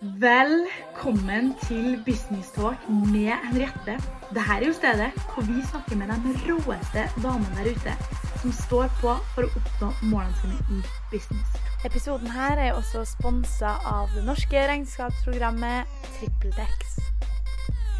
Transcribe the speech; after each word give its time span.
Velkommen 0.00 1.54
til 1.66 2.02
Business 2.06 2.48
Talk 2.50 2.88
med 2.88 3.34
Henriette. 3.44 3.98
Dette 4.30 4.44
er 4.54 4.62
jo 4.64 4.72
stedet 4.72 5.10
hvor 5.34 5.44
vi 5.44 5.60
snakker 5.70 5.96
med 5.96 6.08
de 6.08 6.32
råeste 6.46 7.02
damene 7.22 7.56
der 7.58 7.68
ute 7.74 7.92
som 8.40 8.52
står 8.52 8.86
på 9.02 9.12
for 9.34 9.44
å 9.44 9.50
oppnå 9.60 9.90
målene 10.08 10.32
sine 10.40 10.56
i 10.78 10.80
business. 11.12 11.60
Episoden 11.84 12.32
her 12.32 12.56
er 12.56 12.72
også 12.78 13.04
sponsa 13.04 13.74
av 13.84 14.08
det 14.14 14.24
norske 14.24 14.64
regnskapsprogrammet 14.72 15.92
TrippelTex. 16.16 16.96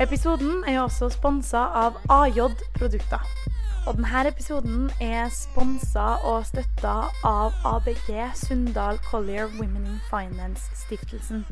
Episoden 0.01 0.65
er 0.65 0.81
også 0.81 1.13
sponsa 1.13 1.67
av 1.85 2.01
AJ 2.09 2.47
Produkter. 2.81 3.29
Og 3.89 3.97
denne 3.97 4.25
episoden 4.29 4.89
er 5.01 5.29
sponsa 5.33 6.17
og 6.25 6.49
støtta 6.49 6.97
av 7.29 7.61
ABG 7.77 8.11
Sundal 8.41 9.01
Collier 9.05 9.53
Women 9.61 9.85
in 9.85 10.01
Finance-stiftelsen. 10.09 11.45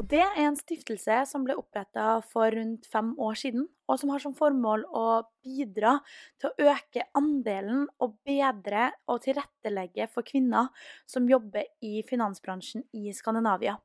Og 0.00 0.06
Det 0.08 0.22
er 0.24 0.38
en 0.40 0.54
stiftelse 0.56 1.18
som 1.28 1.42
ble 1.44 1.52
oppretta 1.60 2.22
for 2.24 2.48
rundt 2.56 2.86
fem 2.88 3.12
år 3.20 3.34
siden, 3.36 3.66
og 3.90 3.98
som 4.00 4.08
har 4.14 4.22
som 4.24 4.32
formål 4.34 4.86
å 4.88 5.20
bidra 5.44 5.98
til 6.40 6.48
å 6.48 6.56
øke 6.72 7.04
andelen 7.18 7.84
og 8.00 8.16
bedre 8.24 8.88
og 9.12 9.20
tilrettelegge 9.26 10.06
for 10.08 10.24
kvinner 10.24 10.72
som 11.04 11.28
jobber 11.28 11.68
i 11.84 12.00
finansbransjen 12.08 12.86
i 12.96 13.12
Skandinavia. 13.12 13.76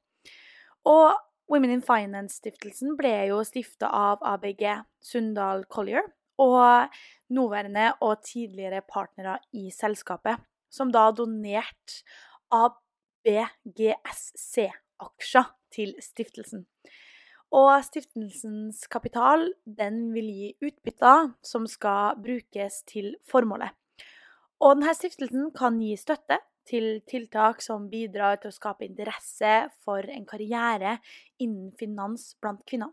Og 0.87 1.11
Women 1.51 1.75
in 1.75 1.83
Finance-stiftelsen 1.83 2.95
ble 2.99 3.27
jo 3.29 3.43
stifta 3.47 3.87
av 3.91 4.23
ABG 4.35 4.63
Sundal 5.03 5.65
Collier 5.71 6.03
og 6.43 6.87
nåværende 7.35 7.85
og 8.03 8.23
tidligere 8.23 8.81
partnere 8.87 9.39
i 9.55 9.71
selskapet, 9.75 10.35
som 10.71 10.91
da 10.91 11.11
donerte 11.15 12.03
ABGSC-aksjer 12.55 15.45
til 15.73 15.95
stiftelsen. 16.03 16.65
Og 17.55 17.71
stiftelsens 17.85 18.83
kapital 18.91 19.47
den 19.63 20.09
vil 20.15 20.27
gi 20.27 20.49
utbytter 20.67 21.31
som 21.45 21.67
skal 21.69 22.19
brukes 22.19 22.81
til 22.89 23.15
formålet. 23.29 23.71
Og 24.59 24.75
denne 24.75 24.93
stiftelsen 24.97 25.51
kan 25.55 25.77
gi 25.79 25.93
støtte 25.99 26.39
til 26.67 27.01
tiltak 27.07 27.61
som 27.63 27.87
bidrar 27.91 28.41
til 28.41 28.51
å 28.51 28.55
skape 28.55 28.87
interesse 28.87 29.53
for 29.85 30.03
en 30.11 30.25
karriere 30.27 30.97
innen 31.39 31.71
finans 31.79 32.33
blant 32.41 32.65
kvinner. 32.67 32.91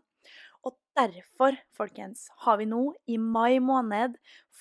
Og 0.65 0.77
derfor, 0.97 1.57
folkens, 1.75 2.29
har 2.45 2.61
vi 2.61 2.69
nå 2.69 2.93
i 3.11 3.17
mai 3.19 3.59
måned 3.59 4.15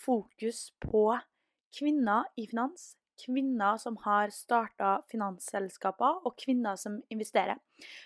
fokus 0.04 0.72
på 0.82 1.12
kvinner 1.74 2.26
i 2.36 2.48
finans, 2.50 2.94
kvinner 3.20 3.78
som 3.80 3.96
har 4.04 4.32
starta 4.34 4.96
finansselskaper, 5.10 6.22
og 6.26 6.36
kvinner 6.40 6.78
som 6.80 7.00
investerer. 7.12 7.60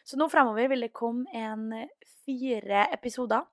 Så 0.04 0.18
nå 0.18 0.28
fremover 0.32 0.70
vil 0.72 0.86
det 0.86 0.94
komme 0.96 1.26
en 1.34 1.70
fire 2.24 2.88
episoder 2.94 3.46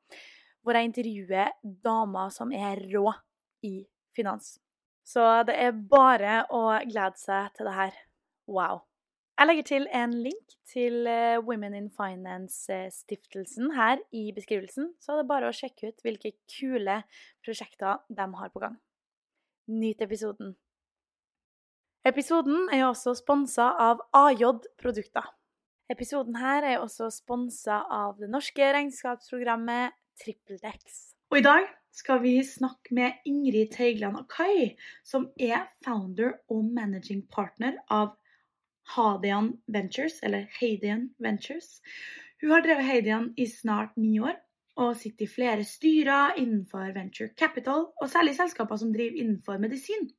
hvor 0.66 0.78
jeg 0.78 0.89
intervjuer 0.89 1.53
damer 1.86 2.31
som 2.33 2.52
er 2.56 2.81
rå 2.89 3.11
i 3.66 3.78
finans. 4.17 4.56
Så 5.06 5.22
det 5.45 5.53
er 5.61 5.78
bare 5.78 6.42
å 6.50 6.66
glede 6.88 7.22
seg 7.22 7.53
til 7.53 7.70
det 7.70 7.76
her. 7.78 7.98
Wow. 8.50 8.81
Jeg 9.36 9.50
legger 9.50 9.66
til 9.67 9.86
en 9.94 10.14
link 10.23 10.53
til 10.72 11.08
eh, 11.11 11.38
Women 11.44 11.73
in 11.76 11.89
Finance-stiftelsen 11.92 13.73
her 13.76 14.00
i 14.16 14.30
beskrivelsen, 14.33 14.94
så 15.03 15.11
er 15.11 15.22
det 15.22 15.30
bare 15.30 15.50
å 15.52 15.56
sjekke 15.56 15.92
ut 15.92 16.06
hvilke 16.06 16.31
kule 16.50 17.02
prosjekter 17.44 18.00
de 18.08 18.28
har 18.39 18.53
på 18.53 18.64
gang. 18.64 18.78
Nyt 19.67 20.02
episoden. 20.06 20.56
Episoden 22.06 22.67
er 22.70 22.84
også 22.86 23.16
sponsa 23.17 23.72
av 23.81 24.03
AJ 24.14 24.44
Produkter. 24.78 25.25
Episoden 25.89 26.36
her 26.38 26.61
er 26.61 26.84
også 26.84 27.08
sponsa 27.09 27.80
av 27.89 28.20
det 28.20 28.30
norske 28.30 28.67
regnskapsprogrammet 28.75 29.95
TrippelDex. 30.22 31.00
Og 31.33 31.39
i 31.39 31.45
dag 31.48 31.66
skal 31.98 32.22
vi 32.22 32.36
snakke 32.45 32.94
med 32.94 33.26
Ingrid 33.26 33.73
Teigland 33.73 34.22
og 34.22 34.30
Kai, 34.30 34.76
som 35.02 35.32
er 35.42 35.66
founder 35.82 36.38
og 36.45 36.70
managing 36.77 37.26
partner 37.26 37.82
av 37.89 38.14
Hadian 38.93 39.55
Ventures, 39.66 40.22
eller 40.22 40.45
Hadian 40.60 41.08
Ventures. 41.17 41.80
Hun 42.37 42.54
har 42.54 42.61
drevet 42.61 42.86
Hadian 42.86 43.32
i 43.33 43.49
snart 43.49 43.98
ni 43.98 44.20
år, 44.22 44.37
og 44.77 44.93
sitter 44.99 45.26
i 45.26 45.33
flere 45.39 45.66
styrer 45.66 46.37
innenfor 46.37 46.93
venture 46.93 47.33
capital, 47.33 47.87
og 47.98 48.14
særlig 48.14 48.37
selskaper 48.37 48.77
som 48.77 48.93
driver 48.93 49.23
innenfor 49.23 49.58
medisin. 49.58 50.11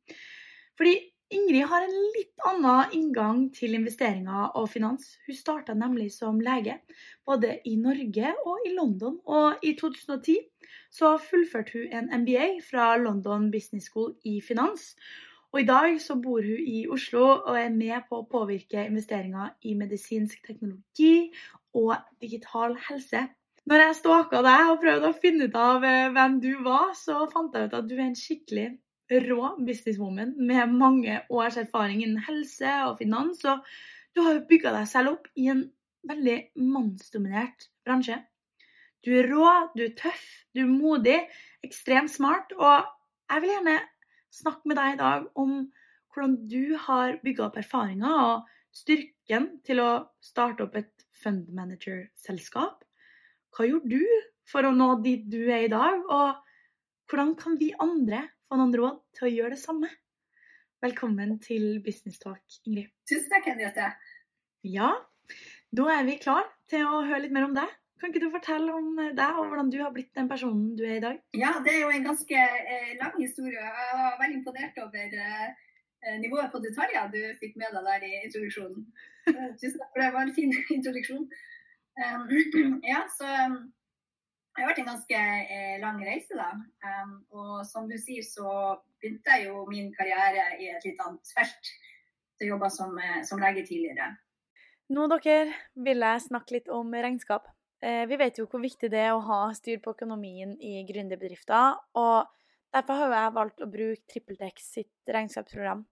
Fordi 0.74 0.98
Ingrid 1.34 1.64
har 1.66 1.82
en 1.82 1.94
litt 2.14 2.44
annen 2.47 2.92
inngang 2.94 3.38
til 3.54 3.75
investeringer 3.75 4.53
og 4.54 4.69
finans. 4.70 5.16
Hun 5.26 5.34
starta 5.34 5.75
nemlig 5.75 6.12
som 6.14 6.38
lege, 6.38 6.76
både 7.26 7.56
i 7.66 7.75
Norge 7.81 8.31
og 8.47 8.69
i 8.69 8.75
London. 8.76 9.16
Og 9.26 9.65
i 9.66 9.72
2010 9.81 10.36
så 10.94 11.16
fullførte 11.19 11.81
hun 11.81 11.97
en 11.98 12.12
MBA 12.22 12.47
fra 12.69 12.92
London 13.03 13.50
Business 13.50 13.91
School 13.91 14.15
i 14.22 14.38
finans. 14.41 14.92
Og 15.50 15.65
i 15.65 15.66
dag 15.66 15.98
så 16.03 16.15
bor 16.22 16.47
hun 16.47 16.62
i 16.62 16.86
Oslo 16.86 17.25
og 17.26 17.59
er 17.59 17.75
med 17.75 18.06
på 18.09 18.22
å 18.22 18.28
påvirke 18.31 18.86
investeringer 18.86 19.50
i 19.66 19.75
medisinsk 19.75 20.47
teknologi 20.47 21.32
og 21.75 21.97
digital 22.22 22.78
helse. 22.86 23.26
Når 23.66 23.82
jeg 23.82 23.98
stalka 23.98 24.47
deg 24.47 24.70
og 24.70 24.82
prøvde 24.82 25.10
å 25.10 25.20
finne 25.22 25.50
ut 25.50 25.56
av 25.59 25.82
eh, 25.82 26.10
hvem 26.15 26.38
du 26.38 26.53
var, 26.62 26.92
så 26.94 27.25
fant 27.32 27.56
jeg 27.56 27.66
ut 27.66 27.81
at 27.81 27.88
du 27.91 27.97
er 27.97 28.06
en 28.06 28.19
skikkelig 28.19 28.69
rå 29.10 29.52
businesswoman 29.62 30.34
med 30.36 30.72
mange 30.74 31.20
års 31.30 31.56
erfaring 31.60 32.02
innen 32.02 32.22
helse 32.26 32.72
og 32.88 32.98
finans. 33.00 33.44
Og 33.44 33.62
du 34.14 34.22
har 34.24 34.36
jo 34.36 34.46
bygga 34.48 34.72
deg 34.74 34.88
selv 34.90 35.16
opp 35.16 35.28
i 35.38 35.48
en 35.52 35.66
veldig 36.06 36.38
mannsdominert 36.62 37.68
bransje. 37.86 38.18
Du 39.06 39.12
er 39.14 39.28
rå, 39.30 39.46
du 39.76 39.84
er 39.86 39.94
tøff, 39.98 40.24
du 40.54 40.64
er 40.64 40.70
modig, 40.70 41.18
ekstremt 41.66 42.10
smart. 42.10 42.54
Og 42.58 42.86
jeg 43.30 43.44
vil 43.44 43.54
gjerne 43.54 43.78
snakke 44.34 44.70
med 44.70 44.80
deg 44.80 44.94
i 44.94 45.00
dag 45.02 45.28
om 45.38 45.56
hvordan 46.12 46.36
du 46.50 46.76
har 46.86 47.18
bygga 47.22 47.46
opp 47.46 47.58
erfaringer 47.60 48.22
og 48.24 48.54
styrken 48.76 49.50
til 49.66 49.82
å 49.84 49.90
starte 50.24 50.66
opp 50.66 50.76
et 50.80 51.06
fund 51.16 51.46
manager-selskap. 51.54 52.82
Hva 53.56 53.68
gjorde 53.68 54.00
du 54.00 54.02
for 54.46 54.66
å 54.66 54.74
nå 54.74 54.88
dit 55.04 55.24
du 55.30 55.42
er 55.44 55.66
i 55.66 55.72
dag, 55.72 56.02
og 56.06 56.42
hvordan 57.10 57.34
kan 57.38 57.56
vi 57.60 57.72
andre 57.82 58.24
få 58.46 58.58
noen 58.60 58.74
råd 58.78 58.98
til 59.16 59.26
å 59.26 59.32
gjøre 59.32 59.54
det 59.56 59.62
samme. 59.62 59.88
Velkommen 60.84 61.38
til 61.42 61.80
Business 61.82 62.20
Talk, 62.22 62.42
Ingrid. 62.68 62.92
Tusen 63.08 63.32
takk, 63.32 63.48
Henriette. 63.50 63.88
Ja, 64.66 64.92
da 65.74 65.86
er 65.96 66.06
vi 66.06 66.18
klar 66.22 66.46
til 66.70 66.86
å 66.86 67.02
høre 67.06 67.24
litt 67.24 67.34
mer 67.34 67.48
om 67.48 67.56
deg. 67.56 67.72
Kan 67.96 68.12
ikke 68.12 68.26
du 68.26 68.28
fortelle 68.34 68.74
om 68.76 68.90
deg 69.00 69.38
og 69.40 69.48
hvordan 69.48 69.70
du 69.72 69.78
har 69.80 69.92
blitt 69.94 70.12
den 70.14 70.28
personen 70.28 70.74
du 70.78 70.84
er 70.84 70.98
i 70.98 71.02
dag? 71.02 71.20
Ja, 71.38 71.54
det 71.64 71.72
er 71.72 71.86
jo 71.86 71.94
en 71.96 72.06
ganske 72.06 72.42
eh, 72.42 72.92
lang 73.00 73.14
historie. 73.16 73.56
Jeg 73.56 74.00
var 74.02 74.18
veldig 74.20 74.38
imponert 74.42 74.80
over 74.84 75.16
eh, 75.24 76.18
nivået 76.20 76.52
på 76.52 76.60
detaljer 76.62 77.08
du 77.14 77.20
fikk 77.40 77.56
med 77.56 77.72
deg 77.72 77.88
der 77.88 78.04
i 78.06 78.12
introduksjonen. 78.26 78.84
Tusen 79.58 79.80
takk 79.80 79.90
for 79.94 80.04
det. 80.04 80.10
var 80.18 80.28
en 80.28 80.36
fin 80.36 80.54
introduksjon. 80.76 81.24
Um, 81.96 82.28
ja, 82.92 83.06
så 83.16 83.32
det 84.56 84.64
har 84.64 84.70
vært 84.70 84.78
en 84.80 84.88
ganske 84.88 85.18
eh, 85.52 85.74
lang 85.82 85.98
reise, 86.00 86.32
da. 86.32 86.48
Og 87.36 87.58
som 87.68 87.88
du 87.90 87.96
sier, 88.00 88.24
så 88.24 88.48
begynte 88.96 89.36
jeg 89.36 89.50
jo 89.50 89.66
min 89.68 89.90
karriere 89.92 90.54
i 90.56 90.70
et 90.72 90.86
litt 90.88 91.02
annet 91.04 91.34
felt. 91.36 91.72
Jeg 92.40 92.48
jobba 92.50 92.70
som, 92.72 92.96
eh, 92.98 93.20
som 93.28 93.40
lege 93.40 93.66
tidligere. 93.68 94.14
Nå 94.96 95.06
dere, 95.10 95.52
vil 95.74 96.04
jeg 96.04 96.24
snakke 96.28 96.56
litt 96.56 96.68
om 96.72 96.92
regnskap. 96.94 97.48
Eh, 97.82 98.04
vi 98.08 98.16
vet 98.16 98.38
jo 98.38 98.46
hvor 98.46 98.62
viktig 98.62 98.90
det 98.92 99.02
er 99.02 99.12
å 99.14 99.24
ha 99.24 99.40
styr 99.56 99.80
på 99.84 99.92
økonomien 99.96 100.54
i 100.62 100.80
gründerbedrifter. 100.88 101.76
Og 101.98 102.28
derfor 102.72 103.02
har 103.02 103.16
jeg 103.16 103.36
valgt 103.36 103.64
å 103.64 103.70
bruke 103.70 104.06
TrippelTex 104.12 104.70
sitt 104.78 105.12
regnskapsprogram. 105.16 105.84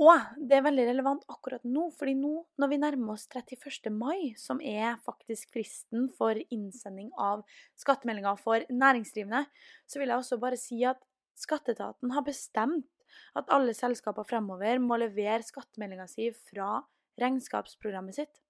Og 0.00 0.38
det 0.40 0.56
er 0.56 0.64
veldig 0.64 0.86
relevant 0.88 1.24
akkurat 1.28 1.64
nå, 1.68 1.90
fordi 1.98 2.14
nå 2.16 2.32
når 2.60 2.70
vi 2.70 2.78
nærmer 2.80 3.12
oss 3.12 3.26
31. 3.28 3.90
mai, 3.92 4.32
som 4.40 4.60
er 4.64 4.96
faktisk 5.04 5.52
fristen 5.52 6.06
for 6.16 6.38
innsending 6.48 7.10
av 7.20 7.42
skattemeldinger 7.80 8.40
for 8.40 8.64
næringsdrivende, 8.72 9.44
så 9.84 10.00
vil 10.00 10.08
jeg 10.08 10.22
også 10.22 10.40
bare 10.40 10.60
si 10.60 10.80
at 10.88 11.02
skatteetaten 11.38 12.14
har 12.16 12.24
bestemt 12.24 12.88
at 13.36 13.50
alle 13.52 13.74
selskaper 13.76 14.24
fremover 14.24 14.80
må 14.80 14.96
levere 15.00 15.44
skattemeldinga 15.44 16.08
si 16.08 16.30
fra 16.48 16.78
regnskapsprogrammet 17.20 18.16
sitt. 18.16 18.40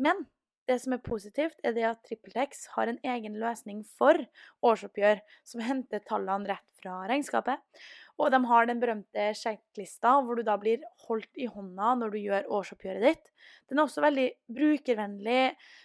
Men 0.00 0.24
det 0.70 0.78
som 0.82 0.94
er 0.94 1.02
positivt, 1.02 1.58
er 1.66 1.74
det 1.74 1.86
at 1.88 2.02
TrippelTex 2.06 2.68
har 2.76 2.90
en 2.90 3.00
egen 3.14 3.38
løsning 3.40 3.82
for 3.98 4.18
årsoppgjør 4.62 5.22
som 5.48 5.64
henter 5.64 6.02
tallene 6.06 6.52
rett 6.52 6.78
fra 6.82 7.00
regnskapet. 7.10 7.58
Og 8.20 8.30
de 8.30 8.38
har 8.46 8.68
den 8.68 8.80
berømte 8.82 9.30
sjekklista, 9.38 10.14
hvor 10.22 10.38
du 10.38 10.44
da 10.46 10.54
blir 10.60 10.84
holdt 11.08 11.40
i 11.40 11.48
hånda 11.50 11.94
når 11.98 12.14
du 12.14 12.18
gjør 12.20 12.48
årsoppgjøret 12.60 13.06
ditt. 13.08 13.30
Den 13.70 13.80
er 13.80 13.86
også 13.86 14.04
veldig 14.04 14.28
brukervennlig, 14.52 15.42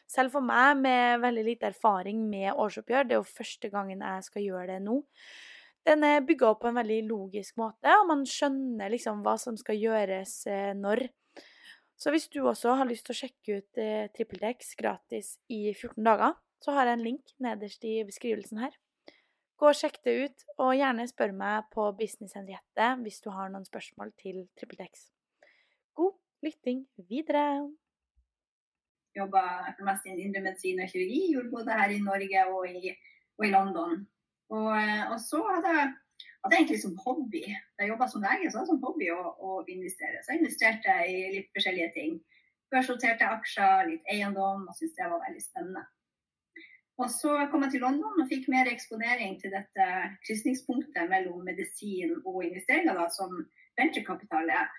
selv 0.10 0.36
for 0.36 0.46
meg 0.46 0.82
med 0.82 1.24
veldig 1.24 1.46
lite 1.48 1.72
erfaring 1.72 2.26
med 2.30 2.52
årsoppgjør. 2.54 3.08
Det 3.08 3.18
er 3.18 3.22
jo 3.22 3.38
første 3.38 3.72
gangen 3.74 4.04
jeg 4.06 4.28
skal 4.28 4.46
gjøre 4.46 4.74
det 4.76 4.82
nå. 4.86 5.00
Den 5.88 6.04
er 6.04 6.26
bygga 6.28 6.52
opp 6.52 6.66
på 6.66 6.70
en 6.70 6.82
veldig 6.82 7.00
logisk 7.08 7.56
måte, 7.62 7.94
og 8.02 8.10
man 8.10 8.26
skjønner 8.28 8.92
liksom 8.92 9.24
hva 9.24 9.38
som 9.40 9.56
skal 9.60 9.80
gjøres 9.80 10.42
eh, 10.52 10.74
når. 10.76 11.08
Så 11.98 12.14
hvis 12.14 12.28
du 12.30 12.44
også 12.46 12.76
har 12.78 12.86
lyst 12.86 13.08
til 13.08 13.16
å 13.16 13.20
sjekke 13.22 13.58
ut 13.58 13.80
eh, 13.82 14.10
TrippelTex 14.14 14.76
gratis 14.78 15.32
i 15.50 15.72
14 15.74 16.04
dager, 16.06 16.36
så 16.62 16.74
har 16.78 16.90
jeg 16.90 16.98
en 16.98 17.06
link 17.06 17.34
nederst 17.42 17.86
i 17.86 17.96
beskrivelsen 18.06 18.62
her. 18.62 18.76
Gå 19.58 19.72
og 19.72 19.78
sjekk 19.78 19.98
det 20.06 20.14
ut, 20.22 20.44
og 20.62 20.76
gjerne 20.78 21.08
spør 21.10 21.34
meg 21.34 21.66
på 21.74 21.88
Business 21.98 22.38
Henriette 22.38 22.92
hvis 23.02 23.18
du 23.24 23.32
har 23.34 23.50
noen 23.50 23.66
spørsmål 23.66 24.14
til 24.22 24.44
TrippelTex. 24.60 25.08
God 25.98 26.14
lytting 26.46 26.84
videre! 27.10 27.66
Jobba 29.18 29.42
mest 29.82 30.06
innen 30.06 30.28
indremedisin 30.28 30.84
og 30.84 30.92
kirurgi, 30.92 31.24
gjorde 31.34 31.50
både 31.56 31.80
her 31.80 31.96
i 31.96 32.04
Norge 32.06 32.44
og 32.54 32.68
i, 32.70 32.94
og 33.40 33.48
i 33.48 33.50
London. 33.50 34.04
Og, 34.54 34.70
eh, 34.78 35.04
og, 35.10 35.18
så 35.26 35.42
hadde 35.48 35.74
jeg, 35.74 35.96
hadde 36.48 36.58
er 36.58 36.64
egentlig 36.64 36.80
som 36.82 36.96
hobby 37.04 37.44
Da 37.44 37.84
jeg 37.84 37.92
jobba 37.92 38.08
som 38.08 38.24
lege, 38.24 38.50
så 38.50 38.60
hadde 38.60 38.66
jeg 38.66 38.72
som 38.72 38.82
hobby 38.86 39.12
å, 39.12 39.22
å, 39.38 39.60
investere. 39.68 40.24
Så 40.24 40.34
jeg 40.34 40.42
investerte 40.42 40.96
i 41.12 41.20
litt 41.36 41.52
forskjellige 41.56 41.92
ting. 41.98 42.18
Børsnoterte 42.72 43.28
aksjer, 43.28 43.92
litt 43.92 44.10
eiendom, 44.12 44.66
og 44.68 44.76
syntes 44.76 44.96
det 44.98 45.12
var 45.12 45.24
veldig 45.28 45.44
spennende. 45.44 45.86
Og 46.98 47.12
så 47.14 47.36
kom 47.52 47.64
jeg 47.64 47.76
til 47.76 47.84
London 47.86 48.24
og 48.24 48.30
fikk 48.32 48.48
mer 48.50 48.70
eksponering 48.72 49.38
til 49.42 49.54
dette 49.54 49.88
krysningspunktet 50.26 51.12
mellom 51.12 51.44
medisin 51.46 52.16
og 52.24 52.42
investeringer, 52.48 52.98
da, 52.98 53.06
som 53.14 53.36
venturekapital 53.78 54.50
er. 54.50 54.72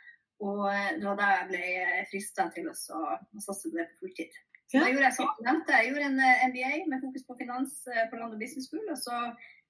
Og 0.43 0.65
det 0.99 1.07
var 1.07 1.19
da 1.19 1.31
jeg 1.37 1.49
ble 1.53 2.03
frista 2.11 2.49
til 2.55 2.67
å 2.71 2.75
satse 2.75 3.71
på 3.71 3.77
det 3.77 3.87
på 3.93 4.03
fulltid. 4.03 4.35
Så 4.69 4.83
da 4.83 4.91
gjorde 4.91 5.07
jeg 5.07 5.17
som 5.17 5.31
jeg 5.31 5.47
nevnte, 5.47 5.77
jeg 5.81 5.93
gjorde 5.93 6.09
en 6.11 6.19
eh, 6.21 6.43
MBA 6.51 6.73
med 6.91 7.01
fokus 7.01 7.25
på 7.25 7.37
finans 7.39 7.79
på 8.11 8.19
London 8.21 8.41
Business 8.41 8.69
School. 8.69 8.85
Og 8.93 8.99
så 9.01 9.17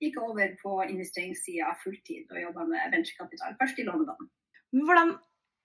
gikk 0.03 0.19
jeg 0.19 0.27
over 0.27 0.55
på 0.63 0.75
investeringssida 0.89 1.73
fulltid 1.83 2.31
og 2.35 2.43
jobba 2.43 2.67
med 2.71 2.95
venturekapital, 2.95 3.57
først 3.61 3.79
i 3.79 3.87
London. 3.87 4.31
Hvordan, 4.75 5.15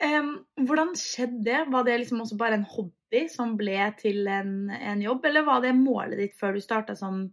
um, 0.08 0.34
hvordan, 0.68 0.94
skjedde 1.00 1.44
det? 1.48 1.62
Var 1.74 1.88
det 1.88 1.98
liksom 2.04 2.22
også 2.24 2.38
bare 2.40 2.60
en 2.60 2.68
hobby 2.76 3.24
som 3.32 3.58
ble 3.60 3.80
til 4.00 4.28
en, 4.28 4.54
en 4.74 5.02
jobb, 5.04 5.26
eller 5.30 5.48
var 5.50 5.66
det 5.66 5.74
målet 5.78 6.22
ditt 6.22 6.38
før 6.40 6.58
du 6.58 6.64
starta 6.64 6.96
som 6.98 7.26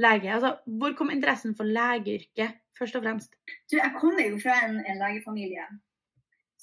lege? 0.00 0.30
Altså, 0.34 0.56
hvor 0.80 0.96
kom 0.98 1.12
interessen 1.14 1.54
for 1.58 1.68
legeyrket, 1.68 2.58
først 2.78 2.98
og 2.98 3.06
fremst? 3.06 3.34
Du, 3.70 3.78
jeg 3.78 3.94
kommer 4.00 4.26
jo 4.26 4.40
fra 4.42 4.62
en, 4.66 4.80
en 4.82 5.02
legefamilie. 5.02 5.66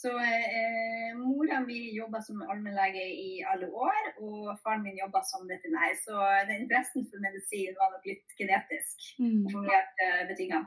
Så 0.05 0.11
eh, 0.21 1.17
mora 1.17 1.63
mi 1.65 1.79
jobba 1.95 2.19
som 2.21 2.43
allmennlege 2.45 3.05
i 3.25 3.29
alle 3.49 3.71
år, 3.73 4.11
og 4.21 4.51
faren 4.61 4.83
min 4.85 4.99
jobba 4.99 5.23
som 5.25 5.47
veterinær. 5.49 5.95
Så 5.97 6.13
den 6.45 6.61
interessen 6.65 7.07
for 7.09 7.23
medisin 7.23 7.73
var 7.79 7.89
nok 7.95 8.05
litt 8.11 8.35
genetisk 8.37 9.07
mm. 9.17 9.65
eh, 9.65 10.21
betinga. 10.29 10.61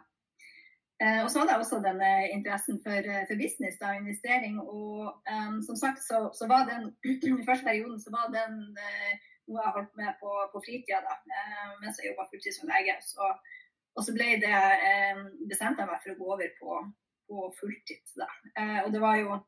Eh, 1.02 1.20
og 1.22 1.30
så 1.30 1.38
hadde 1.38 1.54
jeg 1.54 1.62
også 1.62 1.78
denne 1.86 2.10
interessen 2.34 2.82
for, 2.82 2.98
eh, 3.12 3.24
for 3.30 3.38
business, 3.44 3.78
da, 3.78 3.94
investering. 4.00 4.58
Og 4.58 5.22
um, 5.34 5.62
som 5.68 5.76
sagt 5.84 6.02
så, 6.08 6.18
så, 6.38 6.50
var 6.52 6.66
den 6.70 6.90
i 7.42 7.48
første 7.50 7.68
perioden 7.70 8.00
så 8.02 8.10
var 8.18 8.32
den 8.34 8.58
eh, 8.74 9.12
noe 9.46 9.62
jeg 9.62 9.74
holdt 9.76 9.94
med 10.00 10.18
på, 10.22 10.30
på 10.52 10.64
fritida 10.66 10.98
da, 11.06 11.14
uh, 11.38 11.76
mens 11.82 12.02
jeg 12.02 12.10
jobba 12.10 12.26
fulltid 12.26 12.56
som 12.56 12.72
lege. 12.74 12.98
Så, 13.06 13.30
og 13.94 14.02
så 14.06 14.14
ble 14.16 14.34
det 14.42 14.58
bestemte 15.50 15.82
jeg 15.82 15.90
meg 15.90 16.02
for 16.02 16.14
å 16.14 16.18
gå 16.18 16.34
over 16.34 16.50
på 16.58 16.80
på 17.28 17.50
fulltid. 17.58 18.02
Eh, 18.56 18.80
og 18.84 18.90
det 18.94 19.02
var, 19.02 19.20
jo, 19.20 19.38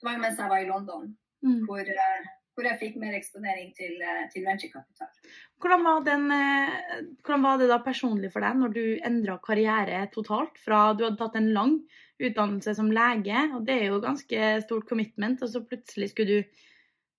det 0.00 0.08
var, 0.08 0.16
jo, 0.16 0.22
mens 0.24 0.40
jeg 0.40 0.52
var 0.52 0.64
i 0.64 0.68
London, 0.70 1.12
mm. 1.44 1.60
hvor, 1.68 1.82
eh, 1.82 2.30
hvor, 2.56 2.68
jeg 2.68 2.80
fikk 2.80 2.98
mer 3.02 3.16
eksponering 3.18 3.70
til, 3.76 3.94
eh, 4.00 4.24
til 4.32 4.46
venturekapital. 4.48 5.12
Hvordan, 5.62 5.86
hvordan, 7.22 7.46
var 7.46 7.60
det 7.60 7.70
da 7.72 7.80
personlig 7.84 8.32
for 8.34 8.44
deg 8.44 8.58
når 8.60 8.74
du 8.76 8.84
endra 9.10 9.38
karriere 9.44 10.06
totalt? 10.14 10.58
Fra 10.64 10.88
du 10.96 11.06
hadde 11.06 11.20
tatt 11.20 11.38
en 11.40 11.52
lang 11.56 11.78
utdannelse 12.16 12.76
som 12.78 12.92
lege, 12.92 13.46
og 13.52 13.66
det 13.68 13.80
er 13.80 13.90
jo 13.90 14.02
ganske 14.04 14.50
stort 14.64 14.88
commitment, 14.88 15.42
og 15.44 15.52
så 15.52 15.64
plutselig 15.64 16.12
skulle 16.12 16.40
du 16.40 16.60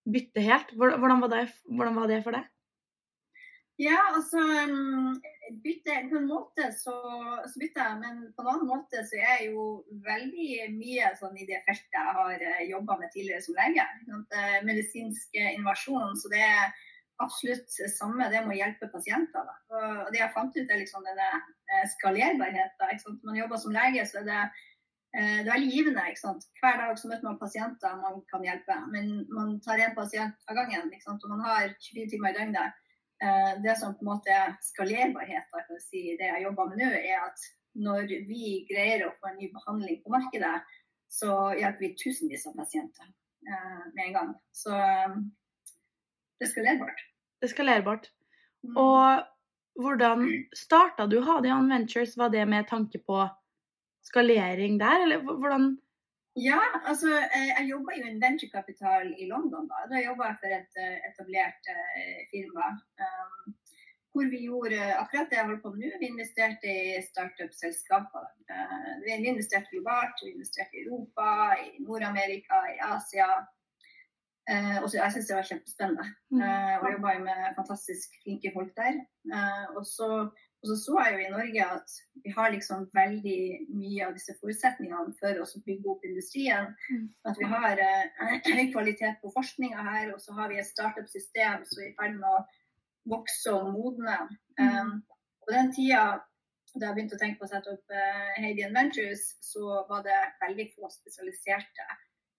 bytte 0.08 0.42
helt. 0.42 0.72
Hvordan 0.78 1.22
var 1.22 1.34
det, 1.34 1.48
hvordan 1.70 1.98
var 1.98 2.10
det 2.10 2.24
for 2.26 2.38
deg? 2.38 2.48
Ja, 3.78 4.00
altså 4.10 4.42
mm, 5.50 5.62
bytte, 5.64 5.96
På 6.10 6.18
en 6.18 6.28
måte 6.28 6.68
så, 6.76 6.96
så 7.48 7.62
bytter 7.62 7.84
jeg, 7.84 8.00
men 8.02 8.20
på 8.36 8.44
en 8.44 8.52
annen 8.54 8.70
måte 8.70 9.04
så 9.08 9.18
er 9.20 9.32
jeg 9.42 9.54
jo 9.54 9.64
veldig 10.06 10.50
mye 10.76 11.12
sånn 11.20 11.38
i 11.40 11.48
det 11.50 11.62
feltet 11.68 11.98
jeg 11.98 12.16
har 12.20 12.46
eh, 12.52 12.68
jobba 12.72 13.00
med 13.02 13.12
tidligere 13.14 13.46
som 13.46 13.58
lege. 13.58 13.86
Eh, 14.12 14.60
medisinsk 14.68 15.38
innovasjon. 15.42 16.16
Så 16.20 16.32
det 16.34 16.44
er 16.46 16.72
absolutt 17.24 17.80
samme, 17.96 18.30
det 18.34 18.44
må 18.46 18.56
hjelpe 18.58 18.90
pasienter. 18.94 19.48
Da. 19.50 19.84
Og 20.06 20.10
det 20.14 20.22
jeg 20.22 20.34
fant 20.36 20.58
ut, 20.58 20.64
er 20.66 20.82
liksom 20.84 21.06
denne 21.08 21.30
eh, 21.34 21.86
skalerbarheten. 21.98 23.20
Når 23.22 23.32
man 23.32 23.42
jobber 23.42 23.64
som 23.64 23.76
lege, 23.76 24.08
så 24.10 24.22
er 24.22 24.28
det, 24.32 24.42
det 25.18 25.48
er 25.48 25.54
veldig 25.54 25.72
givende. 25.72 26.10
Hver 26.62 26.82
dag 26.84 27.00
så 27.00 27.10
møter 27.10 27.26
man 27.26 27.40
pasienter 27.42 28.02
man 28.04 28.20
kan 28.30 28.44
hjelpe. 28.46 28.82
Men 28.94 29.24
man 29.34 29.56
tar 29.66 29.82
én 29.82 29.96
pasient 29.98 30.52
av 30.52 30.60
gangen. 30.60 30.92
Og 31.08 31.32
man 31.32 31.48
har 31.48 31.72
24 31.72 32.12
timer 32.14 32.36
i 32.36 32.38
døgnet. 32.42 32.84
Eh, 33.24 33.62
det 33.64 33.76
som 33.80 33.96
på 33.98 34.06
en 34.06 34.12
måte 34.12 34.34
er 34.34 34.58
skalerbarhet, 34.62 35.48
kan 35.50 35.80
si, 35.82 36.12
det 36.20 36.28
jeg 36.30 36.44
jobber 36.44 36.70
med 36.70 36.84
nå, 36.84 36.90
er 36.98 37.24
at 37.26 37.48
når 37.78 38.12
vi 38.30 38.66
greier 38.70 39.08
å 39.08 39.14
få 39.18 39.32
en 39.32 39.40
ny 39.42 39.50
behandling 39.54 40.04
på 40.04 40.14
markedet, 40.14 40.54
så 41.10 41.32
hjelper 41.58 41.86
vi 41.86 41.96
tusenvis 41.98 42.46
av 42.50 42.58
pasienter 42.58 43.08
eh, 43.08 43.82
med 43.96 44.04
en 44.10 44.16
gang. 44.20 44.36
Så 44.54 44.76
eh, 44.76 45.18
det 46.38 46.50
er 46.50 46.54
skalerbart. 46.54 47.02
Det 47.42 47.50
er 47.50 47.54
skalerbart. 47.54 48.08
Mm. 48.66 48.78
Og 48.82 49.82
hvordan 49.82 50.28
starta 50.58 51.08
du 51.10 51.20
Hadian 51.26 51.70
Ventures? 51.70 52.18
Var 52.18 52.34
det 52.34 52.46
med 52.50 52.70
tanke 52.70 53.02
på 53.02 53.24
skalering 54.06 54.78
der, 54.82 55.04
eller 55.06 55.26
hvordan 55.26 55.72
ja, 56.38 56.60
altså 56.90 57.10
eh, 57.36 57.50
jeg 57.50 57.70
jobba 57.72 57.96
jo 57.98 58.10
i 58.10 58.20
venturekapital 58.22 59.14
i 59.22 59.30
London. 59.32 59.70
Da 59.72 59.88
Da 59.92 60.04
jobba 60.04 60.30
jeg 60.30 60.40
for 60.42 60.58
et 60.60 60.82
eh, 60.84 60.98
etablert 61.10 61.72
uh, 61.74 62.20
firma. 62.32 62.68
Um, 63.04 63.56
hvor 64.14 64.30
vi 64.34 64.40
gjorde 64.48 64.80
akkurat 65.02 65.30
det 65.30 65.38
jeg 65.38 65.46
holder 65.46 65.64
på 65.64 65.72
med 65.74 65.84
nå. 65.84 66.00
Vi 66.02 66.10
investerte 66.14 66.72
i 66.98 67.02
startup-selskaper. 67.10 68.26
Uh, 68.54 68.94
vi 69.04 69.18
investerte 69.34 69.74
globalt, 69.74 70.24
vi 70.24 70.34
investerte 70.34 70.78
i 70.78 70.86
Europa, 70.86 71.28
i 71.66 71.84
Nord-Amerika, 71.86 72.64
i 72.74 72.78
Asia. 72.94 73.30
Uh, 74.52 74.78
og 74.82 74.88
så, 74.90 74.96
jeg 75.02 75.14
syns 75.14 75.30
det 75.30 75.40
var 75.40 75.50
kjempespennende. 75.52 76.08
Uh, 76.38 76.76
og 76.82 76.92
jobba 76.96 77.18
med 77.30 77.56
fantastisk 77.60 78.18
flinke 78.24 78.54
folk 78.58 78.74
der. 78.78 79.02
og 79.78 79.86
så 79.86 80.10
og 80.58 80.70
så 80.72 80.76
så 80.82 80.96
jeg 81.06 81.14
jo 81.14 81.24
i 81.24 81.34
Norge 81.34 81.66
at 81.78 81.98
vi 82.24 82.32
har 82.34 82.52
liksom 82.54 82.88
veldig 82.98 83.42
mye 83.78 84.08
av 84.08 84.16
disse 84.18 84.34
forutsetningene 84.40 85.14
for 85.20 85.42
å 85.44 85.46
bygge 85.68 85.92
opp 85.92 86.08
industrien. 86.08 86.72
Mm. 86.90 87.04
At 87.30 87.38
vi 87.38 87.50
har 87.52 87.84
eh, 87.84 88.32
høy 88.58 88.72
kvalitet 88.74 89.20
på 89.22 89.34
forskninga 89.36 89.86
her, 89.90 90.14
og 90.16 90.24
så 90.24 90.34
har 90.40 90.50
vi 90.52 90.58
et 90.62 90.70
startup-system 90.70 91.68
som 91.70 91.84
er 91.84 91.92
i 91.92 91.94
ferd 92.00 92.18
med 92.18 92.26
å 92.32 92.42
vokse 93.14 93.54
og 93.54 93.70
modne. 93.76 94.18
Mm. 94.58 94.74
Um, 94.74 94.98
på 95.46 95.54
den 95.54 95.72
tida 95.76 96.02
da 96.78 96.90
jeg 96.90 96.98
begynte 96.98 97.18
å 97.18 97.22
tenke 97.22 97.40
på 97.40 97.48
å 97.48 97.52
sette 97.52 97.74
opp 97.74 97.94
eh, 97.96 98.36
Hadian 98.44 98.76
Ventures, 98.76 99.24
så 99.42 99.82
var 99.90 100.04
det 100.06 100.18
veldig 100.42 100.68
få 100.76 100.90
spesialiserte 100.94 101.86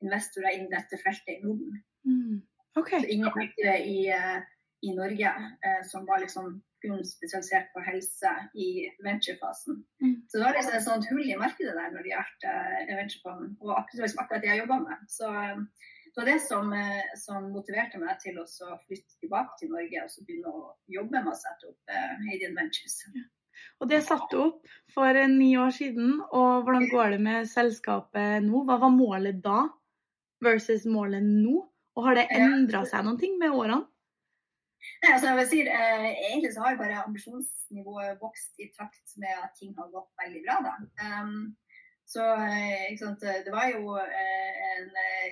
investorer 0.04 0.54
innen 0.54 0.70
dette 0.74 0.98
feltet 1.00 1.38
i 1.38 1.40
Norden. 1.42 1.80
Mm. 2.06 2.36
Okay. 2.78 3.02
Så 3.02 3.10
ingen 3.14 3.40
i, 3.64 3.98
uh, 4.14 4.38
i 4.86 4.94
Norge 4.94 5.32
eh, 5.66 5.80
som 5.90 6.06
var 6.06 6.22
liksom 6.22 6.60
kun 6.82 7.04
spesialisert 7.06 7.70
på 7.74 7.82
helse 7.86 8.32
i 8.54 8.68
venturefasen. 9.04 9.82
Mm. 10.02 10.16
Så 10.28 10.38
det 10.38 10.44
var 10.44 10.56
liksom 10.56 10.76
et 10.78 10.86
sånt 10.86 11.08
hull 11.10 11.24
i 11.26 11.38
markedet 11.38 11.76
der 11.76 11.94
når 11.94 12.04
det 12.04 12.12
gjaldt 12.12 12.48
uh, 12.48 12.96
venturefond, 13.00 13.54
og 13.62 13.72
akkurat, 13.80 14.18
akkurat 14.24 14.44
det 14.44 14.52
jeg 14.52 14.62
jobba 14.62 14.78
med. 14.84 15.06
Så 15.10 15.30
um, 15.30 15.64
det 16.08 16.20
var 16.20 16.30
det 16.30 16.36
som, 16.44 16.70
uh, 16.74 17.16
som, 17.24 17.48
motiverte 17.54 18.02
meg 18.02 18.20
til 18.22 18.38
å 18.42 18.46
flytte 18.86 19.18
tilbake 19.22 19.58
til 19.60 19.74
Norge 19.74 20.04
og 20.04 20.12
så 20.12 20.24
begynne 20.26 20.54
å 20.54 20.70
jobbe 20.98 21.18
med 21.18 21.34
å 21.34 21.40
sette 21.40 21.72
opp 21.72 21.92
uh, 21.94 22.14
Hadian 22.28 22.56
Ventures. 22.58 23.02
Ja. 23.14 23.26
Og 23.82 23.90
det 23.90 24.04
satte 24.06 24.30
du 24.32 24.40
opp 24.42 24.72
for 24.94 25.18
ni 25.30 25.52
år 25.58 25.72
siden. 25.74 26.18
Og 26.30 26.64
hvordan 26.66 26.88
går 26.92 27.14
det 27.14 27.20
med 27.22 27.50
selskapet 27.50 28.44
nå? 28.46 28.64
Hva 28.66 28.78
var 28.82 28.94
målet 28.94 29.40
da 29.42 29.64
versus 30.44 30.86
målet 30.86 31.26
nå? 31.26 31.62
Og 31.98 32.06
har 32.06 32.18
det 32.18 32.28
endra 32.34 32.84
seg 32.86 33.02
noen 33.06 33.18
ting 33.18 33.38
med 33.40 33.54
årene? 33.54 33.82
Nei, 35.02 35.12
altså 35.12 35.30
jeg 35.30 35.38
vil 35.38 35.48
si, 35.50 35.60
eh, 35.66 36.08
Egentlig 36.30 36.52
så 36.54 36.64
har 36.64 36.76
bare 36.80 37.02
ambisjonsnivået 37.04 38.20
vokst 38.22 38.60
i 38.62 38.68
takt 38.78 39.16
med 39.22 39.34
at 39.44 39.56
ting 39.58 39.74
har 39.78 39.90
gått 39.94 40.10
veldig 40.22 40.42
bra. 40.46 40.58
da. 40.68 40.74
Um, 41.06 41.56
så 42.08 42.24
sant, 42.96 43.20
det 43.20 43.52
var 43.52 43.66
jo 43.68 43.98
eh, 44.00 44.60
en 44.78 44.86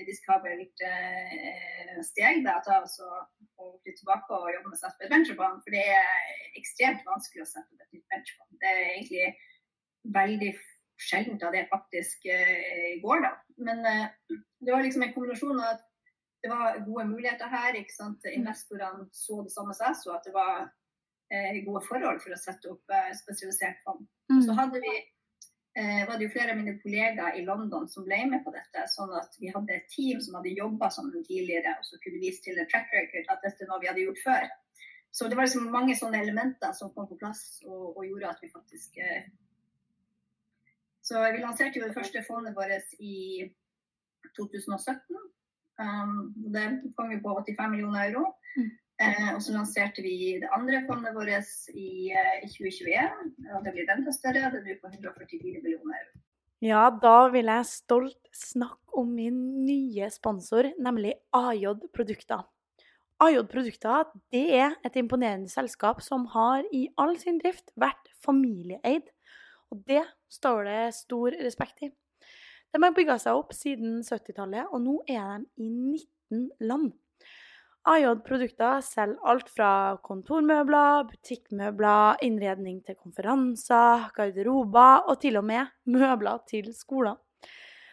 risikabelt 0.05 0.83
eh, 0.85 1.95
steg 2.05 2.43
da, 2.45 2.59
ta 2.67 2.83
altså, 2.83 3.07
å 3.57 3.71
flytte 3.81 4.03
tilbake 4.03 4.37
og 4.37 4.51
jobbe 4.53 4.73
med 4.75 4.81
seg 4.83 4.93
på 4.99 5.07
et. 5.09 5.63
For 5.65 5.73
det 5.73 5.85
er 5.97 6.59
ekstremt 6.61 7.07
vanskelig 7.09 7.47
å 7.47 7.51
sette 7.55 7.73
opp 7.73 7.87
et 7.87 7.97
nytt 7.97 8.13
venturefond. 8.13 8.59
Det 8.61 8.73
er 8.73 8.83
egentlig 8.91 9.31
veldig 10.17 10.53
sjeldent 11.01 11.45
at 11.45 11.57
det 11.57 11.67
faktisk 11.73 12.29
eh, 12.33 12.97
går, 13.03 13.25
da. 13.25 13.33
Men 13.69 13.85
eh, 13.89 14.07
det 14.61 14.73
var 14.73 14.85
liksom 14.85 15.05
en 15.05 15.15
kombinasjon 15.15 15.61
av 15.61 15.77
at 15.77 15.85
det 16.47 16.55
var 16.55 16.79
gode 16.87 17.05
muligheter 17.11 17.51
her. 17.51 17.75
ikke 17.75 17.95
sant? 17.95 18.27
Investorene 18.31 19.09
så 19.13 19.43
det 19.43 19.53
samme 19.53 19.75
som 19.75 19.89
jeg 19.89 19.99
så, 20.03 20.13
at 20.15 20.27
det 20.29 20.35
var 20.35 20.69
eh, 21.35 21.59
gode 21.67 21.83
forhold 21.89 22.23
for 22.23 22.35
å 22.37 22.39
sette 22.39 22.71
opp 22.71 22.95
eh, 22.95 23.11
spesialisert 23.19 23.83
fond. 23.83 24.05
Mm. 24.31 24.43
Så 24.47 24.55
hadde 24.55 24.83
vi 24.85 24.93
eh, 24.95 26.05
var 26.07 26.15
det 26.15 26.29
jo 26.29 26.35
flere 26.37 26.55
av 26.55 26.61
mine 26.61 26.77
kollegaer 26.85 27.41
i 27.41 27.43
London 27.49 27.89
som 27.91 28.07
ble 28.07 28.21
med 28.31 28.45
på 28.47 28.55
dette. 28.55 28.87
Sånn 28.93 29.11
at 29.19 29.35
vi 29.43 29.51
hadde 29.51 29.75
et 29.75 29.91
team 29.91 30.23
som 30.23 30.39
hadde 30.39 30.55
jobba 30.55 30.93
sammen 30.95 31.27
tidligere, 31.27 31.75
og 31.81 31.91
så 31.91 31.99
kunne 32.05 32.23
vise 32.23 32.45
til 32.47 32.63
en 32.63 32.71
track 32.71 32.95
record 32.95 33.35
at 33.35 33.43
dette 33.43 33.67
er 33.67 33.73
noe 33.73 33.83
vi 33.83 33.91
hadde 33.91 34.07
gjort 34.07 34.23
før. 34.23 34.49
Så 35.17 35.27
det 35.27 35.39
var 35.39 35.49
liksom 35.49 35.71
mange 35.75 35.99
sånne 35.99 36.23
elementer 36.23 36.75
som 36.79 36.95
kom 36.95 37.11
på 37.11 37.19
plass 37.19 37.43
og, 37.65 37.97
og 37.97 38.03
gjorde 38.07 38.35
at 38.37 38.43
vi 38.45 38.53
faktisk 38.55 39.03
eh... 39.03 39.27
Så 41.07 41.23
vi 41.23 41.39
lanserte 41.39 41.79
jo 41.79 41.87
det 41.87 41.95
første 41.95 42.21
fondet 42.27 42.55
vårt 42.57 42.97
i 42.99 43.47
2017. 44.37 45.26
Um, 45.77 46.33
det 46.53 46.67
kom 46.97 47.11
vi 47.13 47.21
på 47.21 47.37
85 47.45 47.71
millioner 47.71 48.11
euro. 48.11 48.31
Mm. 48.57 48.71
Eh, 48.97 49.33
og 49.35 49.43
så 49.45 49.53
lanserte 49.53 50.01
vi 50.01 50.39
det 50.41 50.49
andre 50.57 50.81
fondet 50.89 51.13
vårt 51.13 51.29
i, 51.77 52.09
eh, 52.17 52.37
i 52.45 52.49
2021. 52.49 53.11
og 53.53 53.65
Det 53.65 53.73
blir 53.75 53.91
enda 53.93 54.13
større. 54.13 54.51
Det 54.55 54.63
blir 54.65 54.79
på 54.81 54.89
144 54.89 55.61
millioner 55.63 55.99
euro. 56.01 56.23
Ja, 56.65 56.89
da 56.89 57.29
vil 57.29 57.45
jeg 57.45 57.69
stolt 57.69 58.29
snakke 58.33 58.97
om 58.97 59.13
min 59.15 59.67
nye 59.67 60.09
sponsor, 60.11 60.73
nemlig 60.81 61.13
AJ 61.37 61.91
Produkter. 61.93 62.47
AJ 63.21 63.43
Produkter 63.53 64.05
det 64.33 64.55
er 64.55 64.73
et 64.85 64.97
imponerende 64.97 65.49
selskap 65.53 66.01
som 66.01 66.25
har 66.33 66.65
i 66.73 66.89
all 66.97 67.19
sin 67.19 67.39
drift 67.39 67.71
vært 67.77 68.09
familieeid. 68.25 69.13
Og 69.71 69.85
det 69.85 70.07
står 70.33 70.65
det 70.65 70.95
stor 70.95 71.37
respekt 71.45 71.83
i. 71.83 71.91
De 72.75 72.83
har 72.83 72.95
bygga 72.97 73.17
seg 73.23 73.39
opp 73.39 73.55
siden 73.57 74.01
70-tallet, 74.05 74.69
og 74.71 74.83
nå 74.85 75.01
er 75.09 75.43
de 75.43 75.67
i 75.67 75.71
19 75.71 76.49
land. 76.69 76.93
AJ 77.87 78.07
Produkter 78.27 78.81
selger 78.83 79.29
alt 79.31 79.51
fra 79.55 79.71
kontormøbler, 80.03 81.05
butikkmøbler, 81.07 82.19
innredning 82.27 82.81
til 82.83 82.99
konferanser, 82.99 84.09
garderober 84.17 85.07
og 85.07 85.21
til 85.23 85.39
og 85.39 85.47
med 85.47 85.71
møbler 85.87 86.43
til 86.51 86.73
skoler. 86.75 87.15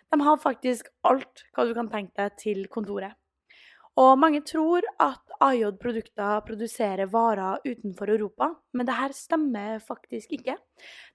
De 0.09 0.17
har 0.21 0.41
faktisk 0.41 0.89
alt 1.05 1.45
hva 1.53 1.67
du 1.69 1.75
kan 1.77 1.91
tenke 1.93 2.17
deg 2.17 2.39
til 2.41 2.65
kontoret. 2.73 3.13
Og 3.99 4.15
mange 4.17 4.41
tror 4.41 4.85
at 5.01 5.33
AJ 5.43 5.75
Produkter 5.81 6.39
produserer 6.47 7.05
varer 7.11 7.61
utenfor 7.67 8.09
Europa, 8.09 8.49
men 8.73 8.87
det 8.87 8.95
her 8.97 9.13
stemmer 9.13 9.77
faktisk 9.85 10.31
ikke. 10.33 10.55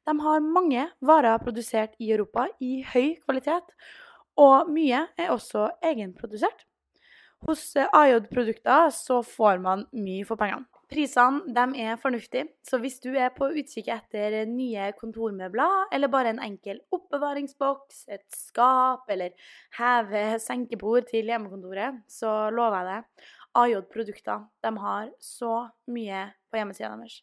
De 0.06 0.14
har 0.20 0.44
mange 0.44 0.86
varer 1.02 1.38
produsert 1.42 1.96
i 1.98 2.12
Europa 2.12 2.46
i 2.60 2.84
høy 2.86 3.16
kvalitet, 3.24 3.74
og 4.38 4.70
mye 4.70 5.08
er 5.18 5.34
også 5.34 5.66
egenprodusert. 5.82 6.66
Hos 7.46 7.74
AJ-produkter 7.76 8.90
så 8.94 9.22
får 9.26 9.58
man 9.62 9.86
mye 9.94 10.26
for 10.26 10.38
pengene. 10.38 10.66
Prisene 10.88 11.64
er 11.76 11.98
fornuftige, 12.00 12.46
så 12.64 12.78
hvis 12.80 12.96
du 13.04 13.10
er 13.12 13.28
på 13.36 13.50
utkikk 13.60 13.90
etter 13.92 14.38
nye 14.48 14.86
kontormøbler, 14.96 15.90
eller 15.92 16.08
bare 16.08 16.32
en 16.32 16.40
enkel 16.40 16.80
oppbevaringsboks, 16.96 18.06
et 18.08 18.24
skap 18.32 19.10
eller 19.12 19.34
heve-senkebord 19.76 21.10
til 21.10 21.28
hjemmekontoret, 21.28 22.00
så 22.08 22.48
lover 22.54 22.80
jeg 22.80 22.88
deg 22.88 23.28
AJ-produkter 23.58 24.46
de 24.64 24.72
har 24.78 25.12
så 25.20 25.52
mye 25.92 26.24
på 26.48 26.60
hjemmesida 26.60 26.94
deres. 26.94 27.20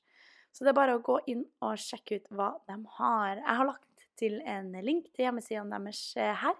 Så 0.53 0.63
det 0.63 0.71
er 0.71 0.77
bare 0.77 0.95
å 0.95 1.03
gå 1.03 1.17
inn 1.31 1.43
og 1.65 1.81
sjekke 1.81 2.19
ut 2.19 2.29
hva 2.37 2.53
de 2.69 2.77
har. 2.99 3.41
Jeg 3.41 3.59
har 3.59 3.67
lagt 3.67 4.05
til 4.19 4.37
en 4.47 4.71
link 4.85 5.09
til 5.11 5.27
hjemmesidene 5.27 5.81
deres 5.81 6.01
eh, 6.15 6.31
her 6.39 6.55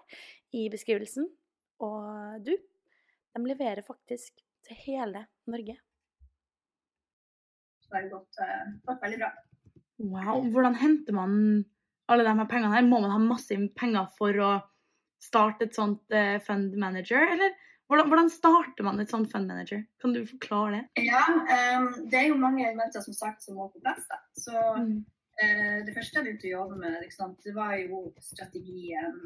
i 0.56 0.66
beskrivelsen. 0.72 1.30
Og 1.86 2.44
du, 2.44 2.52
de 2.56 3.44
leverer 3.46 3.84
faktisk 3.86 4.42
til 4.66 4.82
hele 4.84 5.26
Norge. 5.48 5.78
Så 7.86 7.94
det 7.94 8.02
har 8.02 8.08
gått, 8.12 8.40
uh, 8.42 8.72
gått 8.90 9.02
veldig 9.02 9.20
bra. 9.22 9.32
Wow. 9.96 10.48
Hvordan 10.52 10.74
henter 10.76 11.16
man 11.16 11.36
alle 12.10 12.26
de 12.26 12.34
her 12.38 12.48
pengene 12.50 12.74
her? 12.74 12.86
Må 12.86 13.00
man 13.00 13.14
ha 13.14 13.20
masse 13.22 13.56
penger 13.78 14.10
for 14.18 14.42
å 14.42 14.50
starte 15.22 15.68
et 15.68 15.78
sånt 15.78 16.02
uh, 16.14 16.36
fund 16.44 16.74
manager, 16.80 17.22
eller 17.34 17.54
hvordan, 17.86 18.08
hvordan, 18.10 18.30
starter 18.30 18.86
man 18.86 19.00
et 19.00 19.12
sånt 19.12 19.30
fund 19.32 19.46
manager? 19.46 19.84
Kan 20.02 20.14
du 20.14 20.24
forklare 20.26 20.80
det? 20.80 21.04
Ja, 21.06 21.22
um, 21.30 21.92
det 22.10 22.18
er 22.18 22.32
jo 22.32 22.40
mange 22.40 22.64
elementer 22.66 23.04
som 23.04 23.14
sagt 23.14 23.44
som 23.44 23.58
må 23.60 23.68
på 23.70 23.82
plass. 23.84 24.02
da. 24.10 24.18
Så 24.34 24.56
mm. 24.56 24.96
uh, 25.42 25.78
Det 25.86 25.94
første 25.94 26.18
jeg 26.18 26.26
begynte 26.26 26.50
å 26.50 26.56
jobbe 26.56 26.80
med, 26.82 27.06
det 27.46 27.54
var 27.54 27.76
jo 27.78 28.02
strategien. 28.18 29.22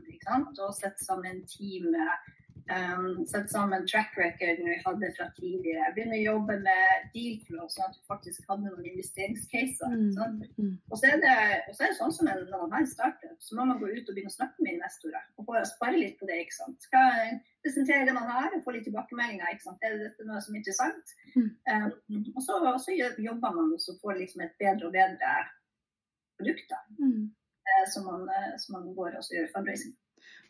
Og 0.51 0.77
sette 0.77 1.07
sammen 1.07 1.41
team 1.49 1.89
med 1.95 2.31
Um, 2.71 3.27
Sette 3.27 3.49
sammen 3.49 3.87
track 3.87 4.17
recorden 4.19 4.69
vi 4.69 4.77
hadde 4.85 5.11
fra 5.17 5.27
tidligere. 5.37 5.91
Begynne 5.97 6.19
å 6.19 6.23
jobbe 6.23 6.57
med 6.65 7.07
deal 7.15 7.39
flow, 7.47 7.69
sånn 7.73 7.89
at 7.89 7.97
vi 7.99 8.05
faktisk 8.11 8.51
hadde 8.51 8.69
noen 8.69 8.89
investeringscaser. 8.93 9.95
Mm. 9.95 10.43
Mm. 10.59 10.75
Og, 10.91 10.97
så 10.99 11.11
er 11.11 11.23
det, 11.25 11.37
og 11.71 11.77
så 11.77 11.87
er 11.87 11.93
det 11.93 11.99
sånn 11.99 12.15
som 12.19 12.31
en, 12.31 12.43
når 12.51 12.65
man 12.65 12.77
har 12.77 12.85
en 12.85 12.91
startup, 12.93 13.39
så 13.43 13.59
må 13.59 13.67
man 13.71 13.81
gå 13.83 13.91
ut 13.91 14.11
og 14.11 14.13
begynne 14.13 14.33
å 14.33 14.37
snakke 14.37 14.67
med 14.67 14.77
investorer. 14.77 15.25
Og 15.41 15.55
spare 15.71 15.97
litt 15.99 16.19
på 16.21 16.29
det. 16.31 16.43
ikke 16.45 16.59
sant? 16.59 16.77
Skal 16.87 17.41
presentere 17.65 18.07
det 18.09 18.17
man 18.17 18.29
har 18.31 18.53
og 18.57 18.65
få 18.67 18.77
litt 18.77 18.87
tilbakemeldinger. 18.89 19.55
ikke 19.55 19.67
sant? 19.67 19.87
Er 19.87 19.99
dette 20.05 20.29
noe 20.29 20.43
som 20.45 20.55
er 20.55 20.63
interessant? 20.63 21.17
Mm. 21.35 21.51
Um, 21.71 22.29
og 22.37 22.45
så, 22.45 22.61
så, 22.85 22.99
jobber 23.21 23.57
man 23.57 23.75
og 23.75 23.83
så 23.83 23.97
får 24.03 24.21
liksom 24.21 24.45
et 24.47 24.55
bedre 24.61 24.89
og 24.89 24.95
bedre 24.95 25.35
produkt 26.41 26.71
da, 26.73 26.79
mm. 26.97 27.25
eh, 27.69 27.83
som, 27.93 28.07
man, 28.09 28.23
eh, 28.33 28.55
som 28.63 28.79
man 28.79 28.95
går 28.97 29.19
og 29.19 29.35
gjør 29.35 29.51
fundraising 29.53 29.93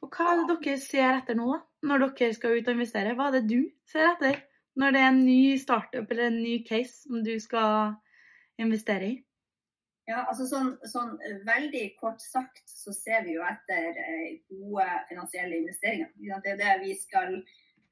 og 0.01 0.15
hva 0.17 0.33
er 0.33 0.45
det 0.49 0.59
dere 0.65 0.81
ser 0.81 1.17
etter 1.19 1.37
nå, 1.37 1.49
da? 1.53 1.61
Når 1.89 2.05
dere 2.05 2.37
skal 2.37 2.57
ut 2.57 2.69
og 2.69 2.77
investere? 2.77 3.17
Hva 3.17 3.29
er 3.29 3.39
det 3.39 3.49
du 3.51 3.61
ser 3.89 4.13
etter 4.15 4.39
når 4.81 4.95
det 4.95 5.01
er 5.01 5.11
en 5.11 5.25
ny 5.27 5.41
startup 5.61 6.13
eller 6.13 6.31
en 6.31 6.39
ny 6.41 6.61
case 6.65 7.03
som 7.03 7.25
du 7.25 7.35
skal 7.43 7.97
investere 8.61 9.09
i? 9.09 9.17
Ja, 10.09 10.25
altså 10.27 10.47
sånn, 10.49 10.73
sånn, 10.91 11.17
Veldig 11.47 11.85
kort 12.01 12.23
sagt 12.23 12.63
så 12.67 12.95
ser 12.97 13.27
vi 13.27 13.37
jo 13.37 13.45
etter 13.47 13.99
eh, 14.01 14.39
gode 14.51 14.87
finansielle 15.11 15.61
investeringer. 15.61 16.11
Det 16.17 16.55
er 16.55 16.59
det 16.59 16.73
vi 16.83 16.97
skal, 16.99 17.37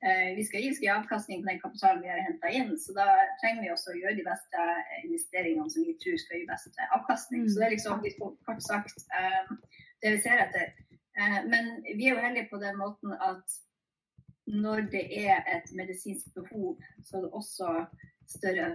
eh, 0.03 0.33
vi 0.39 0.47
skal 0.49 0.65
gi. 0.65 0.73
Vi 0.73 0.79
skal 0.79 0.89
gi 0.89 0.95
avkastning 0.97 1.45
på 1.45 1.51
den 1.53 1.63
kapitalen 1.63 2.03
vi 2.03 2.11
har 2.11 2.25
henta 2.25 2.51
inn. 2.51 2.75
Så 2.81 2.97
da 2.97 3.07
trenger 3.43 3.67
vi 3.67 3.73
også 3.75 3.93
å 3.95 4.01
gjøre 4.01 4.17
de 4.19 4.27
beste 4.27 4.67
investeringene 5.05 5.71
som 5.75 5.87
vi 5.87 5.95
tror 6.03 6.19
skal 6.25 6.41
gi 6.41 6.51
best 6.51 6.83
avkastning. 6.89 7.47
Mm. 7.47 7.53
Så 7.53 7.61
det 7.61 7.69
er 7.69 7.77
liksom 7.77 8.37
kort 8.49 8.67
sagt 8.67 9.07
eh, 9.21 9.57
det 10.03 10.17
vi 10.17 10.23
ser 10.27 10.47
etter. 10.49 10.75
Eh, 11.19 11.41
men 11.53 11.65
vi 11.97 12.07
er 12.07 12.15
jo 12.15 12.25
heldige 12.27 12.51
på 12.51 12.61
den 12.63 12.79
måten 12.79 13.13
at 13.13 13.57
når 14.49 14.87
det 14.93 15.05
er 15.29 15.43
et 15.57 15.73
medisinsk 15.77 16.35
behov, 16.35 16.79
så 17.05 17.17
er 17.17 17.25
det 17.25 17.31
også 17.41 17.73
større 18.37 18.69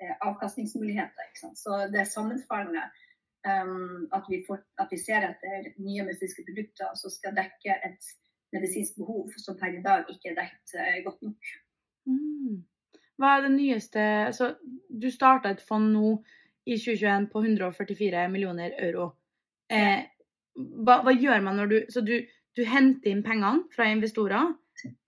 eh, 0.00 0.14
avkastningsmuligheter. 0.20 1.28
Så 1.54 1.88
det 1.92 2.00
er 2.00 2.14
sammenfallende 2.14 2.82
um, 3.46 4.08
at, 4.12 4.24
vi 4.28 4.42
får, 4.46 4.58
at, 4.78 4.88
vi 4.90 4.98
ser 4.98 5.28
etter 5.28 5.70
nye 5.76 6.06
medisinske 6.08 6.42
produkter 6.48 6.96
som 6.98 7.14
skal 7.14 7.36
dekke 7.36 7.78
et 7.90 8.10
medisinsk 8.52 8.96
behov 8.98 9.30
som 9.36 9.58
per 9.60 9.78
i 9.78 9.84
dag 9.84 10.08
ikke 10.10 10.32
er 10.32 10.40
dekket 10.40 11.04
godt 11.04 11.22
nok. 11.22 11.54
Mm. 12.08 12.64
Hva 13.18 13.34
er 13.36 13.42
det 13.44 13.52
nyeste 13.52 14.02
Så 14.32 14.54
Du 15.02 15.10
starta 15.10 15.50
et 15.50 15.62
fond 15.68 15.90
nå 15.92 16.12
i 16.66 16.76
2021 16.78 17.26
på 17.32 17.42
144 17.44 18.28
millioner 18.28 18.74
euro. 18.78 19.10
Eh, 19.70 20.04
hva, 20.58 21.00
hva, 21.06 21.14
gjør 21.14 21.42
man 21.44 21.60
når 21.60 21.70
du 21.70 21.78
Så 21.92 22.02
du, 22.04 22.16
du 22.56 22.64
henter 22.66 23.12
inn 23.12 23.24
pengene 23.26 23.66
fra 23.74 23.88
investorer, 23.90 24.54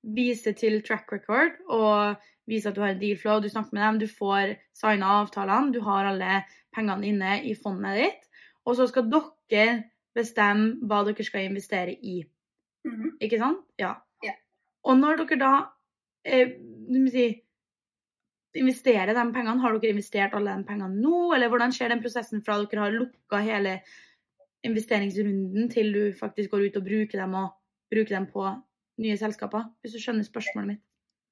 viser 0.02 0.54
til 0.59 0.80
track 0.87 1.12
record 1.12 1.59
og 1.69 2.16
viser 2.50 2.71
at 2.71 2.76
du 2.76 2.83
har 2.83 2.95
en 2.95 3.00
deal 3.00 3.19
flow, 3.19 3.40
du 3.40 3.49
snakker 3.50 3.76
med 3.76 3.85
dem, 3.85 4.00
du 4.02 4.09
får 4.11 4.57
signa 4.75 5.21
avtalene, 5.21 5.73
du 5.75 5.80
har 5.87 6.09
alle 6.11 6.42
pengene 6.75 7.07
inne 7.07 7.37
i 7.47 7.54
fondet 7.54 7.99
ditt. 7.99 8.26
Og 8.66 8.76
så 8.78 8.88
skal 8.90 9.11
dere 9.11 9.66
bestemme 10.16 10.80
hva 10.88 11.04
dere 11.07 11.26
skal 11.26 11.47
investere 11.47 11.95
i. 11.95 12.25
Mm 12.85 12.97
-hmm. 12.97 13.11
Ikke 13.21 13.38
sant? 13.38 13.61
Ja. 13.78 13.95
Yeah. 14.25 14.37
Og 14.85 14.99
når 14.99 15.16
dere 15.16 15.38
da 15.38 15.52
eh, 16.25 16.49
si, 17.11 17.42
investerer 18.54 19.14
de 19.14 19.33
pengene, 19.33 19.61
har 19.61 19.73
dere 19.73 19.90
investert 19.90 20.35
alle 20.35 20.57
de 20.57 20.64
pengene 20.64 21.00
nå, 21.00 21.33
eller 21.35 21.49
hvordan 21.49 21.73
skjer 21.73 21.88
den 21.88 22.02
prosessen 22.02 22.42
fra 22.42 22.59
dere 22.59 22.80
har 22.80 22.90
lukka 22.90 23.37
hele 23.37 23.80
investeringsrunden 24.66 25.70
til 25.72 25.92
du 25.94 26.02
faktisk 26.18 26.50
går 26.50 26.66
ut 26.68 26.76
og 26.80 26.84
bruker 26.84 27.22
dem, 27.22 27.34
og 27.34 27.48
bruker 27.92 28.16
dem 28.16 28.26
på 28.32 28.44
nye 29.00 29.16
selskaper? 29.16 29.70
Hvis 29.80 29.96
du 29.96 30.02
skjønner 30.02 30.26
spørsmålet 30.26 30.74
mitt? 30.74 30.82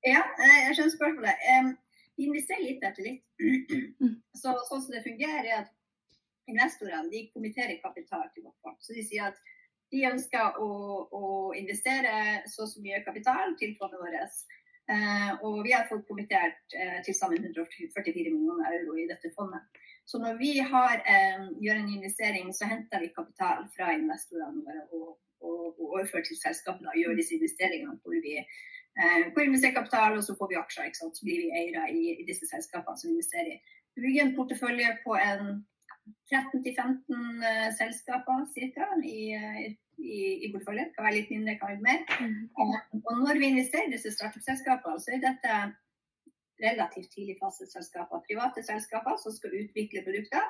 Ja, 0.06 0.23
jeg 0.38 0.76
skjønner 0.76 0.94
spørsmålet. 0.94 1.76
Vi 2.18 2.26
investerer 2.26 2.64
litt 2.64 2.85
etter 2.87 3.06
litt. 3.06 3.25
Mm. 3.38 4.14
Så, 4.35 4.54
sånn 4.70 4.82
som 4.82 4.94
det 4.94 5.04
fungerer, 5.04 5.44
er 5.47 5.61
at 5.62 5.75
investorene 6.49 7.11
de 7.12 7.26
kommenterer 7.35 7.78
kapital 7.82 8.26
til 8.35 8.47
vårt 8.47 8.58
fond. 8.64 8.78
Så 8.82 8.97
de 8.97 9.04
sier 9.06 9.28
at 9.30 9.38
de 9.92 10.04
ønsker 10.08 10.58
å, 10.61 10.70
å 11.14 11.25
investere 11.56 12.42
så 12.50 12.64
og 12.64 12.73
så 12.73 12.82
mye 12.85 13.04
kapital 13.06 13.54
til 13.61 13.76
fondet 13.80 14.02
vårt. 14.02 14.40
Eh, 14.88 15.33
og 15.45 15.59
vi 15.66 15.75
har 15.76 15.85
fått 15.88 16.07
kommentert 16.09 16.73
eh, 16.73 17.00
til 17.04 17.16
sammen 17.16 17.42
144 17.45 18.30
millioner 18.33 18.73
euro 18.78 18.97
i 18.97 19.04
dette 19.11 19.28
fondet. 19.37 19.66
Så 20.09 20.21
når 20.23 20.38
vi 20.40 20.54
har, 20.64 21.02
eh, 21.14 21.42
gjør 21.61 21.80
en 21.83 21.90
investering, 21.92 22.49
så 22.57 22.71
henter 22.71 23.04
vi 23.04 23.12
kapital 23.12 23.66
fra 23.75 23.92
investorene 23.92 24.64
våre 24.64 24.87
og, 24.97 25.11
og, 25.45 25.66
og 25.76 25.85
overfører 25.90 26.25
til 26.30 26.40
selskapene 26.40 26.88
og 26.88 27.00
gjør 27.02 27.21
disse 27.21 27.37
investeringene 27.37 27.99
hvor 28.02 28.16
vi 28.16 28.40
hvor 28.99 29.45
investerer 29.47 29.76
kapital, 29.76 30.16
og 30.18 30.25
så 30.26 30.35
får 30.35 30.49
vi 30.50 30.57
aksjer. 30.59 30.88
Så 30.97 31.23
blir 31.23 31.37
vi 31.45 31.50
eiere 31.54 31.85
i, 31.95 32.00
i, 32.18 32.25
disse 32.26 32.49
selskapene 32.50 32.99
som 32.99 33.12
investerer. 33.12 33.61
Vi 33.95 34.02
bygger 34.02 34.25
en 34.25 34.33
portefølje 34.35 34.88
på 35.04 35.14
en 35.14 35.52
13-15 36.33 37.45
eh, 37.50 37.69
selskaper 37.79 38.47
cirka, 38.55 38.88
i, 39.05 39.21
eh, 39.38 39.61
i, 39.99 40.21
i 40.47 40.53
porteføljen. 40.53 40.93
Kan 40.95 41.09
være 41.09 41.19
litt 41.19 41.35
mindre, 41.35 41.59
kan 41.61 41.75
være 41.75 41.87
mer. 41.88 42.00
Mm. 42.23 42.49
Og 43.05 43.21
når 43.25 43.41
vi 43.41 43.53
investerer 43.53 43.88
i 43.88 43.95
disse 43.97 44.15
startup-selskapene, 44.17 45.03
så 45.03 45.15
er 45.17 45.25
dette 45.25 45.61
relativt 46.62 47.11
tidlig 47.15 47.37
faseselskaper. 47.43 48.25
Private 48.29 48.62
selskaper 48.67 49.17
som 49.23 49.35
skal 49.35 49.55
utvikle 49.62 50.05
produkter. 50.07 50.45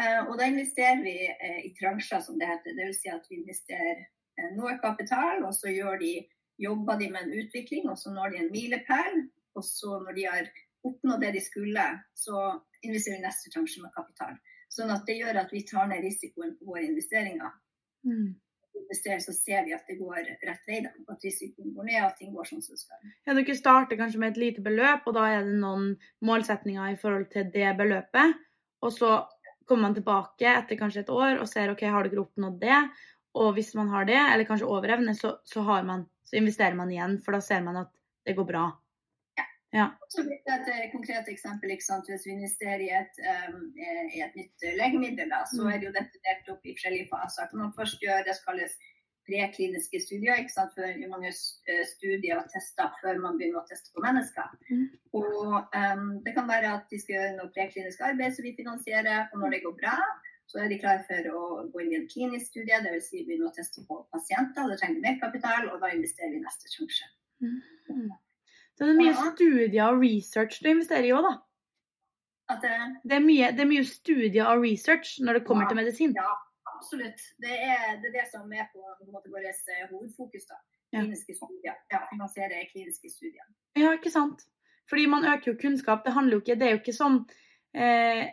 Eh, 0.00 0.20
og 0.28 0.36
da 0.38 0.48
investerer 0.48 1.02
vi 1.04 1.16
eh, 1.28 1.60
i 1.68 1.72
transjer, 1.80 2.20
som 2.24 2.38
det 2.40 2.48
heter. 2.50 2.76
Dvs. 2.78 3.00
Si 3.02 3.12
at 3.12 3.28
vi 3.30 3.40
investerer 3.40 4.02
eh, 4.02 4.50
noe 4.56 4.76
kapital, 4.82 5.44
og 5.48 5.54
så 5.56 5.72
de, 6.00 6.12
jobber 6.58 7.00
de 7.00 7.10
med 7.12 7.26
en 7.26 7.38
utvikling, 7.42 7.88
og 7.90 7.98
så 8.00 8.12
når 8.12 8.32
de 8.32 8.42
en 8.44 8.52
milepæl. 8.52 9.26
Og 9.56 9.64
så 9.64 9.98
når 10.04 10.16
de 10.16 10.26
har 10.28 10.50
oppnådd 10.84 11.22
det 11.24 11.32
de 11.36 11.40
skulle, 11.44 11.86
så 12.14 12.42
investerer 12.84 13.18
vi 13.18 13.24
neste 13.24 13.52
transje 13.52 13.82
med 13.82 13.94
kapital. 13.96 14.36
Sånn 14.76 14.92
at 14.92 15.06
det 15.08 15.20
gjør 15.20 15.38
at 15.40 15.52
vi 15.54 15.62
tar 15.68 15.86
ned 15.88 16.04
risikoen 16.04 16.56
på 16.58 16.68
våre 16.68 16.84
investeringer. 16.84 17.54
Mm. 18.06 18.34
Investerer, 18.76 19.22
så 19.24 19.32
ser 19.32 19.64
vi 19.64 19.72
at 19.72 19.86
det 19.88 19.96
går 19.96 20.18
rett 20.44 20.68
vei, 20.68 20.82
da. 20.84 20.92
At 21.12 21.24
risikoen 21.24 21.72
går 21.76 21.88
ned, 21.88 22.00
at 22.04 22.18
ting 22.20 22.34
går 22.36 22.48
sånn 22.50 22.64
som 22.64 22.76
det 22.76 22.82
skal. 22.82 23.14
Ja, 23.24 23.36
dere 23.38 23.56
starter 23.56 24.00
kanskje 24.00 24.20
med 24.20 24.34
et 24.34 24.42
lite 24.42 24.64
beløp, 24.66 25.08
og 25.08 25.16
da 25.16 25.30
er 25.32 25.46
det 25.46 25.56
noen 25.62 25.94
målsetninger 26.28 26.92
i 26.92 27.00
forhold 27.00 27.30
til 27.32 27.48
det 27.54 27.72
beløpet. 27.80 28.36
Og 28.84 28.92
så 28.92 29.14
kommer 29.66 29.88
man 29.88 29.96
tilbake 29.96 30.52
etter 30.52 30.78
kanskje 30.78 31.06
et 31.06 31.12
år 31.12 31.40
og 31.40 31.48
ser 31.50 31.72
ok, 31.72 31.86
har 31.90 32.06
dere 32.06 32.22
oppnådd 32.26 32.60
det. 32.60 32.82
Og 33.36 33.52
hvis 33.56 33.72
man 33.76 33.88
har 33.92 34.06
det, 34.08 34.18
eller 34.20 34.48
kanskje 34.48 34.68
over 34.68 34.92
evne, 34.92 35.16
så, 35.16 35.38
så, 35.44 35.64
har 35.66 35.88
man, 35.88 36.06
så 36.28 36.38
investerer 36.38 36.76
man 36.76 36.92
igjen. 36.92 37.18
For 37.24 37.36
da 37.36 37.40
ser 37.44 37.64
man 37.64 37.80
at 37.82 37.90
det 38.28 38.36
går 38.36 38.48
bra. 38.48 38.68
Ja. 39.74 39.86
Så 40.08 40.22
det 40.22 40.38
et 40.46 40.68
eh, 40.72 40.90
konkret 40.92 41.28
eksempel. 41.28 41.70
Hvis 41.74 42.26
vi 42.26 42.32
investerer 42.32 42.80
i 42.80 42.90
et, 42.94 43.16
um, 43.50 43.72
i 43.76 44.20
et 44.22 44.36
nytt 44.38 44.66
legemiddel, 44.78 45.28
da, 45.30 45.42
så 45.44 45.62
Mm. 45.62 45.72
er 45.72 45.78
det 45.78 45.86
jo 45.88 45.92
dette 45.98 46.18
delt 46.26 46.48
opp 46.54 46.64
i 46.66 46.74
forskjellige 46.76 47.08
faser. 47.10 47.48
Når 47.52 47.62
man 47.62 47.72
først 47.78 48.00
gjør 48.00 48.24
det 48.24 48.36
som 48.36 48.44
kalles 48.52 48.76
prekliniske 49.26 50.00
studier. 50.06 50.36
ikke 50.38 50.52
sant? 50.54 50.70
For 50.74 51.08
mange 51.10 51.28
eh, 51.68 51.84
studier 51.96 52.38
og 52.38 52.46
tester 52.52 52.92
før 53.02 53.18
man 53.18 53.38
begynner 53.38 53.58
å 53.62 53.66
teste 53.66 53.90
på 53.94 54.04
mennesker. 54.06 54.48
Mm. 54.70 54.86
Og 55.18 55.66
um, 55.82 56.22
Det 56.24 56.34
kan 56.36 56.46
være 56.48 56.68
at 56.76 56.84
de 56.90 57.00
skal 57.00 57.14
gjøre 57.16 57.36
noe 57.36 57.50
preklinisk 57.56 58.00
arbeid 58.00 58.36
som 58.36 58.44
vi 58.46 58.54
finansierer. 58.60 59.26
og 59.32 59.40
Når 59.40 59.50
det 59.50 59.62
går 59.64 59.74
bra, 59.82 59.96
så 60.46 60.62
er 60.62 60.68
de 60.70 60.78
klare 60.78 61.02
for 61.08 61.26
å 61.34 61.40
gå 61.72 61.80
inn 61.82 61.92
i 61.92 61.98
en 62.00 62.08
klinisk 62.08 62.46
studie, 62.52 62.78
dvs. 62.86 63.08
Si 63.10 63.24
begynne 63.26 63.50
å 63.50 63.54
teste 63.56 63.82
på 63.88 63.98
pasienter. 64.14 64.68
Da 64.70 64.76
trenger 64.78 64.94
vi 64.94 65.06
mer 65.08 65.18
kapital, 65.18 65.68
og 65.72 65.80
da 65.82 65.90
investerer 65.90 66.30
vi 66.30 66.38
i 66.38 66.44
neste 66.46 66.70
sjanse. 66.70 67.10
Mm. 67.42 68.12
Det 68.78 68.88
er 68.88 68.96
mye 68.98 69.12
Ja. 69.14 69.30
studier 69.32 69.84
og 69.92 70.02
research 70.02 70.58
du 70.62 70.68
investerer 70.68 71.04
i 71.08 71.12
òg, 71.16 71.22
da. 71.24 71.34
Det, 72.62 72.70
Det 73.08 73.12
er, 73.16 73.20
mye, 73.24 73.50
det 73.56 73.60
er 73.64 73.70
mye 73.70 73.84
studier 73.84 74.46
og 74.46 74.62
research 74.62 75.16
når 75.20 75.32
det 75.40 75.44
kommer 75.46 75.64
Ja. 75.64 75.68
til 75.68 75.76
medisin. 75.76 76.12
Ja, 76.14 76.28
absolutt. 76.76 77.20
Det 77.40 77.50
er 77.50 77.96
det, 78.02 78.10
er 78.14 78.20
det 78.20 78.26
som 78.30 78.52
er 78.52 78.68
på, 78.72 78.82
på 79.00 79.10
måte 79.10 79.30
vårt 79.32 79.44
eh, 79.48 79.88
hovedfokus. 79.90 80.46
da. 80.46 80.54
Kliniske 80.94 81.34
studier. 81.34 81.74
Ja, 81.92 81.98
finansiere 82.12 82.62
kliniske 82.70 83.10
studier. 83.10 83.46
Ja, 83.76 83.92
ikke 83.96 84.10
sant? 84.10 84.44
Fordi 84.88 85.06
man 85.06 85.24
øker 85.24 85.50
jo 85.52 85.56
kunnskap. 85.58 86.04
Det 86.04 86.12
handler 86.12 86.32
jo 86.36 86.40
ikke 86.40 86.54
Det 86.58 86.62
er 86.68 86.70
jo 86.76 86.78
ikke 86.78 86.94
som 86.94 87.26
eh, 87.74 88.28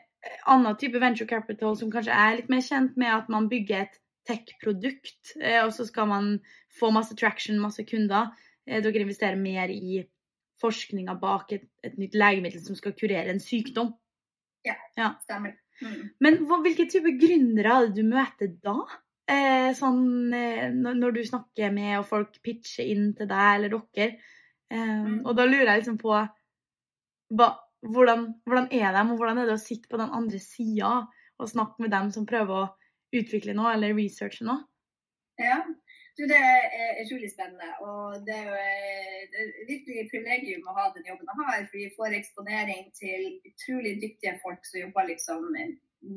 annen 0.47 0.77
type 0.77 0.99
venture 1.01 1.27
capital 1.27 1.75
som 1.75 1.89
kanskje 1.91 2.13
er 2.13 2.35
litt 2.37 2.49
mer 2.49 2.61
kjent 2.61 2.95
med 2.97 3.07
at 3.07 3.29
man 3.29 3.49
bygger 3.49 3.81
et 3.81 3.97
tech-produkt, 4.29 5.33
eh, 5.41 5.63
og 5.65 5.71
så 5.73 5.85
skal 5.87 6.07
man 6.07 6.39
få 6.79 6.91
masse 6.93 7.15
traction, 7.15 7.59
masse 7.59 7.83
kunder. 7.83 8.29
Eh, 8.67 8.79
dere 8.81 9.01
investerer 9.01 9.35
mer 9.35 9.67
i 9.73 10.05
forskninga 10.63 11.17
bak 11.21 11.51
et, 11.55 11.67
et 11.83 11.97
nytt 11.99 12.15
legemiddel 12.17 12.63
som 12.63 12.77
skal 12.79 12.95
kurere 12.97 13.33
en 13.33 13.43
sykdom. 13.43 13.91
Ja, 14.63 15.13
Stemmer. 15.25 15.57
Mm. 15.83 16.13
Men 16.23 16.37
hvilke 16.47 16.85
type 16.87 17.11
gründere 17.19 17.73
er 17.73 17.89
det 17.89 17.97
du 17.97 18.07
møter 18.07 18.51
da? 18.63 18.77
Eh, 19.27 19.71
sånn, 19.75 20.31
eh, 20.35 20.69
når 20.71 21.15
du 21.15 21.21
snakker 21.27 21.71
med 21.75 21.97
og 21.99 22.07
folk 22.07 22.37
pitcher 22.43 22.87
inn 22.91 23.11
til 23.17 23.27
deg 23.31 23.57
eller 23.57 23.75
dere. 23.75 24.15
Eh, 24.71 25.03
Mm. 25.03 25.19
Og 25.27 25.35
da 25.37 25.43
lurer 25.45 25.69
jeg 25.69 25.83
liksom 25.83 25.99
på 26.01 26.15
ba, 27.37 27.47
hvordan, 27.85 28.23
hvordan 28.47 28.69
er 28.73 28.95
de, 28.95 29.03
og 29.11 29.19
hvordan 29.19 29.41
er 29.41 29.45
det 29.45 29.57
å 29.57 29.61
sitte 29.61 29.89
på 29.91 29.99
den 30.01 30.09
andre 30.09 30.39
sida 30.41 30.93
og 31.37 31.49
snakke 31.51 31.83
med 31.83 31.91
dem 31.93 32.09
som 32.15 32.25
prøver 32.25 32.63
å 32.63 32.71
utvikle 33.13 33.53
noe 33.53 33.73
eller 33.75 33.93
researche 33.93 34.47
noe? 34.47 34.63
Ja. 35.37 35.59
Du, 36.17 36.23
det 36.29 36.37
er 36.37 36.99
utrolig 37.01 37.31
spennende. 37.31 37.69
Og 37.87 38.21
det 38.27 38.35
er 38.37 38.45
jo 38.49 38.57
eh, 38.61 39.21
det 39.31 39.39
er 39.41 39.71
virkelig 39.71 39.97
et 40.01 40.11
privilegium 40.11 40.67
å 40.69 40.75
ha 40.77 40.85
den 40.93 41.07
jobben 41.09 41.29
jeg 41.29 41.39
har. 41.41 41.65
For 41.71 41.79
vi 41.79 41.95
får 41.97 42.17
eksponering 42.19 42.85
til 42.99 43.27
utrolig 43.49 43.97
dyktige 44.03 44.37
folk 44.43 44.61
som 44.69 44.83
jobber 44.83 45.09
liksom 45.09 45.47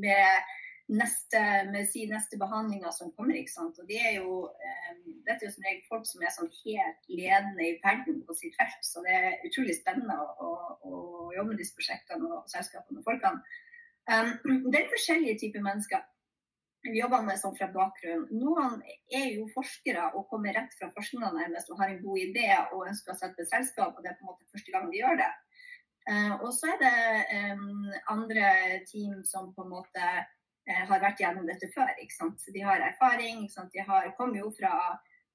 med 0.04 0.52
neste, 1.00 1.40
med 1.72 1.88
sin 1.92 2.12
neste 2.12 2.38
behandlinger 2.38 2.92
som 2.98 3.12
kommer. 3.16 3.38
ikke 3.40 3.54
sant? 3.54 3.78
Og 3.80 3.88
de 3.88 3.96
er 4.08 4.18
jo, 4.18 4.34
eh, 4.66 4.92
Dette 5.26 5.42
er 5.42 5.48
jo 5.48 5.54
som 5.54 5.64
regel 5.66 5.88
folk 5.88 6.04
som 6.06 6.22
er 6.22 6.34
sånn 6.34 6.52
helt 6.60 7.08
ledende 7.08 7.64
i 7.64 7.78
verden 7.86 8.20
på 8.26 8.36
sitt 8.36 8.54
felt. 8.60 8.82
Så 8.84 9.00
det 9.06 9.14
er 9.16 9.46
utrolig 9.48 9.78
spennende 9.78 10.18
å, 10.20 10.28
å, 10.44 10.50
å 10.90 11.32
jobbe 11.38 11.54
med 11.54 11.62
disse 11.62 11.74
prosjektene 11.78 12.28
og 12.36 12.52
selskapene 12.52 13.00
og 13.00 13.08
folkene. 13.08 13.40
Um, 14.12 14.36
det 14.70 14.82
er 14.82 14.92
forskjellige 14.92 15.40
typer 15.40 15.64
mennesker 15.64 16.04
jobber 16.94 17.24
med 17.26 17.40
sånn 17.40 17.56
fra 17.56 17.68
bakgrunn. 17.72 18.26
Noen 18.36 18.78
er 19.14 19.26
jo 19.34 19.48
forskere 19.54 20.10
og 20.14 20.28
kommer 20.30 20.54
rett 20.56 20.76
fra 20.78 20.90
forskninga 20.94 21.32
nærmest 21.34 21.72
og 21.72 21.80
har 21.80 21.92
en 21.92 22.02
god 22.04 22.22
idé 22.22 22.46
og 22.70 22.86
ønsker 22.86 23.14
å 23.14 23.18
sette 23.18 23.42
et 23.42 23.50
selskap, 23.50 23.96
og 23.96 24.04
det 24.04 24.12
er 24.12 24.18
på 24.20 24.26
en 24.26 24.32
måte 24.32 24.48
første 24.52 24.74
gang 24.74 24.88
de 24.92 25.00
gjør 25.00 25.20
det. 25.22 25.32
Eh, 26.06 26.34
og 26.38 26.52
så 26.54 26.70
er 26.74 26.78
det 26.84 26.94
andre 28.12 28.50
team 28.86 29.24
som 29.26 29.50
på 29.56 29.64
en 29.64 29.72
måte 29.74 30.04
eh, 30.06 30.84
har 30.86 31.02
vært 31.02 31.22
gjennom 31.22 31.48
dette 31.48 31.70
før. 31.74 31.90
ikke 31.98 32.14
sant? 32.14 32.46
De 32.54 32.62
har 32.62 32.84
erfaring. 32.92 33.42
ikke 33.42 33.56
sant? 33.58 33.74
De 33.74 33.82
har, 33.90 34.12
kommer 34.18 34.44
jo 34.44 34.52
fra, 34.60 34.76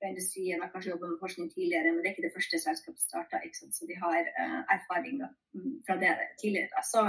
industrien 0.01 0.63
og 0.65 0.71
kanskje 0.73 0.89
jobbet 0.95 1.11
med 1.11 1.19
forskning 1.21 1.49
tidligere, 1.51 1.91
men 1.93 2.01
det 2.01 2.09
er 2.09 2.15
ikke 2.15 2.23
det 2.25 2.33
første 2.33 2.59
selskapet 2.63 3.03
starta. 3.03 3.41
Så 3.53 3.85
de 3.85 3.97
har 4.01 4.21
eh, 4.25 4.61
erfaring 4.75 5.21
mm, 5.21 5.75
fra 5.85 5.97
det 6.01 6.15
tidligere. 6.41 6.81
Så 6.87 7.03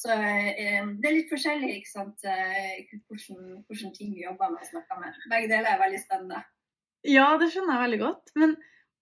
så 0.00 0.14
eh, 0.16 0.86
det 0.96 1.08
er 1.08 1.16
litt 1.18 1.32
forskjellig 1.32 1.74
ikke 1.76 1.90
sant, 1.90 2.24
eh, 2.24 2.88
hvordan, 3.10 3.60
hvordan 3.68 3.92
ting 3.96 4.14
vi 4.16 4.24
jobber 4.24 4.52
med 4.54 4.64
og 4.64 4.70
snakker 4.70 5.00
med. 5.02 5.18
Begge 5.32 5.50
deler 5.50 5.74
er 5.74 5.82
veldig 5.82 6.00
spennende. 6.00 6.40
Ja, 7.08 7.26
det 7.40 7.50
skjønner 7.52 7.76
jeg 7.76 7.84
veldig 7.84 8.00
godt. 8.00 8.32
Men 8.40 8.54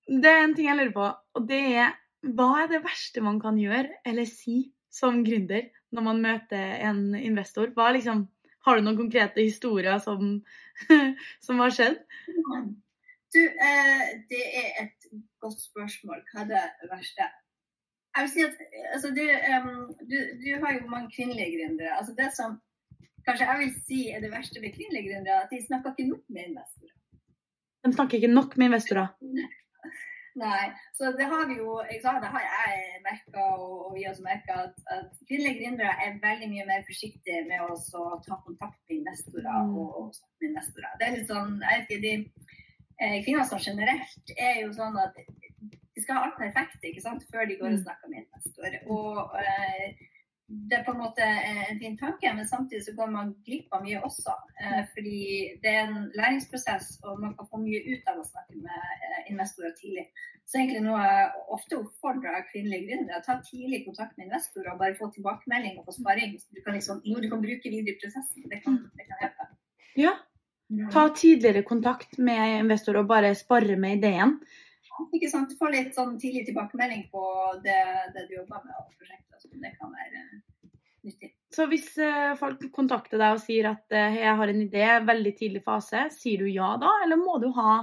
det 0.09 0.33
er 0.33 0.43
en 0.43 0.57
ting 0.57 0.71
jeg 0.71 0.79
lurer 0.81 0.95
på, 0.97 1.09
og 1.39 1.47
det 1.51 1.61
er 1.85 1.95
hva 2.35 2.49
er 2.65 2.73
det 2.73 2.83
verste 2.83 3.23
man 3.23 3.39
kan 3.39 3.61
gjøre 3.61 4.01
eller 4.09 4.27
si 4.27 4.73
som 4.91 5.21
gründer 5.27 5.69
når 5.95 6.07
man 6.09 6.23
møter 6.25 6.83
en 6.89 7.15
investor? 7.15 7.71
Liksom, 7.71 8.25
har 8.67 8.79
du 8.79 8.85
noen 8.85 8.99
konkrete 8.99 9.45
historier 9.45 10.01
som, 10.03 10.41
som 11.47 11.63
har 11.63 11.75
skjedd? 11.75 12.01
Du, 13.35 13.43
eh, 13.45 14.07
det 14.31 14.45
er 14.65 14.71
et 14.83 15.11
godt 15.39 15.61
spørsmål. 15.63 16.25
Hva 16.33 16.43
er 16.43 16.51
det 16.51 16.91
verste? 16.91 17.29
Jeg 18.17 18.25
vil 18.25 18.33
si 18.35 18.43
at 18.49 18.57
altså, 18.95 19.09
du, 19.19 19.25
um, 19.53 19.83
du, 20.11 20.17
du, 20.43 20.49
har 20.63 20.71
jo 20.75 20.93
mange 20.95 21.11
kvinnelige 21.17 21.53
gründere. 21.57 21.93
Altså, 21.99 22.13
det 22.21 22.31
som 22.39 22.57
kanskje 23.27 23.49
jeg 23.51 23.59
vil 23.63 23.73
si 23.87 24.01
er 24.15 24.21
det 24.25 24.33
verste 24.33 24.61
med 24.63 24.75
kvinnelige 24.77 25.07
gründere, 25.09 25.43
at 25.45 25.53
de 25.53 25.67
snakker 25.67 25.93
ikke 25.93 26.11
nok 26.13 26.25
med 26.35 26.43
investorer. 26.51 26.95
De 27.85 27.93
snakker 27.97 28.15
ikke 28.19 28.37
nok 28.39 28.57
med 28.57 28.67
investorer? 28.71 29.09
Nei. 30.45 30.67
Så 30.97 31.05
det 31.19 31.27
har 31.33 31.47
vi 31.51 31.57
jo 31.63 31.71
sa, 32.03 32.13
det 32.23 32.31
har 32.35 32.43
jeg 32.47 33.01
merka, 33.09 33.45
og, 33.63 33.75
og 33.87 33.95
vi 33.97 34.07
også 34.11 34.23
merka, 34.27 34.59
at, 34.69 34.77
at 34.97 35.11
kvinnelige 35.29 35.59
gründere 35.61 35.95
er 36.05 36.21
veldig 36.29 36.49
mye 36.53 36.67
mer 36.71 36.85
forsiktige 36.91 37.45
med 37.49 37.65
å 37.67 37.75
ta 38.27 38.39
kontakt 38.47 38.81
med 38.89 39.01
investorer 39.01 39.59
Mm. 39.65 39.75
og, 39.81 39.89
og 39.99 40.07
med 40.41 40.49
investorer. 40.51 40.95
Det 40.99 41.07
er 41.07 41.17
litt 41.17 41.33
sånn, 41.33 41.59
jeg 41.65 41.81
vet 41.81 41.91
ikke, 41.91 42.03
de, 42.07 42.15
eh, 43.03 43.17
Kvinner 43.25 43.49
som 43.51 43.63
generelt 43.69 44.35
er 44.37 44.61
jo 44.63 44.73
sånn 44.77 44.99
at 45.03 45.19
de 45.99 46.05
skal 46.05 46.21
ha 46.21 46.29
alt 46.29 46.39
perfekt 46.39 46.87
ikke 46.87 47.03
sant, 47.03 47.27
før 47.33 47.49
de 47.51 47.59
går 47.59 47.73
og 47.73 47.75
Mm. 47.75 47.83
snakker 47.83 48.11
med 48.13 48.23
investor. 48.23 48.71
Og 48.95 49.35
eh, 49.43 50.07
det 50.71 50.77
er 50.79 50.85
på 50.85 50.93
en 50.95 51.03
måte 51.05 51.25
en 51.71 51.81
fin 51.83 51.97
tanke, 51.99 52.31
men 52.37 52.47
samtidig 52.49 52.85
så 52.85 52.93
går 52.99 53.11
man 53.17 53.35
glipp 53.47 53.75
av 53.77 53.83
mye 53.85 53.99
også. 54.09 54.33
Eh, 54.63 54.83
fordi 54.95 55.19
det 55.63 55.71
er 55.75 55.83
en 55.89 56.07
læringsprosess, 56.21 56.87
og 57.05 57.21
man 57.25 57.35
kan 57.37 57.49
få 57.51 57.61
mye 57.67 57.81
ut 57.93 58.09
av 58.13 58.21
å 58.23 58.29
snakke 58.31 58.55
med 58.67 58.79
eh, 59.09 59.21
investorer 59.33 59.75
tidlig. 59.81 60.07
Så 60.49 60.57
egentlig 60.63 60.85
noe 60.87 61.03
jeg 61.05 61.27
ofte 61.57 61.77
oppfordrer 61.83 62.47
kvinnelige 62.53 62.87
gründere 62.89 63.21
ta 63.27 63.37
tidlig 63.51 63.83
kontakt 63.89 64.15
med 64.17 64.31
investorer 64.31 64.71
og 64.73 64.81
bare 64.81 64.97
få 65.01 65.11
tilbakemelding 65.13 65.77
og 65.79 65.85
få 65.91 65.97
sparing. 65.99 66.39
Du 66.57 66.63
kan 66.65 66.79
liksom, 66.79 67.03
noe 67.05 67.21
du 67.21 67.29
kan 67.29 67.43
bruke 67.45 67.75
videre 67.75 67.93
i 67.93 68.01
prosessen. 68.01 68.47
Det 68.49 68.63
kan, 68.65 68.79
det 68.97 69.05
kan 69.11 69.21
hjelpe. 69.25 69.51
Ja. 70.05 70.15
Ta 70.95 71.09
tidligere 71.17 71.63
kontakt 71.69 72.17
med 72.19 72.61
investorer 72.63 73.03
og 73.03 73.13
bare 73.13 73.35
spare 73.37 73.77
med 73.77 73.99
ideen. 74.01 74.39
Ikke 75.15 75.31
sant? 75.31 75.55
Få 75.59 75.71
litt 75.73 75.95
sånn 75.97 76.17
tidlig 76.21 76.47
tilbakemelding 76.49 77.09
på 77.13 77.25
det, 77.65 77.81
det 78.15 78.27
du 78.29 78.39
jobber 78.41 78.65
med 78.65 78.79
og 78.81 78.93
prosjektet. 78.99 79.43
Så 79.43 79.51
det 79.53 79.75
kan 79.79 79.93
være 79.95 80.25
nyttig. 81.07 81.33
Så 81.55 81.65
hvis 81.71 81.95
eh, 82.03 82.35
folk 82.39 82.67
kontakter 82.75 83.21
deg 83.21 83.39
og 83.39 83.41
sier 83.41 83.71
at 83.71 83.95
eh, 83.97 84.19
jeg 84.21 84.35
har 84.41 84.53
en 84.53 84.61
idé, 84.65 84.85
veldig 85.09 85.33
tidlig 85.39 85.63
fase, 85.65 86.09
sier 86.13 86.45
du 86.45 86.51
ja 86.51 86.75
da, 86.81 86.91
eller 87.07 87.21
må 87.21 87.39
du 87.41 87.49
ha 87.57 87.79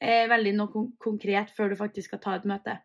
eh, 0.00 0.24
veldig 0.30 0.54
noe 0.56 0.72
kon 0.72 0.88
konkret 1.02 1.52
før 1.52 1.72
du 1.72 1.78
faktisk 1.80 2.12
skal 2.12 2.22
ta 2.24 2.38
et 2.38 2.48
møte? 2.48 2.78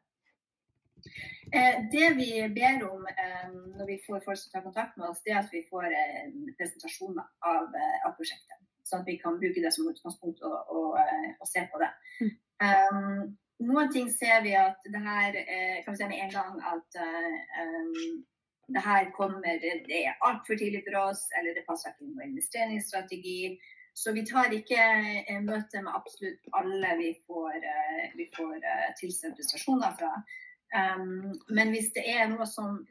Eh, 1.54 1.80
det 1.94 2.10
vi 2.18 2.30
ber 2.52 2.84
om 2.90 3.08
eh, 3.08 3.48
når 3.78 3.88
vi 3.88 3.98
får 4.04 4.24
folk 4.26 4.40
som 4.42 4.52
tar 4.52 4.66
kontakt 4.68 5.00
med 5.00 5.10
oss, 5.14 5.24
det 5.24 5.34
er 5.34 5.42
at 5.46 5.54
vi 5.54 5.64
får 5.70 5.88
en 5.88 6.38
presentasjon 6.60 7.20
av, 7.24 7.72
eh, 7.72 7.98
av 8.04 8.16
prosjektet. 8.20 8.60
Sånn 8.88 9.04
at 9.04 9.10
vi 9.10 9.18
kan 9.22 9.40
bruke 9.40 9.64
det 9.64 9.72
som 9.76 9.88
utgangspunkt 9.88 10.44
og, 10.48 10.58
og, 10.76 11.00
eh, 11.00 11.32
og 11.40 11.48
se 11.48 11.64
på 11.72 11.80
det. 11.84 11.92
Mm. 12.20 12.36
Um, 12.68 13.38
noen 13.66 13.92
ting 13.94 14.10
ser 14.14 14.42
vi 14.46 14.54
at 14.58 14.84
det 14.86 15.02
her 15.02 15.38
eh, 15.42 15.78
kan 15.84 15.94
vi 15.94 16.00
si 16.00 16.10
med 16.10 16.24
en 16.24 16.34
gang 16.34 16.60
at 16.74 17.00
um, 17.02 18.26
det 18.76 18.84
her 18.84 19.10
kommer 19.16 19.62
Det 19.64 19.98
er 20.04 20.20
altfor 20.28 20.60
tidlig 20.60 20.84
for 20.86 21.00
oss, 21.08 21.24
eller 21.40 21.56
det 21.56 21.66
passer 21.70 21.94
ikke 21.94 22.06
inn 22.06 22.18
på 22.18 22.28
investeringsstrategi. 22.28 23.40
Så 23.98 24.14
vi 24.14 24.26
tar 24.28 24.54
ikke 24.54 24.82
eh, 25.24 25.40
møte 25.42 25.82
med 25.82 25.96
absolutt 26.00 26.52
alle 26.60 26.98
vi 27.00 27.14
får, 27.28 27.64
vi 28.20 28.28
får 28.36 28.68
tilsendt 29.00 29.40
prestasjoner 29.40 29.96
fra. 30.00 30.12
Um, 30.78 31.32
men 31.50 31.72
hvis 31.72 31.94
det 31.96 32.04
er 32.12 32.28
noe 32.30 32.46
som 32.46 32.82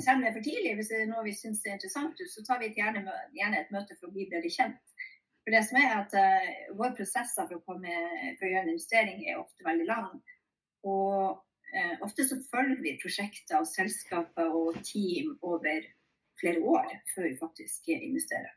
selv 0.00 0.16
om 0.16 0.22
det 0.22 0.28
er 0.28 0.36
for 0.36 0.44
tidlig, 0.44 0.74
hvis 0.76 0.90
det 0.92 1.02
er 1.02 1.10
noe 1.10 1.24
vi 1.24 1.34
syns 1.36 1.62
er 1.64 1.76
interessant, 1.76 2.20
så 2.32 2.44
tar 2.44 2.60
vi 2.60 2.72
gjerne, 2.76 3.04
gjerne, 3.36 3.60
et 3.60 3.72
møte 3.72 3.96
for 3.96 4.10
å 4.10 4.16
bli 4.16 4.26
bedre 4.32 4.50
kjent. 4.52 4.96
For 5.46 5.54
det 5.54 5.62
som 5.62 5.76
er 5.78 5.92
at 5.94 6.14
uh, 6.18 6.46
Våre 6.74 6.90
prosesser 6.98 7.46
for 7.46 7.60
å, 7.60 7.62
for 7.62 7.78
å, 7.78 8.50
gjøre 8.50 8.64
en 8.64 8.72
investering 8.72 9.20
er 9.22 9.38
ofte 9.38 9.62
veldig 9.62 9.86
lang. 9.86 10.16
Og 10.90 11.36
uh, 11.38 11.94
ofte 12.02 12.26
så 12.26 12.40
følger 12.50 12.82
vi 12.82 12.96
prosjekter 12.98 13.60
og 13.60 13.68
selskaper 13.70 14.50
og 14.50 14.80
team 14.82 15.36
over 15.46 15.86
flere 16.40 16.64
år 16.66 16.90
før 17.14 17.28
vi 17.30 17.36
faktisk 17.38 17.92
investerer. 17.94 18.50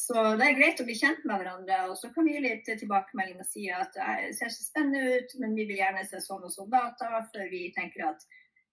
Så 0.00 0.16
det 0.36 0.44
er 0.44 0.56
greit 0.56 0.78
å 0.80 0.84
bli 0.88 0.96
kjent 0.96 1.24
med 1.24 1.40
hverandre. 1.40 1.80
Og 1.88 1.96
så 1.96 2.12
kan 2.12 2.28
vi 2.28 2.36
gi 2.36 2.44
litt 2.44 2.68
tilbakemelding 2.68 3.40
og 3.40 3.48
si 3.48 3.66
at 3.72 3.96
det 3.96 4.36
ser 4.36 4.52
så 4.52 4.64
spennende 4.64 5.16
ut, 5.16 5.34
men 5.40 5.56
vi 5.56 5.66
vil 5.68 5.80
gjerne 5.80 6.04
se 6.08 6.20
sånn 6.24 6.44
og 6.44 6.52
sånn 6.52 6.70
data 6.72 7.24
før 7.32 7.48
vi 7.52 7.66
tenker 7.76 8.10
at 8.12 8.28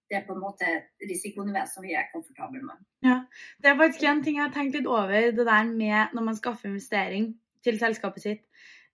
det 0.08 0.16
er 0.16 0.24
på 0.26 0.34
en 0.34 0.42
måte 0.42 0.68
risikonivå 1.04 1.64
som 1.68 1.84
vi 1.84 1.94
er 1.96 2.08
komfortable 2.12 2.62
med. 2.64 2.80
Ja, 3.04 3.20
Det 3.60 3.70
er 3.70 3.76
faktisk 3.76 4.06
en 4.08 4.22
ting 4.24 4.38
jeg 4.38 4.46
har 4.46 4.54
tenkt 4.54 4.76
litt 4.76 4.88
over, 4.88 5.30
det 5.32 5.46
der 5.46 5.64
med 5.68 6.14
når 6.16 6.24
man 6.30 6.38
skaffer 6.38 6.70
investering 6.70 7.34
til 7.64 7.78
selskapet 7.80 8.24
sitt. 8.24 8.44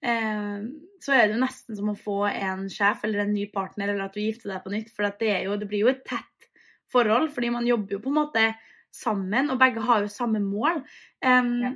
Eh, 0.04 0.66
så 1.00 1.14
er 1.14 1.26
det 1.26 1.36
jo 1.36 1.44
nesten 1.44 1.78
som 1.78 1.92
å 1.92 1.98
få 1.98 2.24
en 2.28 2.66
sjef 2.72 3.06
eller 3.06 3.24
en 3.24 3.34
ny 3.34 3.46
partner, 3.52 3.92
eller 3.92 4.08
at 4.08 4.16
du 4.16 4.20
gifter 4.24 4.52
deg 4.52 4.64
på 4.64 4.74
nytt. 4.74 4.90
For 4.94 5.06
det, 5.20 5.32
jo, 5.46 5.56
det, 5.60 5.68
blir 5.70 5.86
jo 5.86 5.92
et 5.92 6.04
tett 6.08 6.50
forhold, 6.92 7.30
fordi 7.34 7.52
man 7.54 7.68
jobber 7.68 7.96
jo 7.96 8.02
på 8.04 8.12
en 8.12 8.20
måte 8.20 8.48
sammen, 8.94 9.50
og 9.50 9.60
begge 9.62 9.82
har 9.84 10.04
jo 10.04 10.12
samme 10.12 10.42
mål. 10.42 10.82
Um, 11.24 11.54
ja. 11.62 11.72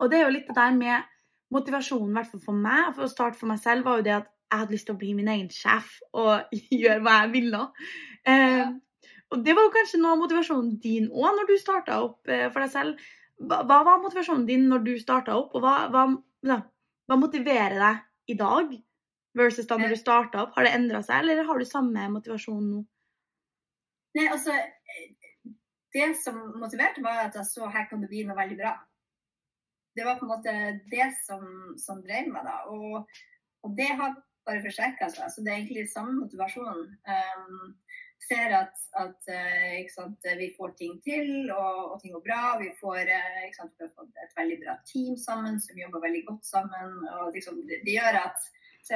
Og 0.00 0.10
det 0.10 0.20
er 0.20 0.28
jo 0.28 0.34
litt 0.36 0.50
det 0.50 0.58
der 0.58 0.76
med 0.76 1.08
motivasjonen, 1.54 2.12
i 2.12 2.18
hvert 2.18 2.30
fall 2.30 2.44
for 2.44 2.66
meg, 2.66 2.92
for 2.94 3.06
å 3.06 3.10
starte 3.10 3.38
for 3.40 3.50
meg 3.50 3.58
selv, 3.62 3.86
var 3.86 3.98
jo 3.98 4.06
det 4.06 4.14
at 4.20 4.28
jeg 4.50 4.62
hadde 4.62 4.74
lyst 4.74 4.88
til 4.88 4.96
å 4.96 5.00
bli 5.00 5.10
min 5.14 5.30
egen 5.30 5.50
sjef 5.54 5.98
og 6.18 6.54
gjøre 6.82 7.02
hva 7.06 7.20
jeg 7.22 7.34
ville. 7.36 7.64
Eh, 8.28 8.66
og 9.30 9.44
det 9.46 9.54
var 9.54 9.66
jo 9.66 9.72
kanskje 9.74 10.00
noe 10.00 10.16
av 10.16 10.20
motivasjonen 10.24 10.76
din 10.82 11.08
òg 11.14 11.38
når 11.38 11.48
du 11.48 11.56
starta 11.60 12.00
opp 12.04 12.30
eh, 12.30 12.48
for 12.50 12.64
deg 12.64 12.72
selv. 12.72 13.08
Hva, 13.40 13.62
hva, 13.68 13.80
var 13.86 14.02
motivasjonen 14.02 14.46
din 14.48 14.66
når 14.68 14.84
du 14.84 14.92
starta 15.00 15.36
opp, 15.38 15.54
og 15.56 15.64
hva, 15.64 15.74
hva, 15.92 16.06
hva, 16.44 17.16
motiverer 17.16 17.78
deg 17.80 18.34
i 18.34 18.36
dag 18.40 18.74
versus 19.38 19.68
da 19.70 19.78
når 19.80 19.94
du 19.94 20.00
starta 20.00 20.44
opp? 20.44 20.56
Har 20.56 20.66
det 20.66 20.74
endra 20.76 21.00
seg, 21.06 21.22
eller 21.22 21.46
har 21.48 21.60
du 21.60 21.68
samme 21.68 22.08
motivasjon 22.16 22.66
nå? 22.74 22.82
Nei, 24.18 24.26
altså 24.26 24.56
Det 25.94 26.08
som 26.18 26.36
motiverte, 26.58 27.02
var 27.02 27.24
at 27.24 27.36
jeg 27.38 27.46
så 27.48 27.70
her 27.70 27.86
kan 27.90 28.02
det 28.02 28.10
bli 28.10 28.24
noe 28.26 28.38
veldig 28.38 28.58
bra. 28.58 28.74
Det 29.96 30.04
var 30.06 30.18
på 30.20 30.26
en 30.26 30.30
måte 30.30 30.52
det 30.90 31.08
som, 31.24 31.42
som 31.82 32.02
drev 32.04 32.28
meg, 32.30 32.44
da. 32.46 32.60
Og, 32.70 33.08
og 33.66 33.72
det 33.78 33.88
har 33.98 34.14
bare 34.46 34.62
forsterka 34.62 35.08
seg. 35.10 35.32
Så 35.32 35.42
det 35.42 35.52
er 35.52 35.62
egentlig 35.62 35.88
samme 35.90 36.14
motivasjon. 36.20 36.84
Um, 37.10 37.72
ser 38.24 38.54
at, 38.56 38.78
at 39.00 39.28
uh, 39.32 39.76
sant, 39.94 40.28
vi 40.38 40.50
får 40.56 40.72
ting 40.78 40.96
til, 41.04 41.50
og, 41.54 41.92
og, 41.92 41.98
ting 42.00 42.14
går 42.14 42.24
bra. 42.24 42.40
Vi 42.60 42.70
får 42.80 43.10
uh, 43.10 43.44
sant, 43.56 43.84
et 43.84 44.34
veldig 44.38 44.58
bra 44.64 44.78
team 44.88 45.18
sammen 45.20 45.60
som 45.62 45.78
jobber 45.80 46.04
veldig 46.06 46.24
godt 46.28 46.48
sammen. 46.48 46.96
og 47.18 47.30
liksom, 47.36 47.62
det, 47.68 47.82
det, 47.86 47.96
gjør 47.96 48.20
at, 48.22 48.50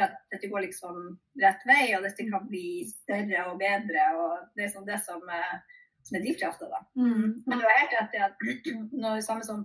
at 0.07 0.19
dette 0.35 0.51
går 0.53 0.67
liksom 0.67 1.07
rett 1.43 1.65
vei, 1.69 1.87
og 1.97 2.05
dette 2.07 2.29
kan 2.31 2.51
bli 2.51 2.67
større 2.91 3.47
og 3.53 3.63
bedre. 3.63 4.11
og 4.19 4.51
Det 4.57 4.69
er 4.69 4.75
sånn 4.75 4.89
det 4.89 5.01
som, 5.07 5.25
uh, 5.25 5.81
som 6.05 6.19
er 6.19 6.27
drivkrafta. 6.27 6.85
Mm. 6.99 7.41
Men 7.47 7.57
du 7.57 7.65
har 7.69 7.81
helt 7.81 7.97
rett 8.01 8.19
i 8.19 8.27
at 8.29 8.47
når, 9.05 9.25
samme 9.27 9.47
som 9.47 9.65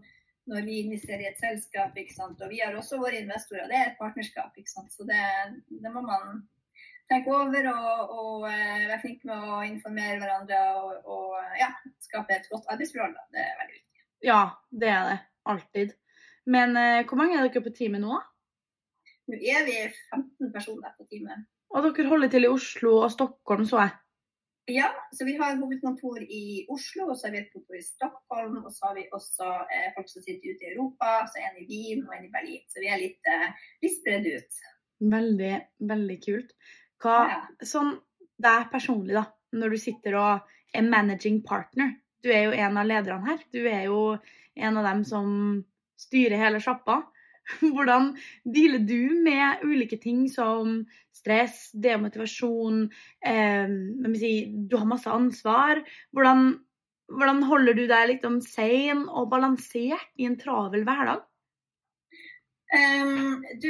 når 0.50 0.66
vi 0.66 0.80
investerer 0.82 1.24
i 1.24 1.30
et 1.30 1.42
selskap. 1.42 1.98
Og 1.98 2.48
vi 2.50 2.62
har 2.64 2.76
også 2.76 3.00
våre 3.02 3.20
investorer. 3.22 3.68
Det 3.70 3.78
er 3.78 3.92
et 3.92 4.00
partnerskap. 4.00 4.56
Så 4.66 5.06
det, 5.06 5.20
det 5.70 5.92
må 5.94 6.02
man 6.06 6.42
tenke 7.10 7.34
over 7.36 7.70
og, 7.74 8.16
og 8.16 8.48
uh, 8.48 8.84
være 8.90 9.00
flink 9.04 9.24
med 9.30 9.46
å 9.50 9.62
informere 9.68 10.18
hverandre 10.22 10.60
og, 10.80 11.08
og 11.10 11.60
ja, 11.60 11.72
skape 12.06 12.38
et 12.38 12.50
godt 12.52 12.70
arbeidsforhold. 12.74 13.16
Det 13.36 13.44
er 13.44 13.56
veldig 13.62 13.78
viktig. 13.78 14.04
Ja, 14.30 14.42
det 14.82 14.92
er 14.94 15.08
det. 15.12 15.22
Alltid. 15.50 15.96
Men 16.50 16.76
uh, 16.78 17.06
hvor 17.10 17.22
mange 17.22 17.38
er 17.38 17.48
dere 17.48 17.66
på 17.66 17.74
teamet 17.76 18.04
nå? 18.04 18.20
Nå 19.30 19.40
er 19.40 19.66
vi 19.68 19.80
15 19.86 20.54
personer 20.54 20.94
på 20.98 21.06
teamet. 21.10 21.50
Og 21.70 21.86
dere 21.86 22.10
holder 22.10 22.32
til 22.34 22.48
i 22.48 22.54
Oslo 22.54 22.96
og 23.04 23.12
Stockholm, 23.14 23.66
så 23.70 23.84
jeg? 23.84 23.98
Ja, 24.70 24.90
så 25.18 25.26
vi 25.26 25.34
har 25.38 25.58
hovedkontor 25.58 26.22
i 26.22 26.66
Oslo, 26.70 27.08
og 27.10 27.18
så 27.18 27.28
har 27.28 27.34
vi 27.34 27.40
et 27.42 27.54
kontor 27.54 27.78
i 27.78 27.86
Stockholm. 27.86 28.58
Og 28.62 28.74
så 28.74 28.90
har 28.90 28.98
vi 29.00 29.06
også 29.18 29.48
eh, 29.66 29.88
folk 29.96 30.10
som 30.12 30.26
sitter 30.26 30.52
ute 30.52 30.66
i 30.68 30.74
Europa, 30.74 31.14
så 31.30 31.42
en 31.42 31.58
i 31.64 31.66
Wien 31.70 32.04
og 32.06 32.14
en 32.14 32.28
i 32.28 32.34
Berlin. 32.34 32.62
Så 32.70 32.84
vi 32.84 32.92
er 32.94 33.02
litt, 33.02 33.32
eh, 33.34 33.48
litt 33.86 33.96
spredd 33.98 34.30
ut. 34.30 34.60
Veldig, 35.16 35.54
veldig 35.94 36.18
kult. 36.26 36.54
Hva, 37.00 37.18
ja. 37.32 37.42
Sånn 37.66 37.96
deg 38.40 38.70
personlig, 38.72 39.16
da, 39.18 39.26
når 39.56 39.76
du 39.76 39.82
sitter 39.82 40.18
og 40.20 40.56
er 40.76 40.86
managing 40.86 41.42
partner. 41.46 41.96
Du 42.24 42.32
er 42.32 42.48
jo 42.48 42.56
en 42.56 42.78
av 42.80 42.88
lederne 42.88 43.28
her. 43.32 43.44
Du 43.54 43.62
er 43.64 43.86
jo 43.88 44.02
en 44.60 44.80
av 44.80 44.88
dem 44.90 45.06
som 45.08 45.30
styrer 46.00 46.40
hele 46.40 46.62
sjappa. 46.64 47.02
Hvordan 47.64 48.12
dealer 48.46 48.84
du 48.86 49.22
med 49.24 49.64
ulike 49.66 49.98
ting 50.02 50.28
som 50.32 50.84
stress, 51.16 51.70
demotivasjon 51.74 52.84
eh, 53.26 53.72
si, 54.20 54.34
Du 54.70 54.78
har 54.78 54.90
masse 54.90 55.12
ansvar. 55.12 55.82
Hvordan, 56.16 56.54
hvordan 57.10 57.42
holder 57.50 57.80
du 57.80 57.86
deg 57.90 58.14
liksom 58.14 58.40
sane 58.46 59.08
og 59.10 59.32
balansert 59.34 60.12
i 60.20 60.30
en 60.30 60.38
travel 60.40 60.86
hverdag? 60.88 61.26
Um, 62.70 63.42
du, 63.64 63.70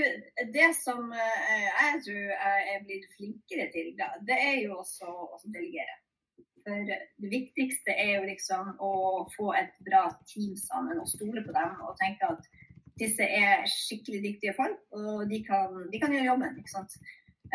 det 0.51 0.69
som 0.75 1.11
uh, 1.13 1.47
jeg 1.55 2.01
tror 2.03 2.23
jeg 2.33 2.63
er 2.73 2.81
blitt 2.83 3.05
flinkere 3.15 3.69
til, 3.71 3.93
da, 3.99 4.09
det 4.27 4.35
er 4.35 4.57
jo 4.65 4.81
også 4.81 5.07
å 5.07 5.39
delegere. 5.45 5.95
For 6.65 6.89
det 7.23 7.29
viktigste 7.31 7.95
er 7.95 8.17
jo 8.17 8.25
liksom 8.27 8.73
å 8.83 8.93
få 9.37 9.53
et 9.57 9.71
bra 9.87 10.09
team 10.27 10.57
sammen 10.59 10.99
og 10.99 11.07
stole 11.07 11.45
på 11.45 11.55
dem 11.55 11.79
og 11.85 11.95
tenke 12.01 12.27
at 12.27 12.49
disse 12.99 13.23
er 13.23 13.63
skikkelig 13.71 14.21
dyktige 14.25 14.55
folk, 14.57 14.79
og 14.91 15.29
de 15.31 15.39
kan, 15.47 15.75
de 15.91 16.01
kan 16.01 16.13
gjøre 16.13 16.27
jobben. 16.27 16.57
ikke 16.59 16.73
sant? 16.73 16.97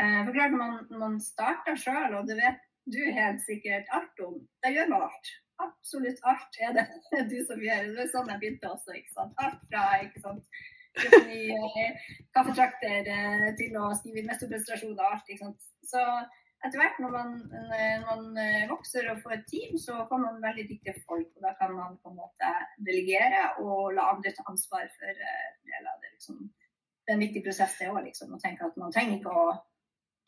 Eh, 0.00 0.20
for 0.24 0.32
klart, 0.34 0.56
man, 0.56 0.78
man 0.90 1.18
starter 1.22 1.76
sjøl, 1.78 2.16
og 2.18 2.28
det 2.30 2.38
vet 2.40 2.62
du 2.90 3.00
helt 3.16 3.42
sikkert 3.44 3.90
alt 3.96 4.22
om, 4.24 4.38
da 4.64 4.72
gjør 4.72 4.90
man 4.92 5.06
alt. 5.08 5.32
Absolutt 5.62 6.24
alt 6.26 6.56
er 6.66 6.72
det 6.78 6.86
du 7.32 7.36
som 7.46 7.60
gjør. 7.62 7.92
Det 7.94 8.06
er 8.06 8.12
sånn 8.12 8.32
jeg 8.32 8.40
begynte 8.42 8.72
også. 8.72 8.96
ikke 8.96 9.14
sant? 9.14 9.36
Alt 9.44 9.60
fra 9.68 9.84
ikke 10.02 10.24
sant? 10.24 10.64
I 11.02 11.50
eh, 11.50 12.06
kaffetrakter 12.34 13.10
eh, 13.10 13.50
til 13.58 13.76
å 13.80 13.90
skrive 13.98 14.26
mesterprestasjoner 14.28 15.00
og 15.00 15.10
alt. 15.10 15.28
ikke 15.28 15.46
sant? 15.46 15.68
Så 15.84 16.00
etter 16.64 16.80
hvert 16.80 17.00
når 17.02 17.12
man, 17.12 17.32
når 17.52 18.04
man, 18.06 18.26
eh, 18.40 18.64
vokser 18.70 19.10
og 19.12 19.20
får 19.24 19.36
et 19.38 19.46
team, 19.50 19.76
så 19.80 20.04
får 20.08 20.22
man 20.22 20.42
veldig 20.44 20.66
dyktige 20.70 20.96
folk. 21.08 21.30
og 21.36 21.46
Da 21.46 21.54
kan 21.60 21.74
man 21.76 21.98
på 22.02 22.12
en 22.12 22.20
måte 22.22 22.52
delegere 22.78 23.46
og 23.64 23.94
la 23.98 24.10
andre 24.14 24.32
ta 24.36 24.46
ansvar 24.50 24.88
for 24.96 25.10
deler 25.10 25.60
del 25.72 25.92
av 25.92 26.00
det. 26.00 26.14
Liksom. 26.16 26.42
Det 27.04 27.12
er 27.12 27.18
en 27.18 27.26
viktig 27.26 27.44
prosess 27.44 27.78
det 27.78 27.90
òg, 27.92 28.02
liksom. 28.06 28.32
Å 28.32 28.40
tenke 28.40 28.68
at 28.68 28.76
man 28.80 28.94
trenger 28.94 29.18
ikke 29.18 29.34
å 29.34 29.48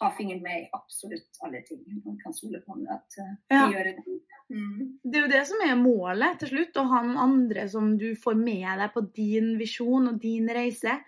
ha 0.00 0.10
fingeren 0.12 0.42
med 0.44 0.62
i 0.62 0.68
absolutt 0.76 1.38
alle 1.44 1.62
ting. 1.64 1.84
Man 2.04 2.18
kan 2.20 2.34
stole 2.36 2.60
på 2.64 2.76
at 2.92 3.16
uh, 3.20 3.30
de 3.52 3.60
gjør 3.72 3.88
det. 3.88 4.16
Mm. 4.52 4.98
Det 5.02 5.18
er 5.18 5.24
jo 5.24 5.30
det 5.32 5.44
som 5.48 5.62
er 5.64 5.78
målet 5.80 6.40
til 6.40 6.52
slutt, 6.52 6.76
å 6.76 6.88
ha 6.90 7.00
noen 7.06 7.22
andre 7.22 7.64
som 7.72 7.94
du 7.98 8.10
får 8.20 8.36
med 8.38 8.66
deg 8.82 8.92
på 8.94 9.06
din 9.16 9.54
visjon 9.60 10.10
og 10.12 10.20
din 10.22 10.50
reise. 10.52 10.98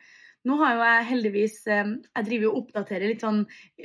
Nå 0.48 0.56
har 0.60 0.76
jo 0.76 0.82
jeg 0.86 1.06
heldigvis 1.08 1.56
eh, 1.66 1.88
Jeg 2.14 2.26
driver 2.28 2.48
og 2.48 2.58
oppdaterer 2.60 3.10
litt 3.10 3.24
sånn 3.24 3.40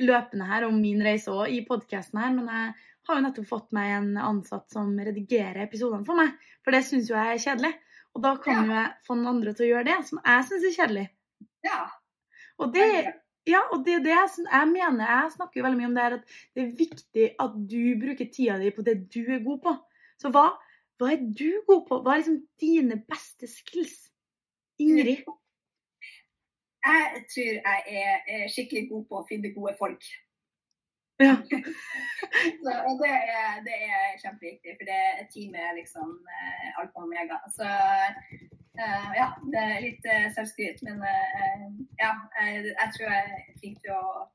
løpende 0.06 0.46
her 0.48 0.68
om 0.68 0.76
min 0.80 1.02
reise 1.04 1.34
òg 1.34 1.52
i 1.52 1.64
podkasten 1.68 2.22
her, 2.22 2.30
men 2.36 2.48
jeg 2.48 2.68
har 3.10 3.18
jo 3.18 3.24
nettopp 3.26 3.50
fått 3.50 3.74
meg 3.76 3.96
en 3.98 4.12
ansatt 4.22 4.70
som 4.72 4.94
redigerer 4.96 5.66
episodene 5.66 6.08
for 6.08 6.20
meg. 6.20 6.38
For 6.64 6.76
det 6.76 6.86
syns 6.88 7.10
jo 7.12 7.18
jeg 7.18 7.34
er 7.34 7.44
kjedelig. 7.44 7.74
Og 8.14 8.24
da 8.24 8.36
kan 8.40 8.62
ja. 8.62 8.64
jo 8.64 8.78
jeg 8.78 9.08
få 9.08 9.18
noen 9.18 9.32
andre 9.34 9.56
til 9.58 9.66
å 9.66 9.70
gjøre 9.74 9.90
det, 9.90 9.98
som 10.08 10.22
jeg 10.22 10.48
syns 10.48 10.68
er 10.70 10.76
kjedelig. 10.78 11.06
Ja. 11.66 11.82
Og 12.62 12.72
det, 12.76 12.88
ja, 13.48 13.60
og 13.74 13.84
det 13.86 13.98
er 13.98 14.04
det 14.06 14.14
jeg, 14.14 14.46
jeg 14.46 14.68
mener. 14.72 15.04
Jeg 15.04 15.32
snakker 15.36 15.60
jo 15.60 15.66
veldig 15.66 15.80
mye 15.80 15.90
om 15.90 15.96
det 15.98 16.04
her 16.04 16.18
at 16.20 16.36
det 16.56 16.64
er 16.64 16.76
viktig 16.80 17.26
at 17.46 17.58
du 17.74 17.82
bruker 18.04 18.30
tida 18.32 18.60
di 18.62 18.72
på 18.76 18.86
det 18.88 18.96
du 19.14 19.22
er 19.26 19.44
god 19.44 19.60
på. 19.66 19.76
Så 20.22 20.32
hva, 20.32 20.46
hva 21.00 21.12
er 21.12 21.24
du 21.42 21.50
god 21.68 21.86
på? 21.90 22.02
Hva 22.04 22.14
er 22.14 22.24
liksom 22.24 22.42
dine 22.62 23.00
beste 23.10 23.50
skills? 23.52 23.98
Ingrid? 24.80 25.24
Jeg 26.84 27.24
tror 27.32 27.52
jeg 27.54 28.14
er 28.28 28.48
skikkelig 28.52 28.90
god 28.92 29.04
på 29.10 29.20
å 29.20 29.26
finne 29.28 29.54
gode 29.56 29.76
folk. 29.80 30.08
Ja. 31.22 31.36
Så, 32.64 32.72
og 32.88 32.94
det 33.04 33.12
er, 33.12 33.60
det 33.68 33.76
er 33.88 34.18
kjempeviktig, 34.24 34.76
for 34.80 34.90
det 34.90 35.28
teamet 35.34 35.62
er 35.62 35.78
liksom 35.78 36.16
eh, 36.36 36.80
alfa 36.82 37.04
og 37.04 37.06
omega. 37.08 37.38
Så 37.58 37.68
ja, 38.74 39.28
det 39.54 39.64
er 39.64 39.84
litt 39.84 40.08
eh, 40.10 40.30
selvskryt, 40.34 40.82
men 40.88 41.04
eh, 41.06 41.68
ja, 42.00 42.14
jeg, 42.40 42.64
jeg 42.72 42.96
tror 42.96 43.12
jeg 43.12 43.36
er 43.36 43.60
flink 43.60 43.84
til 43.84 43.94
å 43.94 44.26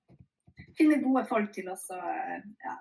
finne 0.78 1.00
gode 1.02 1.24
folk 1.26 1.50
til 1.56 1.66
oss 1.72 1.88
ja. 1.90 2.76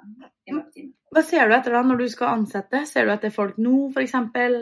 Hva 1.10 1.24
ser 1.26 1.50
du 1.50 1.56
etter 1.58 1.74
da 1.74 1.82
når 1.82 2.04
du 2.04 2.08
skal 2.14 2.36
ansette? 2.36 2.84
Ser 2.86 3.08
du 3.08 3.14
etter 3.16 3.34
folk 3.34 3.58
nå, 3.58 3.88
f.eks.? 3.90 4.14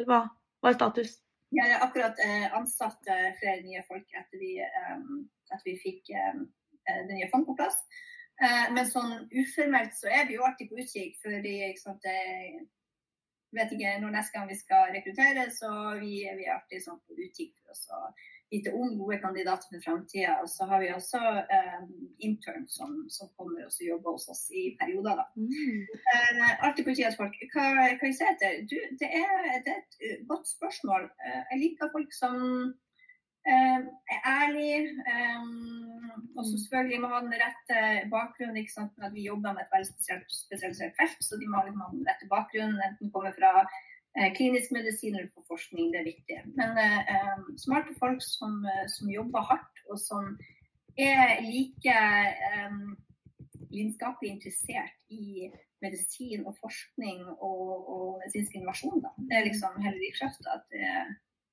Hva, 0.07 0.21
hva 0.31 0.71
er 0.71 0.77
status? 0.77 1.17
Jeg 1.55 1.71
har 1.71 1.83
akkurat 1.85 2.19
eh, 2.23 2.47
ansatt 2.57 3.11
eh, 3.11 3.31
flere 3.39 3.61
nye 3.63 3.83
folk 3.87 4.17
etter 4.17 4.41
vi, 4.41 4.55
eh, 4.63 5.01
at 5.55 5.67
vi 5.67 5.75
fikk 5.79 6.11
eh, 6.15 6.39
det 6.85 7.13
nye 7.13 7.29
fondet 7.31 7.51
på 7.51 7.57
plass. 7.59 7.77
Eh, 8.41 8.65
men 8.75 8.89
sånn 8.89 9.13
uformelt 9.31 9.95
så 9.95 10.09
er 10.11 10.25
vi 10.27 10.35
jo 10.35 10.45
alltid 10.47 10.71
på 10.71 10.81
utkikk, 10.83 11.19
fordi 11.23 11.55
sant, 11.79 12.03
jeg 12.03 12.65
vet 13.55 13.73
ikke 13.75 13.97
når 14.03 14.15
neste 14.15 14.37
gang 14.37 14.47
vi 14.49 14.57
skal 14.59 14.93
rekruttere, 14.95 15.49
så 15.53 15.71
vi, 16.01 16.15
vi 16.37 16.47
er 16.47 16.57
alltid 16.57 16.83
sånn 16.83 17.01
på 17.05 17.17
utkikk 17.17 17.53
for 17.59 17.75
oss 17.75 17.85
å 17.95 18.01
vite 18.53 18.71
om 18.77 18.97
gode 18.99 19.17
kandidater 19.23 19.67
for 19.71 19.83
framtida. 19.85 20.37
Og 20.43 20.49
så 20.49 20.67
har 20.69 20.81
vi 20.83 20.91
også 20.93 21.21
eh, 21.55 21.81
intern 22.27 22.67
som, 22.71 22.93
som 23.09 23.31
kommer 23.39 23.65
og 23.65 23.79
jobber 23.89 24.17
hos 24.17 24.29
oss 24.31 24.45
i 24.53 24.67
perioder. 24.79 25.21
da. 25.21 25.25
Eh, 25.35 26.63
alltid 26.67 26.87
på 26.87 26.95
folk. 27.17 27.37
Hva, 27.53 27.67
hva 27.73 28.09
jeg 28.09 28.17
ser 28.19 28.33
etter? 28.33 28.63
Du, 28.69 28.77
det, 29.01 29.11
er, 29.21 29.45
det 29.65 29.75
er 29.75 29.83
et 29.83 30.27
godt 30.29 30.49
spørsmål. 30.49 31.09
Eh, 31.25 31.41
jeg 31.51 31.63
liker 31.63 31.93
folk 31.95 32.13
som 32.15 32.37
eh, 33.53 33.81
ærlig, 34.41 34.75
eh, 35.11 35.43
og 36.37 36.43
så 36.45 36.53
selvfølgelig 36.61 37.01
må 37.01 37.11
ha 37.13 37.19
den 37.25 37.35
rette 37.45 37.79
bakgrunnen. 38.13 38.57
ikke 38.57 38.77
sant? 38.77 38.93
At 39.07 39.13
vi 39.17 39.27
jobber 39.29 39.53
med 39.53 39.63
et 39.65 39.75
veldig 39.75 39.91
spesialisert 40.43 40.97
felt, 40.99 41.19
så 41.27 41.39
de 41.39 41.49
må 41.49 41.59
ha 41.59 41.67
liksom 41.67 41.97
den 41.97 42.07
rette 42.09 42.27
bakgrunnen. 42.33 42.81
Enten 42.87 43.13
kommer 43.13 43.33
fra 43.39 43.53
eh, 44.17 44.29
klinisk 44.37 44.75
medisin 44.77 45.15
eller 45.15 45.31
på 45.35 45.45
forskning, 45.51 45.93
det 45.93 46.01
er 46.01 46.11
viktig. 46.11 46.41
Men 46.59 46.71
eh, 46.85 47.37
smarte 47.65 47.95
folk 48.03 48.21
som, 48.25 48.61
som 48.95 49.15
jobber 49.17 49.49
hardt, 49.51 49.85
og 49.91 49.99
som 50.09 50.35
er 50.97 51.41
like 51.43 51.95
eh, 51.95 52.79
lidenskapelig 53.75 54.31
interessert 54.31 54.97
i 55.09 55.51
medisin 55.83 56.45
og 56.47 56.55
forskning 56.63 57.21
og, 57.27 57.67
og 57.93 58.05
medisinsk 58.23 58.55
innovasjon. 58.55 59.03
Da. 59.03 59.11
Det 59.29 59.37
er 59.37 59.47
liksom 59.49 59.81
hele 59.83 59.99
drivkrafta 59.99 60.57
at 60.57 60.65
det 60.73 60.89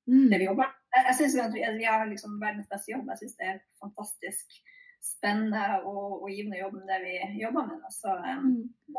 Mm. 0.07 0.29
det 0.31 0.38
vi 0.41 0.45
jobber. 0.49 0.69
Jeg, 0.97 1.15
synes 1.17 1.55
vi, 1.55 1.61
vi 1.79 1.85
har 1.85 2.05
liksom 2.07 2.41
verdens 2.41 2.69
beste 2.69 2.93
jobb. 2.93 3.07
Jeg 3.12 3.19
syns 3.23 3.37
det 3.38 3.47
er 3.49 3.59
fantastisk 3.81 4.57
spennende 5.03 5.62
og, 5.85 6.23
og 6.23 6.29
givende 6.31 6.59
jobb 6.59 6.75
med 6.75 6.91
det 6.91 6.99
vi 7.05 7.43
jobber 7.43 7.67
med. 7.71 7.87
Så, 7.91 8.12
um, 8.12 8.47
Mm. 8.47 8.99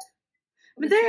Men 0.78 0.90
det 0.90 1.00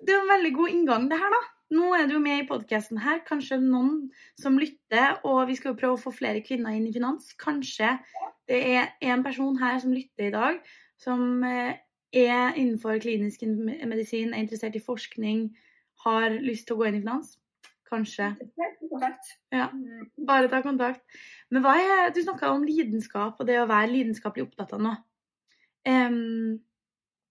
det- 0.00 0.14
er 0.14 0.20
en 0.22 0.30
veldig 0.36 0.54
god 0.54 0.68
inngang, 0.68 1.08
det 1.10 1.18
her, 1.18 1.30
da. 1.34 1.40
Nå 1.70 1.94
er 1.94 2.06
du 2.06 2.12
jo 2.14 2.18
med 2.24 2.38
i 2.44 2.46
podkasten 2.48 2.98
her. 2.98 3.18
Kanskje 3.26 3.58
noen 3.60 4.10
som 4.40 4.56
lytter, 4.58 5.18
og 5.24 5.48
vi 5.48 5.54
skal 5.58 5.74
jo 5.74 5.80
prøve 5.80 5.98
å 5.98 6.02
få 6.02 6.12
flere 6.14 6.40
kvinner 6.40 6.70
inn 6.72 6.86
i 6.88 6.92
finans. 6.92 7.34
Kanskje 7.36 7.98
det 8.48 8.62
er 8.76 8.92
en 9.02 9.22
person 9.24 9.58
her 9.58 9.78
som 9.78 9.92
lytter 9.92 10.28
i 10.28 10.30
dag, 10.30 10.60
som 10.96 11.44
eh, 11.44 11.74
er 12.14 12.54
innenfor 12.56 12.98
klinisk 13.02 13.42
medisin, 13.42 14.32
er 14.32 14.38
interessert 14.40 14.76
i 14.76 14.80
forskning, 14.80 15.50
har 16.04 16.30
lyst 16.30 16.66
til 16.66 16.76
å 16.76 16.78
gå 16.78 16.88
inn 16.88 16.94
i 16.94 17.00
finans. 17.04 17.36
Kanskje. 17.88 18.32
Ja. 19.54 19.68
Bare 20.26 20.50
ta 20.52 20.60
kontakt. 20.62 21.04
Men 21.50 21.64
hva 21.64 21.74
er, 21.80 22.10
du 22.12 22.20
snakka 22.22 22.50
om 22.52 22.66
lidenskap 22.68 23.40
og 23.40 23.48
det 23.48 23.56
å 23.62 23.68
være 23.68 23.92
lidenskapelig 23.94 24.44
opptatt 24.48 24.74
av 24.76 24.82
noe. 24.84 24.98
Um, 25.88 26.58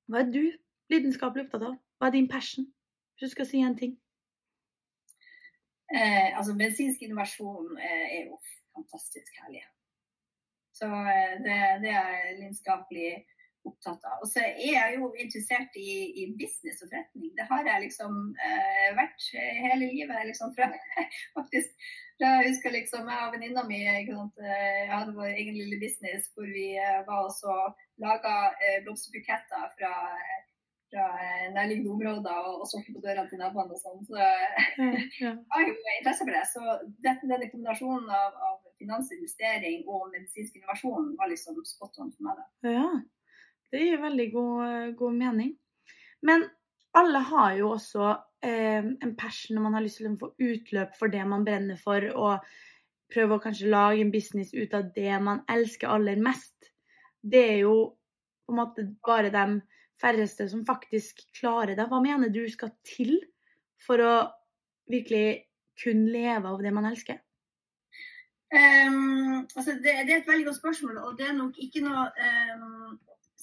hva 0.09 0.23
er 0.23 0.31
du 0.33 0.41
lidenskapelig 0.89 1.45
opptatt 1.45 1.67
av? 1.69 1.77
Hva 1.97 2.09
er 2.09 2.17
din 2.17 2.29
passion? 2.31 2.65
Hvis 3.17 3.29
du 3.29 3.35
skal 3.35 3.49
si 3.49 3.61
en 3.61 3.77
ting. 3.77 3.97
Eh, 5.93 6.37
altså, 6.37 6.53
medisinsk 6.57 7.05
innovasjon 7.05 7.77
eh, 7.79 8.05
er 8.17 8.25
jo 8.27 8.39
fantastisk 8.75 9.37
herlig. 9.41 9.63
Så 10.75 10.89
eh, 10.89 11.37
det, 11.45 11.57
det 11.85 11.93
er 11.95 12.33
lidenskapelig 12.39 13.11
opptatt 13.69 14.09
av. 14.09 14.23
Og 14.23 14.31
så 14.31 14.43
er 14.45 14.73
jeg 14.73 14.97
jo 14.97 15.11
interessert 15.19 15.77
i, 15.79 15.93
i 16.23 16.27
business 16.39 16.81
og 16.81 16.89
forretning. 16.89 17.31
Det 17.37 17.45
har 17.51 17.69
jeg 17.71 17.85
liksom 17.85 18.19
eh, 18.47 18.89
vært 18.97 19.29
hele 19.35 19.85
livet. 19.85 20.27
liksom 20.31 20.55
fra 20.57 20.71
faktisk 21.37 21.87
fra 22.17 22.33
Jeg 22.41 22.49
husker 22.51 22.73
liksom 22.73 23.09
jeg 23.11 23.25
og 23.25 23.33
venninna 23.35 23.63
mi 23.67 23.79
eh, 23.85 24.89
hadde 24.91 25.15
vår 25.17 25.33
egen 25.35 25.57
lille 25.57 25.79
business 25.81 26.31
hvor 26.33 26.47
vi 26.49 26.69
eh, 26.81 27.01
var 27.09 27.27
og 27.27 27.33
så 27.35 27.55
laga 28.03 28.35
eh, 28.57 28.79
blomsterbuketter 28.85 29.65
fra, 29.77 29.91
eh, 30.17 30.39
fra 30.91 31.05
eh, 31.25 31.45
nærliggende 31.57 31.93
områder 31.95 32.39
og, 32.49 32.61
og 32.61 32.69
solgte 32.71 32.95
på 32.95 33.03
dørene 33.05 33.29
til 33.29 33.41
naboene 33.41 33.77
og 33.77 33.83
sånn. 33.83 34.01
Så 34.09 34.17
Ja. 34.17 34.89
jeg 35.21 35.35
har 35.53 35.67
jo 35.67 35.75
interesse 35.75 36.25
for 36.25 36.33
det. 36.37 36.45
Så 36.53 36.79
dette, 37.05 37.29
denne 37.29 37.51
kombinasjonen 37.51 38.09
av, 38.21 38.41
av 38.49 38.57
finansinvestering 38.81 39.85
og 39.89 40.09
medisinsk 40.13 40.57
innovasjon 40.57 41.13
var 41.19 41.31
liksom 41.33 41.61
spot 41.65 42.01
on 42.03 42.11
for 42.15 42.29
meg. 42.29 42.41
da. 42.41 42.73
ja. 42.77 42.89
Det 43.71 43.81
gir 43.83 44.01
veldig 44.01 44.27
god, 44.33 44.93
god 44.99 45.17
mening. 45.17 45.51
Men 46.25 46.45
alle 46.97 47.19
har 47.29 47.57
jo 47.59 47.73
også 47.75 48.09
eh, 48.45 48.85
en 48.85 49.15
passion 49.19 49.57
når 49.57 49.65
man 49.65 49.77
har 49.77 49.85
lyst 49.85 50.01
til 50.01 50.09
å 50.09 50.19
få 50.21 50.31
utløp 50.39 50.95
for 50.97 51.13
det 51.13 51.23
man 51.27 51.45
brenner 51.47 51.79
for, 51.81 52.07
og 52.15 52.47
prøve 53.13 53.37
å 53.37 53.43
kanskje 53.43 53.71
lage 53.71 54.03
en 54.03 54.11
business 54.11 54.53
ut 54.55 54.73
av 54.75 54.91
det 54.95 55.19
man 55.23 55.43
elsker 55.51 55.91
aller 55.91 56.19
mest. 56.19 56.71
Det 57.21 57.43
er 57.53 57.59
jo 57.65 57.75
på 58.47 58.55
en 58.55 58.61
måte 58.61 58.87
bare 59.05 59.31
de 59.33 59.59
færreste 59.99 60.47
som 60.49 60.65
faktisk 60.67 61.23
klarer 61.39 61.75
det. 61.75 61.87
Hva 61.89 61.99
mener 62.03 62.31
du 62.31 62.43
skal 62.51 62.71
til 62.87 63.17
for 63.83 64.01
å 64.03 64.15
virkelig 64.91 65.43
kun 65.81 66.07
leve 66.11 66.49
av 66.49 66.63
det 66.63 66.73
man 66.73 66.87
elsker? 66.89 67.19
Um, 68.47 69.43
altså 69.43 69.75
det, 69.75 69.91
det 70.07 70.13
er 70.13 70.21
et 70.21 70.29
veldig 70.29 70.45
godt 70.47 70.59
spørsmål, 70.61 70.99
og 71.03 71.17
det 71.19 71.25
er 71.27 71.35
nok 71.35 71.57
ikke 71.59 71.81
noe 71.83 72.05
um, 72.55 72.93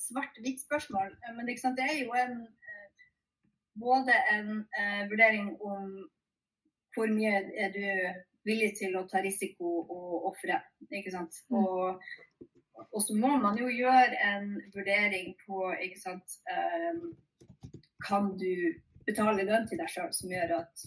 svart-hvitt 0.09 0.63
spørsmål. 0.65 1.17
eh, 1.25 1.35
Men 1.37 1.57
sant? 1.59 1.79
det 1.79 1.87
er 1.91 2.05
jo 2.05 2.13
en, 2.19 2.37
eh, 2.69 2.87
både 3.81 4.15
en 4.37 4.53
eh, 4.79 5.03
vurdering 5.11 5.51
om 5.61 5.91
hvor 6.95 7.11
mye 7.11 7.43
er 7.59 7.73
du 7.75 7.87
villig 8.47 8.75
til 8.79 8.97
å 8.97 9.07
ta 9.11 9.23
risiko 9.25 9.81
og 9.83 10.31
ofre. 10.31 10.61
ikke 10.91 11.13
sant? 11.15 11.41
Mm. 11.51 11.59
Og, 11.59 12.03
og 12.85 13.01
så 13.03 13.17
må 13.19 13.37
man 13.43 13.59
jo 13.59 13.71
gjøre 13.73 14.19
en 14.31 14.51
vurdering 14.75 15.35
på 15.47 15.71
ikke 15.81 16.01
sant, 16.01 16.41
eh, 16.51 17.05
Kan 18.05 18.35
du 18.37 18.75
betale 19.07 19.47
lønn 19.49 19.65
til 19.69 19.79
deg 19.81 19.89
sjøl 19.89 20.11
som 20.13 20.33
gjør 20.33 20.59
at, 20.59 20.83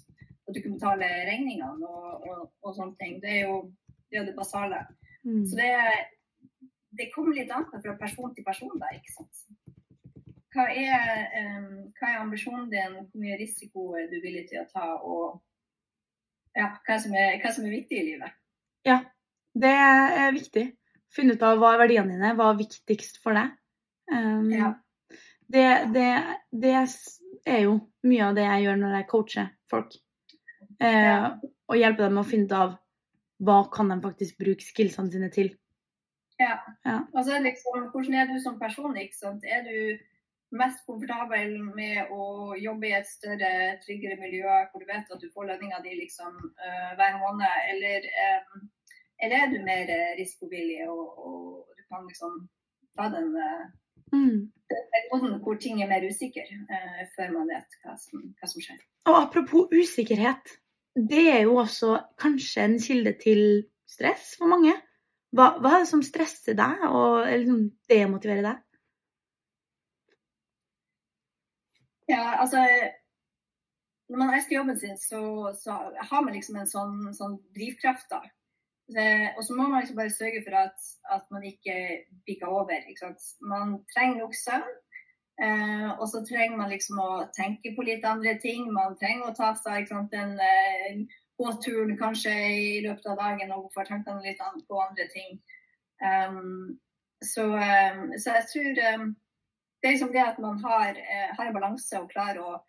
at 0.45 0.53
du 0.53 0.59
kan 0.61 0.75
betale 0.75 1.07
regningene 1.25 1.87
og, 1.87 2.27
og, 2.29 2.43
og 2.61 2.75
sånne 2.77 2.93
ting. 2.99 3.15
Det 3.23 3.31
er 3.31 3.47
jo 3.47 3.55
det, 4.11 4.19
er 4.19 4.27
det 4.27 4.35
basale. 4.37 4.83
Mm. 5.23 5.41
Så 5.49 5.57
det, 5.57 5.71
det 6.91 7.09
kommer 7.13 7.35
litt 7.35 7.51
an 7.51 7.65
på 7.69 7.81
fra 7.83 7.95
person 7.99 8.33
til 8.35 8.45
person, 8.47 8.71
da, 8.79 8.91
ikke 8.95 9.11
sant. 9.13 9.43
Hva 10.55 10.65
er, 10.71 11.27
um, 11.59 11.91
hva 11.99 12.09
er 12.13 12.21
ambisjonen 12.21 12.69
din, 12.71 12.95
hvor 13.11 13.21
mye 13.21 13.37
risiko 13.37 13.91
er 13.99 14.07
du 14.09 14.17
villig 14.23 14.47
til 14.49 14.61
å 14.63 14.69
ta, 14.71 14.87
og 15.03 15.41
ja, 16.57 16.71
hva, 16.87 16.97
som 17.03 17.13
er, 17.13 17.35
hva 17.43 17.51
som 17.53 17.67
er 17.67 17.75
viktig 17.75 17.99
i 17.99 18.05
livet? 18.13 18.33
Ja, 18.87 19.01
det 19.53 19.73
er 19.75 20.31
viktig. 20.33 20.65
Finne 21.13 21.35
ut 21.37 21.43
av 21.45 21.59
hva 21.61 21.75
er 21.75 21.83
verdiene 21.83 22.15
dine, 22.15 22.33
hva 22.37 22.49
er 22.53 22.59
viktigst 22.63 23.21
for 23.23 23.37
deg. 23.37 23.53
Um, 24.11 24.49
Ja. 24.55 24.73
det, 25.51 25.67
det, 25.93 26.09
det 26.51 26.73
er 27.45 27.61
jo 27.65 27.77
mye 28.07 28.25
av 28.29 28.35
det 28.39 28.47
jeg 28.47 28.65
gjør 28.65 28.81
når 28.81 28.97
jeg 28.97 29.09
coacher 29.11 29.53
folk. 29.69 29.93
Uh, 30.81 30.87
Ja. 30.87 31.21
Og 31.67 31.75
hjelper 31.75 32.05
dem 32.05 32.13
med 32.15 32.23
å 32.23 32.27
finne 32.29 32.47
ut 32.47 32.53
av 32.55 32.75
hva 33.43 33.57
kan 33.73 33.89
de 33.91 33.97
faktisk 33.99 34.37
bruke 34.39 34.63
skillsene 34.63 35.11
sine 35.11 35.27
til. 35.35 35.49
Ja. 36.39 36.57
Ja. 36.85 36.99
Og 37.13 37.23
så 37.23 37.33
er 37.33 37.41
det 37.41 37.51
liksom, 37.51 37.89
hvordan 37.93 38.13
er 38.13 38.29
du 38.29 38.37
som 38.43 38.59
person? 38.59 38.97
ikke 38.97 39.17
sant? 39.17 39.45
Er 39.47 39.63
du 39.65 39.97
mest 40.57 40.85
komfortabel 40.87 41.57
med 41.75 42.11
å 42.13 42.55
jobbe 42.55 42.87
i 42.87 42.95
et 42.95 43.09
større, 43.09 43.49
tryggere 43.83 44.19
miljø 44.21 44.45
hvor 44.71 44.83
du 44.83 44.87
vet 44.87 45.09
at 45.11 45.23
du 45.23 45.27
får 45.33 45.49
lønninga 45.49 45.81
di 45.83 45.97
liksom, 45.97 46.37
uh, 46.61 46.91
hver 46.99 47.17
måned, 47.23 47.57
eller, 47.73 48.07
um, 48.45 48.69
eller 49.19 49.43
er 49.43 49.51
du 49.51 49.57
mer 49.65 49.91
eh, 49.91 50.13
risikovillig 50.19 50.85
og, 50.87 51.19
og 51.19 51.75
du 51.75 51.83
kan 51.89 52.07
liksom 52.07 52.39
ta 52.95 53.09
den 53.11 53.33
uh, 53.35 53.67
Mm. 54.13 54.51
hvor 55.43 55.55
ting 55.59 55.81
er 55.83 55.87
mer 55.87 56.05
usikre 56.07 56.43
eh, 56.47 57.03
før 57.15 57.33
man 57.33 57.49
vet 57.51 57.77
hva 57.83 57.95
som, 57.99 58.21
hva 58.39 58.47
som 58.47 58.63
skjer? 58.63 58.79
Og 59.07 59.17
apropos 59.19 59.71
usikkerhet. 59.73 60.53
Det 60.95 61.25
er 61.31 61.41
jo 61.45 61.57
også 61.61 61.97
kanskje 62.19 62.63
en 62.63 62.77
kilde 62.81 63.13
til 63.21 63.41
stress 63.87 64.35
for 64.39 64.49
mange. 64.49 64.73
Hva, 65.35 65.49
hva 65.59 65.73
er 65.75 65.83
det 65.83 65.89
som 65.89 66.03
stresser 66.05 66.55
deg, 66.57 66.85
og 66.87 67.27
liksom 67.27 67.59
demotiverer 67.91 68.45
deg? 68.45 68.63
Ja, 72.07 72.39
altså 72.39 72.63
Når 74.07 74.17
man 74.21 74.33
elsker 74.33 74.55
jobben 74.55 74.79
sin, 74.79 74.95
så, 74.97 75.19
så 75.59 75.75
har 75.99 76.21
man 76.23 76.33
liksom 76.33 76.55
en 76.55 76.69
sånn, 76.69 76.99
sånn 77.13 77.33
drivkraft. 77.57 78.07
da. 78.13 78.21
Og 79.35 79.41
så 79.43 79.55
må 79.55 79.65
man 79.67 79.81
liksom 79.81 79.97
bare 79.99 80.13
sørge 80.15 80.43
for 80.45 80.55
at, 80.55 80.85
at 81.11 81.25
man 81.35 81.43
ikke 81.43 81.73
bikker 82.25 82.47
over. 82.47 82.87
ikke? 82.87 83.09
Man 83.43 83.81
trenger 83.91 84.21
nok 84.21 84.37
søvn. 84.39 84.77
Eh, 85.43 85.89
og 85.99 86.07
så 86.09 86.23
trenger 86.25 86.55
man 86.57 86.71
liksom 86.71 86.97
å 87.03 87.09
tenke 87.35 87.75
på 87.75 87.83
litt 87.85 88.05
andre 88.07 88.37
ting. 88.41 88.71
Man 88.73 88.95
trenger 89.01 89.27
å 89.27 89.35
ta 89.37 89.51
seg 89.59 89.91
en, 89.91 90.07
sant, 90.07 90.15
den 91.37 91.61
turen 91.61 91.97
kanskje 91.99 92.33
i 92.33 92.81
løpet 92.85 93.05
av 93.11 93.19
dagen 93.21 93.53
og 93.55 93.69
få 93.73 93.85
tankene 93.87 94.23
litt 94.25 94.41
på 94.67 94.81
andre 94.81 95.07
ting. 95.13 95.39
Um, 96.01 96.77
så, 97.21 97.45
um, 97.45 98.11
så, 98.17 98.37
jeg 98.37 98.45
tror 98.51 98.81
um, 98.93 99.07
det 99.81 99.89
er 99.89 99.95
liksom 99.95 100.13
det 100.13 100.23
at 100.23 100.39
man 100.41 100.59
har, 100.63 100.97
uh, 100.97 101.29
har 101.37 101.49
en 101.49 101.55
balanse 101.55 102.01
og 102.01 102.11
klarer 102.11 102.41
å, 102.41 102.59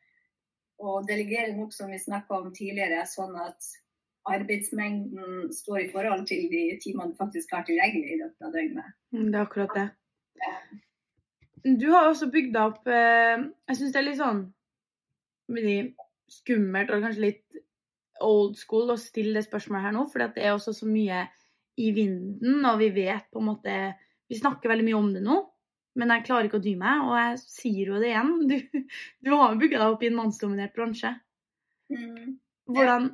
å 0.80 1.00
delegere 1.08 1.56
nok, 1.56 1.72
som 1.76 1.92
vi 1.92 2.00
snakka 2.00 2.40
om 2.40 2.50
tidligere, 2.56 3.04
sånn 3.08 3.36
at 3.40 3.70
arbeidsmengden 4.28 5.52
står 5.54 5.78
i 5.86 5.88
forhold 5.92 6.26
til 6.28 6.48
de 6.52 6.62
timene 6.82 7.12
du 7.12 7.16
faktisk 7.20 7.52
har 7.56 7.64
tilgjengelig 7.68 8.12
i 8.12 8.20
løpet 8.20 8.44
av 8.44 8.52
døgnet. 8.56 8.96
Mm, 9.14 9.30
det 9.32 9.38
er 9.38 9.46
akkurat 9.46 9.76
det. 9.76 9.88
Du 11.64 11.88
har 11.90 12.08
også 12.08 12.28
bygd 12.30 12.52
deg 12.54 12.68
opp 12.70 12.86
eh, 12.86 13.40
Jeg 13.66 13.78
syns 13.78 13.94
det 13.94 13.98
er 13.98 14.04
litt 14.06 14.20
sånn 14.20 14.44
skummelt 16.28 16.92
og 16.94 17.02
kanskje 17.02 17.24
litt 17.24 17.58
old 18.24 18.58
school 18.58 18.92
å 18.92 18.98
stille 19.00 19.36
det 19.38 19.46
spørsmålet 19.46 19.88
her 19.88 19.94
nå, 19.96 20.06
for 20.10 20.22
det 20.22 20.42
er 20.42 20.54
også 20.54 20.74
så 20.76 20.88
mye 20.88 21.24
i 21.78 21.92
vinden, 21.94 22.64
og 22.66 22.80
vi 22.80 22.90
vet 22.94 23.28
på 23.30 23.42
en 23.42 23.50
måte 23.52 23.78
Vi 24.28 24.36
snakker 24.36 24.68
veldig 24.68 24.84
mye 24.84 24.98
om 24.98 25.06
det 25.14 25.22
nå, 25.24 25.38
men 25.96 26.10
jeg 26.12 26.26
klarer 26.26 26.48
ikke 26.48 26.58
å 26.58 26.64
dy 26.64 26.74
meg, 26.76 27.04
og 27.06 27.14
jeg 27.16 27.38
sier 27.46 27.92
jo 27.94 28.00
det 28.02 28.10
igjen. 28.10 28.34
Du, 28.50 28.82
du 29.24 29.30
har 29.32 29.54
jo 29.54 29.60
bygga 29.62 29.78
deg 29.80 29.94
opp 29.94 30.02
i 30.04 30.10
en 30.10 30.18
mannsdominert 30.18 30.74
bransje. 30.76 31.14
Mm. 31.88 32.34
Hvordan, 32.68 33.06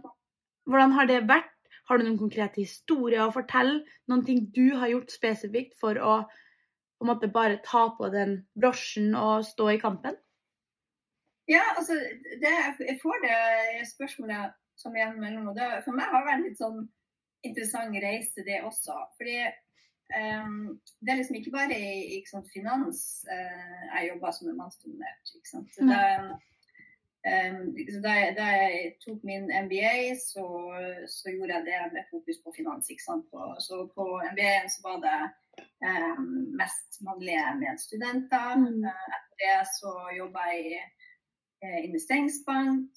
hvordan 0.67 0.97
har 0.97 1.07
det 1.07 1.21
vært? 1.31 1.53
Har 1.87 2.01
du 2.01 2.07
noen 2.07 2.19
konkrete 2.19 2.64
historier 2.64 3.23
å 3.23 3.31
fortelle? 3.31 3.85
Noen 4.11 4.25
ting 4.27 4.43
du 4.57 4.75
har 4.81 4.90
gjort 4.90 5.14
spesifikt 5.14 5.79
for 5.79 6.01
å 6.03 6.17
på 6.25 7.07
en 7.07 7.11
måte 7.12 7.31
bare 7.31 7.61
ta 7.62 7.87
på 7.95 8.09
den 8.11 8.38
brosjen 8.59 9.14
og 9.19 9.47
stå 9.47 9.71
i 9.75 9.81
kampen? 9.83 10.19
Ja, 11.51 11.62
altså, 11.77 11.95
det, 12.40 12.53
jeg 12.81 12.99
får 13.03 13.23
det 13.23 13.38
spørsmålet 13.90 14.55
som 14.81 14.97
igjen 14.97 15.21
mellom. 15.21 15.51
Og 15.53 15.59
dø. 15.59 15.69
for 15.85 15.97
meg 15.97 16.11
har 16.11 16.23
det 16.23 16.31
vært 16.31 16.41
en 16.41 16.47
litt 16.49 16.61
sånn 16.61 16.81
interessant 17.45 18.01
reise, 18.03 18.47
det 18.47 18.63
også. 18.65 18.97
Fordi 19.19 19.37
um, 20.41 20.81
det 21.01 21.13
er 21.13 21.21
liksom 21.21 21.39
ikke 21.39 21.55
bare 21.59 21.77
i 21.77 22.19
ikke 22.19 22.33
sant, 22.33 22.51
finans 22.55 23.05
uh, 23.29 23.85
jeg 23.95 24.11
jobber 24.13 24.35
som 24.37 24.51
er 24.51 24.59
mannsdominert. 24.59 25.37
ikke 25.37 25.53
sant. 25.53 25.71
Så 25.77 25.87
det, 25.91 26.03
um, 27.29 27.71
så 27.93 28.03
da, 28.05 28.17
jeg, 28.21 28.35
da, 28.39 28.49
jeg 28.63 28.91
tok 29.05 29.23
min 29.29 29.49
MBA, 29.67 29.95
så, 30.21 30.47
så, 31.17 31.31
gjorde 31.33 31.55
jeg 31.59 31.69
det 31.69 31.81
med 31.97 32.11
fokus 32.11 32.43
på 32.45 32.57
finans. 32.57 32.91
ikke 32.91 33.07
sant? 33.07 33.29
På, 33.33 33.55
så 33.67 33.85
på 33.97 34.09
MBA-en 34.33 34.73
så 34.73 34.85
var 34.89 35.01
det 35.07 35.19
um, 35.85 36.29
mest 36.61 37.01
mannlige 37.07 37.47
medstudenter. 37.63 38.55
Mm. 38.65 38.85
Uh, 38.89 39.09
etter 39.19 39.43
det 39.45 39.59
så 39.79 39.97
jobba 40.19 40.53
jeg 40.53 40.79
i 40.79 40.85
investeringsbank. 41.88 42.90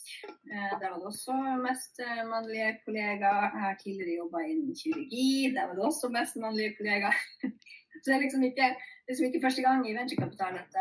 Eh, 0.53 0.73
der 0.79 0.89
var 0.89 0.97
det 0.99 1.09
også 1.11 1.35
mest 1.67 2.01
eh, 2.05 2.23
mannlige 2.33 2.71
kollegaer. 2.85 3.47
Jeg 3.53 3.63
har 3.65 3.81
tidligere 3.83 4.19
jobba 4.21 4.43
innen 4.51 4.75
kirurgi. 4.79 5.53
Der 5.55 5.67
var 5.67 5.73
det 5.75 5.83
også 5.89 6.09
mest 6.17 6.35
mannlige 6.43 6.75
kollegaer. 6.77 7.17
Så 8.01 8.05
det 8.05 8.15
er 8.15 8.25
liksom 8.25 8.43
ikke, 8.43 8.67
liksom 9.07 9.25
ikke 9.25 9.43
første 9.45 9.61
gang 9.65 9.79
i 9.89 9.97
venturekapital 9.97 10.53
at, 10.63 10.75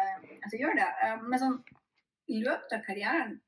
at 0.44 0.52
jeg 0.52 0.60
gjør 0.60 0.74
det. 0.80 0.88
Men 1.30 1.40
sånn, 1.40 1.56
i 2.28 2.42
løpet 2.44 2.74
av 2.76 2.82
karrieren 2.88 3.38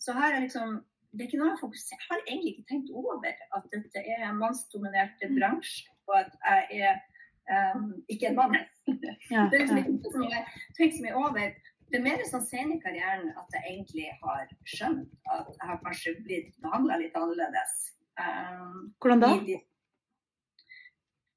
så 0.00 0.14
har 0.16 0.32
jeg 0.32 0.46
liksom 0.46 0.78
det 1.14 1.22
er 1.22 1.28
ikke 1.28 1.40
noe 1.40 1.52
jeg 1.52 1.60
fokuserer 1.60 2.00
Jeg 2.00 2.10
har 2.10 2.22
egentlig 2.26 2.52
ikke 2.52 2.68
tenkt 2.70 2.88
over 2.90 3.26
at 3.56 3.66
dette 3.74 4.00
er 4.02 4.24
en 4.28 4.40
mannsdominert 4.40 5.20
mm. 5.22 5.36
bransje, 5.36 5.84
og 6.08 6.16
at 6.24 6.32
jeg 6.74 6.94
er 7.46 7.74
um, 7.76 7.92
ikke 8.08 8.32
en 8.32 8.40
mann. 8.40 8.56
Ja, 9.34 9.46
det 9.50 9.60
er 9.60 9.62
liksom 9.62 9.78
ikke 9.78 10.10
noe 10.18 10.32
jeg 10.32 10.44
tenker 10.76 10.96
så 10.96 11.04
mye 11.04 11.20
over 11.20 11.54
det 11.94 12.00
er 12.00 12.08
mer 12.08 12.22
sånn 12.26 12.42
sen 12.42 12.72
i 12.74 12.80
karrieren 12.82 13.28
at 13.38 13.52
jeg 13.54 13.62
egentlig 13.70 14.08
har 14.18 14.48
skjønt 14.66 15.12
at 15.30 15.50
jeg 15.52 15.68
har 15.68 15.76
kanskje 15.84 16.12
blitt 16.26 16.56
behandla 16.64 16.96
litt 16.98 17.14
annerledes. 17.14 17.76
Um, 18.18 18.88
Hvordan 18.98 19.22
da? 19.22 19.30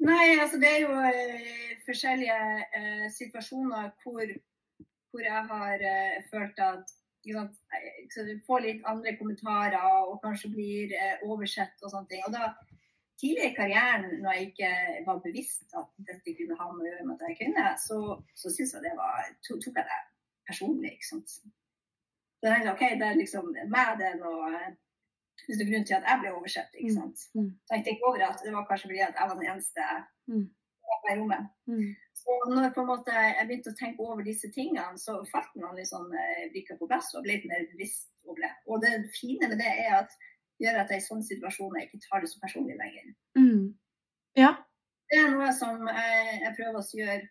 Nei, 0.08 0.26
altså 0.42 0.58
det 0.62 0.72
er 0.72 0.82
jo 0.82 0.96
uh, 0.98 1.76
forskjellige 1.86 2.40
uh, 2.74 3.06
situasjoner 3.14 3.94
hvor, 4.02 4.34
hvor, 5.12 5.24
jeg 5.28 5.46
har 5.54 5.86
uh, 5.92 6.18
følt 6.34 6.64
at 6.72 6.98
jeg 7.28 8.42
får 8.50 8.66
litt 8.66 8.90
andre 8.90 9.14
kommentarer 9.20 9.88
og 10.10 10.18
kanskje 10.26 10.54
blir 10.58 10.94
oversett 11.28 11.86
og 11.86 11.92
sånne 11.94 12.10
ting. 12.16 12.26
Og 12.26 12.34
da, 12.34 12.54
tidligere 13.20 13.52
i 13.52 13.58
karrieren, 13.62 14.10
når 14.24 14.40
jeg 14.40 14.52
ikke 14.52 14.76
var 15.06 15.22
bevisst 15.26 15.78
at 15.78 15.90
dette 16.10 16.38
kunne 16.40 16.58
ha 16.58 16.70
med 16.74 16.86
å 16.86 16.92
gjøre 16.92 17.10
med 17.10 17.18
at 17.18 17.26
jeg 17.30 17.42
kvinne, 17.44 17.72
så, 17.84 18.00
så 18.34 18.54
syns 18.54 18.78
jeg 18.78 18.88
det 18.90 18.98
var, 18.98 19.28
tok 19.46 19.68
jeg 19.70 19.84
det 19.84 20.06
personlig. 20.50 20.92
ikke 20.98 21.10
sant? 21.12 21.38
Så 22.38 22.52
jeg 22.54 22.70
OK, 22.72 22.84
det 23.00 23.08
er 23.08 23.22
liksom 23.22 23.50
meg 23.74 23.96
det 24.00 24.12
er 24.12 24.20
noe 24.22 24.52
hvis 25.46 25.60
det 25.60 25.66
er 25.66 25.70
grunn 25.72 25.86
til 25.88 25.98
at 25.98 26.08
jeg 26.10 26.22
ble 26.22 26.34
oversett. 26.34 26.72
ikke 26.76 26.94
mm, 26.94 27.00
sant? 27.00 27.26
Mm. 27.38 27.50
Så 27.66 27.76
jeg 27.76 27.84
tenkte 27.86 28.08
over 28.10 28.24
at 28.26 28.40
det 28.44 28.54
var 28.56 28.66
kanskje 28.70 28.90
fordi 28.90 29.04
at 29.06 29.20
jeg 29.20 29.30
var 29.30 29.38
den 29.38 29.50
eneste 29.52 29.84
mm. 30.32 30.46
i 31.12 31.18
rommet. 31.20 31.44
Mm. 31.70 31.92
Så 32.22 32.38
når 32.54 32.72
på 32.76 32.84
en 32.84 32.92
måte 32.92 33.14
jeg 33.14 33.48
begynte 33.50 33.74
å 33.74 33.80
tenke 33.82 34.08
over 34.08 34.26
disse 34.26 34.50
tingene, 34.56 35.02
så 35.04 35.20
falt 35.32 35.54
noen 35.60 35.78
liksom 35.80 36.10
eh, 36.24 36.48
brikker 36.56 36.80
på 36.80 36.90
plass 36.90 37.14
og 37.16 37.26
ble 37.26 37.38
litt 37.38 37.48
mer 37.52 37.68
bevisst 37.74 38.10
over 38.26 38.42
det. 38.44 38.54
Og 38.68 38.82
det 38.84 38.94
fine 39.16 39.52
med 39.52 39.62
det 39.62 39.72
er 39.86 40.00
at 40.02 40.18
gjør 40.64 40.82
at 40.82 40.92
jeg 40.92 41.04
i 41.04 41.06
sånne 41.06 41.28
situasjoner 41.28 41.86
ikke 41.86 42.02
tar 42.06 42.24
det 42.24 42.32
så 42.32 42.42
personlig 42.42 42.78
lenger. 42.80 43.12
Mm. 43.38 43.66
Ja. 44.38 44.56
Det 45.08 45.20
er 45.22 45.30
noe 45.32 45.52
som 45.56 45.86
jeg, 45.88 46.40
jeg 46.44 46.56
prøver 46.58 46.80
å 46.82 47.02
gjøre 47.02 47.22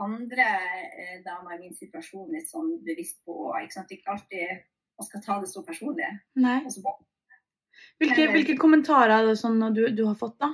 andre 0.00 0.48
eh, 0.96 1.16
damer 1.24 1.56
i 1.56 1.62
min 1.66 1.74
situasjon 1.76 2.30
litt 2.32 2.48
sånn 2.50 2.76
bevisst 2.86 3.20
på. 3.26 3.52
Ikke, 3.60 3.76
sant? 3.76 3.92
ikke 3.92 4.14
alltid 4.14 4.62
man 4.98 5.08
skal 5.08 5.24
ta 5.24 5.38
det 5.40 5.50
så 5.50 5.62
personlig. 5.66 6.10
Hvilke, 8.00 8.28
hvilke, 8.32 8.56
kommentarer 8.60 9.14
er 9.18 9.26
det 9.30 9.40
sånn 9.40 9.60
du, 9.74 9.84
du, 9.94 10.04
har 10.06 10.16
fått, 10.18 10.38
da? 10.42 10.52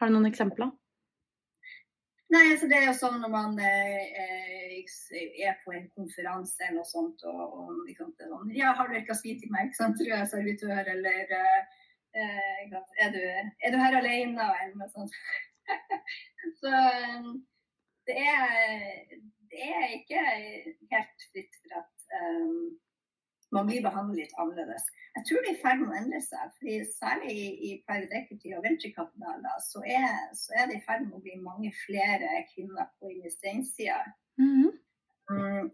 Har 0.00 0.10
du 0.10 0.16
noen 0.16 0.30
eksempler? 0.30 0.72
Nei, 2.34 2.44
altså 2.50 2.66
Det 2.70 2.78
er 2.80 2.86
jo 2.88 2.96
sånn 2.98 3.20
når 3.22 3.30
man 3.30 3.58
eh, 3.62 4.80
er 5.44 5.58
på 5.64 5.74
en 5.76 5.86
konferanse 5.94 6.64
eller 6.66 6.80
noe 6.80 6.88
sånt 6.88 7.22
og, 7.30 7.42
og 7.44 7.72
liksom, 7.86 8.10
sånn, 8.18 8.50
Ja, 8.56 8.72
har 8.74 8.90
du 8.90 8.96
ikke 8.98 9.14
å 9.14 9.20
si 9.20 9.36
til 9.38 9.52
meg? 9.54 9.66
Ikke 9.70 9.80
sant? 9.82 9.98
Tror 10.00 10.10
jeg 10.10 10.20
er 10.20 10.30
servitør, 10.32 10.92
eller 10.96 11.34
eh, 11.38 11.60
er, 12.14 12.70
du, 13.14 13.20
er, 13.22 13.74
du, 13.74 13.78
her 13.78 13.98
alene? 14.00 14.48
Eller 14.64 14.78
noe 14.80 14.90
sånt. 14.94 15.14
så 16.60 16.72
det 18.08 18.16
er, 18.20 18.40
det 19.50 19.68
er 19.70 19.84
ikke 19.98 20.24
helt 20.92 21.28
fritt 21.32 21.60
for 21.60 21.78
at 21.82 22.08
um, 22.20 22.64
man 23.54 23.68
blir 23.68 23.84
behandlet 23.84 24.24
litt 24.24 24.34
annerledes. 24.42 24.86
Jeg 25.14 25.26
tror 25.28 25.44
det 25.44 25.50
er 25.52 25.56
i 25.56 25.62
ferd 25.62 25.82
med 25.82 25.92
å 25.92 25.98
endre 26.00 26.20
seg. 26.24 26.56
fordi 26.58 26.78
Særlig 26.90 27.34
i, 27.34 27.46
i 27.68 27.70
private 27.86 28.18
equity 28.20 28.54
og 28.56 28.64
venturekapitaler 28.66 29.62
så, 29.62 29.84
så, 30.40 30.56
er 30.58 30.68
det 30.70 30.80
i 30.80 30.84
ferd 30.88 31.06
med 31.06 31.18
å 31.20 31.22
bli 31.22 31.38
mange 31.42 31.70
flere 31.84 32.42
kvinner 32.50 32.90
på 32.98 33.12
investeringssida. 33.14 34.00
Mm 34.42 34.52
-hmm. 34.56 34.72
um, 35.30 35.72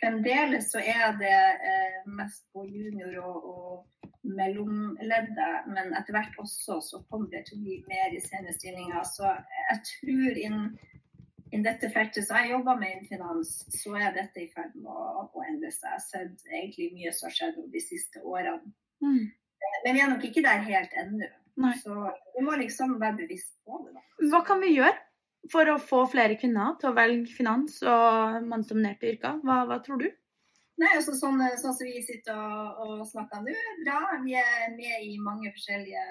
fremdeles 0.00 0.70
så 0.72 0.78
er 0.78 1.16
det 1.22 1.40
eh, 1.70 1.96
mest 2.18 2.44
på 2.52 2.64
junior- 2.64 3.18
og, 3.24 3.48
og 3.52 4.08
mellomleddet, 4.22 5.68
men 5.74 5.94
etter 5.98 6.16
hvert 6.16 6.38
også 6.38 6.80
så 6.84 7.02
kommer 7.10 7.30
det 7.32 7.44
til 7.48 7.58
å 7.58 7.64
bli 7.64 7.76
mer 7.88 8.14
i 8.16 8.20
senior 8.20 9.04
Så 9.04 9.28
jeg 9.70 9.78
tror 9.92 10.40
innen 10.44 10.78
i 11.52 11.60
dette 11.64 11.90
feltet 11.92 12.26
som 12.26 12.38
jeg 12.40 12.52
jobber 12.52 12.78
med 12.80 12.92
innen 12.92 13.08
finans, 13.08 13.52
så 13.72 13.94
er 13.96 14.14
dette 14.16 14.42
i 14.42 14.48
ferd 14.52 14.74
med 14.76 14.92
å, 14.92 15.24
å, 15.24 15.42
endre 15.46 15.70
seg. 15.72 15.88
Jeg 15.88 15.96
har 15.96 16.04
sett 16.04 16.52
egentlig 16.52 16.88
mye 16.94 17.12
som 17.16 17.28
har 17.28 17.36
skjedd 17.38 17.60
de 17.72 17.82
siste 17.82 18.22
årene. 18.22 18.72
Mm. 19.04 19.26
Men 19.84 19.96
vi 19.96 20.02
er 20.02 20.10
nok 20.12 20.24
ikke 20.28 20.44
der 20.44 20.64
helt 20.66 20.96
ennå. 20.98 21.28
Så 21.82 21.94
vi 22.36 22.44
må 22.46 22.54
liksom 22.58 22.98
være 23.00 23.18
bevisst 23.24 23.56
på 23.66 23.80
det. 23.82 23.96
Da. 23.96 24.30
Hva 24.30 24.44
kan 24.46 24.62
vi 24.62 24.76
gjøre 24.76 24.94
for 25.50 25.70
å 25.72 25.78
få 25.82 26.04
flere 26.12 26.38
kvinner 26.38 26.76
til 26.78 26.92
å 26.92 26.96
velge 26.96 27.34
finans 27.34 27.80
og 27.82 28.38
mannsdominerte 28.46 29.10
yrker? 29.10 29.40
Hva, 29.42 29.64
hva, 29.66 29.80
tror 29.84 30.02
du? 30.04 30.08
Nei, 30.78 30.92
altså 30.94 31.16
sånn, 31.18 31.42
sånn 31.58 31.74
som 31.74 31.88
vi 31.88 32.02
sitter 32.06 32.38
og, 32.38 32.82
og 32.84 33.06
snakker 33.10 33.42
nå, 33.42 33.54
bra. 33.82 34.02
Vi 34.22 34.36
er 34.38 34.68
med 34.76 35.08
i 35.08 35.16
mange 35.22 35.50
forskjellige 35.56 36.04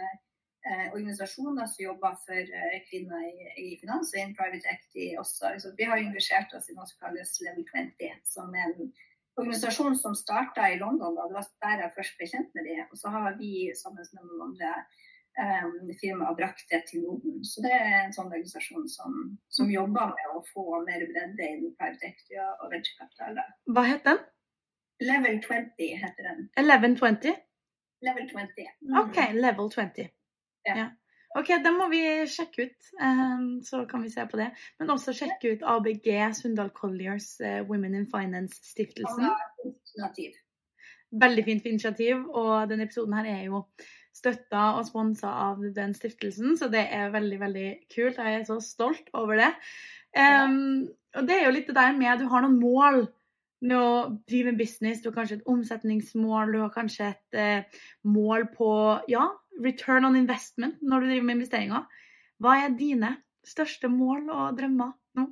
organisasjoner 0.93 1.67
som 1.71 1.83
jobber 1.83 2.15
for 2.25 2.53
eh, 2.59 2.77
kvinner 2.89 3.23
i, 3.23 3.49
i, 3.63 3.67
finans 3.81 4.13
og 4.13 4.19
innen 4.19 4.35
private 4.37 4.69
equity 4.73 5.09
også. 5.21 5.53
Så 5.63 5.73
vi 5.77 5.87
har 5.89 6.01
engasjert 6.01 6.53
oss 6.57 6.69
i 6.69 6.75
noe 6.77 6.87
som 6.89 6.99
kalles 7.05 7.35
Level 7.45 7.65
20, 7.71 8.23
som 8.27 8.55
er 8.55 8.71
en 8.73 8.91
organisasjon 9.37 9.97
som 9.99 10.15
starta 10.17 10.69
i 10.71 10.79
London. 10.81 11.15
Da. 11.15 11.27
Det 11.29 11.37
var 11.37 11.49
der 11.65 11.83
jeg 11.83 11.95
først 11.97 12.17
ble 12.19 12.29
kjent 12.33 12.55
med 12.57 12.69
dem. 12.69 12.85
Og 12.91 13.01
så 13.01 13.13
har 13.13 13.37
vi 13.39 13.51
sammen 13.77 14.07
med 14.13 14.31
noen 14.31 14.45
andre 14.47 14.71
um, 15.37 15.91
firmaer 16.01 16.37
brakt 16.39 16.65
det 16.71 16.83
til 16.89 17.05
Norden. 17.05 17.43
Så 17.45 17.63
det 17.65 17.73
er 17.77 17.99
en 18.01 18.15
sånn 18.15 18.31
organisasjon 18.31 18.89
som, 18.91 19.19
som 19.53 19.71
jobber 19.71 20.13
med 20.15 20.33
å 20.33 20.43
få 20.51 20.81
mer 20.87 21.05
bredde 21.11 21.51
innen 21.51 21.75
private 21.77 22.11
equity 22.11 22.41
og 22.41 22.67
venturekapital. 22.73 23.43
Hva 23.71 23.85
het 23.91 24.07
den? 24.09 24.23
Level 25.05 25.37
20 25.45 26.01
heter 26.01 26.31
den. 26.31 26.47
1120? 26.57 27.37
Level 28.01 28.29
20. 28.29 28.69
Mm. 28.81 28.97
OK, 29.03 29.17
Level 29.37 29.69
20. 29.73 30.09
Ja. 30.67 30.87
OK, 31.37 31.51
den 31.61 31.75
må 31.77 31.89
vi 31.91 32.01
sjekke 32.29 32.65
ut, 32.65 32.89
eh, 33.03 33.41
så 33.67 33.83
kan 33.89 34.01
vi 34.05 34.09
se 34.09 34.25
på 34.29 34.39
det. 34.39 34.47
Men 34.79 34.93
også 34.95 35.13
sjekke 35.15 35.53
ut 35.53 35.65
ABG 35.75 36.09
Sundal 36.37 36.71
Colliers 36.75 37.35
eh, 37.43 37.61
Women 37.67 37.97
in 37.99 38.07
Finance-stiftelsen. 38.09 39.27
Veldig 41.21 41.43
fint 41.45 41.67
initiativ, 41.69 42.23
og 42.35 42.67
denne 42.71 42.87
episoden 42.87 43.15
her 43.19 43.29
er 43.31 43.43
jo 43.47 43.61
støtta 44.17 44.71
og 44.79 44.87
sponsa 44.87 45.29
av 45.51 45.61
den 45.75 45.93
stiftelsen, 45.95 46.55
så 46.57 46.71
det 46.73 46.87
er 46.93 47.13
veldig, 47.13 47.37
veldig 47.43 47.67
kult. 47.93 48.17
Jeg 48.17 48.39
er 48.39 48.47
så 48.47 48.57
stolt 48.63 49.11
over 49.13 49.37
det. 49.37 49.51
Um, 50.17 50.87
og 51.17 51.27
det 51.27 51.35
er 51.37 51.45
jo 51.45 51.53
litt 51.53 51.69
det 51.69 51.77
der 51.77 51.93
med 51.97 52.23
du 52.23 52.25
har 52.31 52.41
noen 52.41 52.57
mål 52.57 53.03
med 53.65 53.77
å 53.77 53.93
drive 54.29 54.53
en 54.53 54.59
business. 54.59 55.01
Du 55.01 55.09
har 55.09 55.17
kanskje 55.17 55.39
et 55.39 55.49
omsetningsmål, 55.49 56.53
du 56.53 56.61
har 56.61 56.73
kanskje 56.73 57.11
et 57.13 57.39
eh, 57.39 57.81
mål 58.05 58.47
på 58.53 58.69
ja, 59.11 59.25
return 59.63 60.05
on 60.07 60.19
investment 60.19 60.81
når 60.81 61.03
du 61.03 61.11
driver 61.11 61.27
med 61.29 61.39
investeringer. 61.39 62.05
Hva 62.43 62.59
er 62.61 62.77
dine 62.77 63.15
største 63.47 63.89
mål 63.89 64.29
og 64.29 64.57
drømmer 64.59 64.93
nå? 65.17 65.27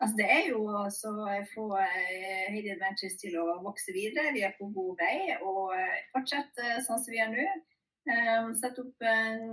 Altså, 0.00 0.14
det 0.16 0.28
er 0.32 0.46
jo 0.48 0.64
å 0.64 0.86
få 1.52 1.66
eh, 1.84 2.46
Heidi 2.50 2.72
Adventures 2.72 3.18
til 3.20 3.36
å 3.38 3.60
vokse 3.62 3.94
videre. 3.94 4.32
Vi 4.34 4.46
er 4.46 4.56
på 4.58 4.70
god 4.74 4.96
vei 5.02 5.36
og 5.38 5.74
eh, 5.76 5.98
fortsette 6.14 6.80
sånn 6.86 7.02
som 7.02 7.12
vi 7.12 7.22
er 7.22 7.34
nå. 7.34 7.50
Sette 8.56 8.80
opp 8.80 9.04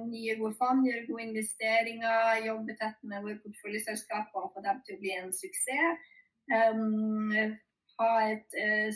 nye 0.07 0.37
gode 0.39 0.55
fond, 0.57 0.85
gjøre 0.87 1.03
gode 1.09 1.25
investeringer, 1.27 2.45
jobbe 2.45 2.77
tett 2.79 2.95
med 3.03 3.25
våre 3.25 3.35
porteføljeselskaper 3.43 4.39
og 4.39 4.53
få 4.55 4.63
dem 4.63 4.79
til 4.87 4.95
å 4.95 5.01
bli 5.01 5.11
en 5.13 5.33
suksess. 5.35 6.07
Um, 6.47 7.31
ha 7.99 8.11
et 8.29 8.55
uh, 8.55 8.89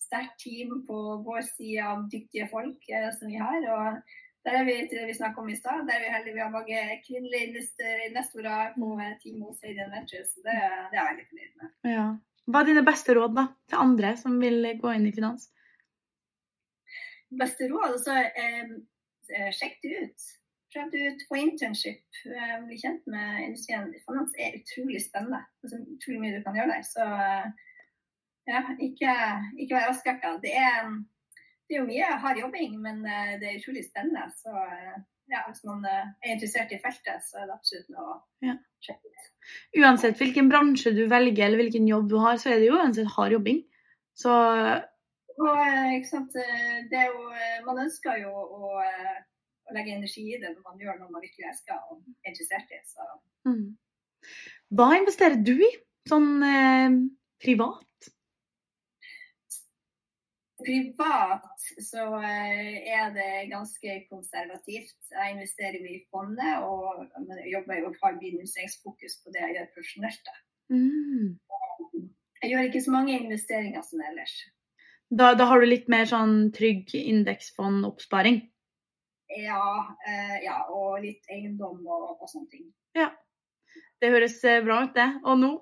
sterkt 0.00 0.38
team 0.40 0.84
på 0.88 1.00
vår 1.26 1.42
side 1.46 1.84
av 1.84 2.06
dyktige 2.12 2.46
folk 2.52 2.86
uh, 2.88 3.10
som 3.16 3.32
vi 3.32 3.40
har. 3.40 3.66
og 3.74 4.14
der 4.44 4.58
er 4.60 4.64
vi 4.68 4.74
til 4.88 5.00
det 5.00 5.06
vi 5.08 5.16
snakket 5.16 5.40
om 5.40 5.48
i 5.48 5.56
stad. 5.56 5.86
Der 5.88 5.96
er 5.96 6.02
vi 6.04 6.12
heldige 6.12 6.36
vi 6.36 6.44
har 6.44 6.52
mange 6.52 6.80
kvinnelige 7.06 7.46
investorer 8.08 8.74
på 8.76 8.88
mm. 8.94 9.04
team 9.22 9.42
hos 9.42 9.62
Hayden 9.64 9.92
Ventures. 9.94 10.34
Så 10.34 10.44
det, 10.44 10.56
det, 10.90 10.98
er 10.98 11.06
jeg 11.06 11.18
litt 11.18 11.30
fornøyd 11.32 11.54
med. 11.62 11.70
Ja. 11.94 12.06
Hva 12.44 12.60
er 12.60 12.68
dine 12.68 12.84
beste 12.84 13.14
råd 13.16 13.36
da, 13.38 13.46
til 13.70 13.80
andre 13.80 14.10
som 14.20 14.36
vil 14.42 14.68
gå 14.82 14.92
inn 14.92 15.06
i 15.08 15.14
finans? 15.16 15.48
Beste 17.40 17.70
råd? 17.72 17.86
Altså, 17.94 18.18
eh, 18.44 18.74
eh 19.32 19.48
sjekk 19.56 19.80
det 19.80 19.94
ut. 20.02 20.26
Prøv 20.74 20.90
det 20.90 21.02
ut 21.08 21.20
på 21.28 21.38
internship. 21.38 22.02
Eh, 22.26 22.54
bli 22.66 22.76
kjent 22.82 23.04
med 23.06 23.44
industrien. 23.46 23.92
Finans 24.06 24.32
er 24.42 24.56
utrolig 24.58 25.02
spennende. 25.04 25.44
Altså, 25.62 25.78
utrolig 25.96 26.20
mye 26.22 26.34
du 26.34 26.40
kan 26.42 26.56
gjøre 26.58 26.72
der. 26.72 26.86
Så 26.88 27.04
eh, 27.26 27.44
ja, 28.50 28.62
ikke, 28.86 29.12
ikke 29.62 29.76
vær 29.76 29.90
avskrekka. 29.92 30.32
Det 30.42 30.54
er 30.58 30.88
det 31.64 31.76
er 31.76 31.80
jo 31.80 31.88
mye 31.88 32.16
hard 32.20 32.40
jobbing, 32.42 32.74
men 32.82 33.04
eh, 33.06 33.36
det 33.40 33.50
er 33.50 33.60
utrolig 33.60 33.84
spennende. 33.86 34.24
Så 34.34 34.50
ja, 35.30 35.44
hvis 35.46 35.62
man 35.68 35.86
er 35.88 36.32
interessert 36.34 36.74
i 36.74 36.80
feltet, 36.82 37.22
så 37.24 37.38
er 37.40 37.46
det 37.46 37.54
absolutt 37.54 37.94
noe 37.94 38.08
å 38.08 38.16
ja. 38.48 38.56
sjekke 38.84 39.12
ut. 39.12 39.30
Uansett 39.78 40.18
hvilken 40.20 40.50
bransje 40.50 40.92
du 40.96 41.04
velger 41.12 41.46
eller 41.46 41.62
hvilken 41.62 41.86
jobb 41.88 42.10
du 42.10 42.18
har, 42.20 42.40
så 42.42 42.50
er 42.50 42.58
det 42.60 42.72
jo 42.72 42.80
uansett 42.80 43.14
hard 43.14 43.36
jobbing. 43.38 43.62
Så 44.18 44.34
og, 44.34 45.62
ikke 45.96 46.10
sant? 46.10 46.34
Det 46.90 46.98
er 46.98 47.08
jo, 47.10 47.30
man 47.66 47.80
ønsker 47.86 48.20
jo 48.20 48.34
å, 48.34 48.74
å, 49.64 49.74
legge 49.76 49.96
energi 49.96 50.26
i 50.34 50.40
det 50.40 50.52
når 50.52 50.62
man 50.66 50.82
gjør 50.82 51.00
noe 51.00 51.10
man 51.14 51.24
virkelig 51.24 51.48
elsker 51.50 51.80
og 51.90 52.02
er 52.04 52.32
interessert 52.32 52.74
i. 52.74 52.80
Så. 52.88 53.08
Mm. 53.48 53.66
Hva 54.74 54.90
investerer 54.98 55.40
du 55.46 55.54
i, 55.56 55.70
sånn 56.08 56.30
eh, 56.48 57.00
privat? 57.42 58.10
Privat 60.64 61.66
så 61.82 62.06
eh, 62.24 62.86
er 62.88 63.12
det 63.16 63.30
ganske 63.50 63.98
konservativt. 64.08 64.96
Jeg 65.12 65.34
investerer 65.34 65.82
mye 65.82 65.98
i 65.98 66.06
fondet 66.12 66.64
og 66.64 67.04
jobber 67.50 67.82
jo 67.82 67.92
har 68.00 68.18
investeringsfokus 68.30 69.20
på 69.24 69.34
det 69.34 69.44
jeg 69.44 69.58
gjør 69.58 69.70
profesjonelt. 69.76 70.34
Mm. 70.72 71.36
Jeg 72.42 72.52
gjør 72.52 72.68
ikke 72.68 72.84
så 72.84 72.92
mange 72.92 73.16
investeringer 73.18 73.84
som 73.84 74.02
ellers. 74.04 74.34
Da, 75.14 75.34
da 75.36 75.46
har 75.50 75.60
du 75.60 75.68
litt 75.68 75.90
mer 75.92 76.08
sånn 76.08 76.50
trygg 76.54 76.94
indeksfondoppsparing? 76.96 78.40
Ja, 79.28 79.96
eh, 80.06 80.36
ja, 80.44 80.58
og 80.70 81.00
litt 81.02 81.24
eiendom 81.32 81.80
og, 81.86 82.18
og 82.20 82.26
sånne 82.30 82.50
ting. 82.52 82.66
Ja. 82.96 83.10
Det 84.00 84.10
høres 84.12 84.36
eh, 84.44 84.62
bra 84.64 84.82
ut, 84.84 84.92
det. 84.96 85.08
Og 85.24 85.38
nå 85.40 85.52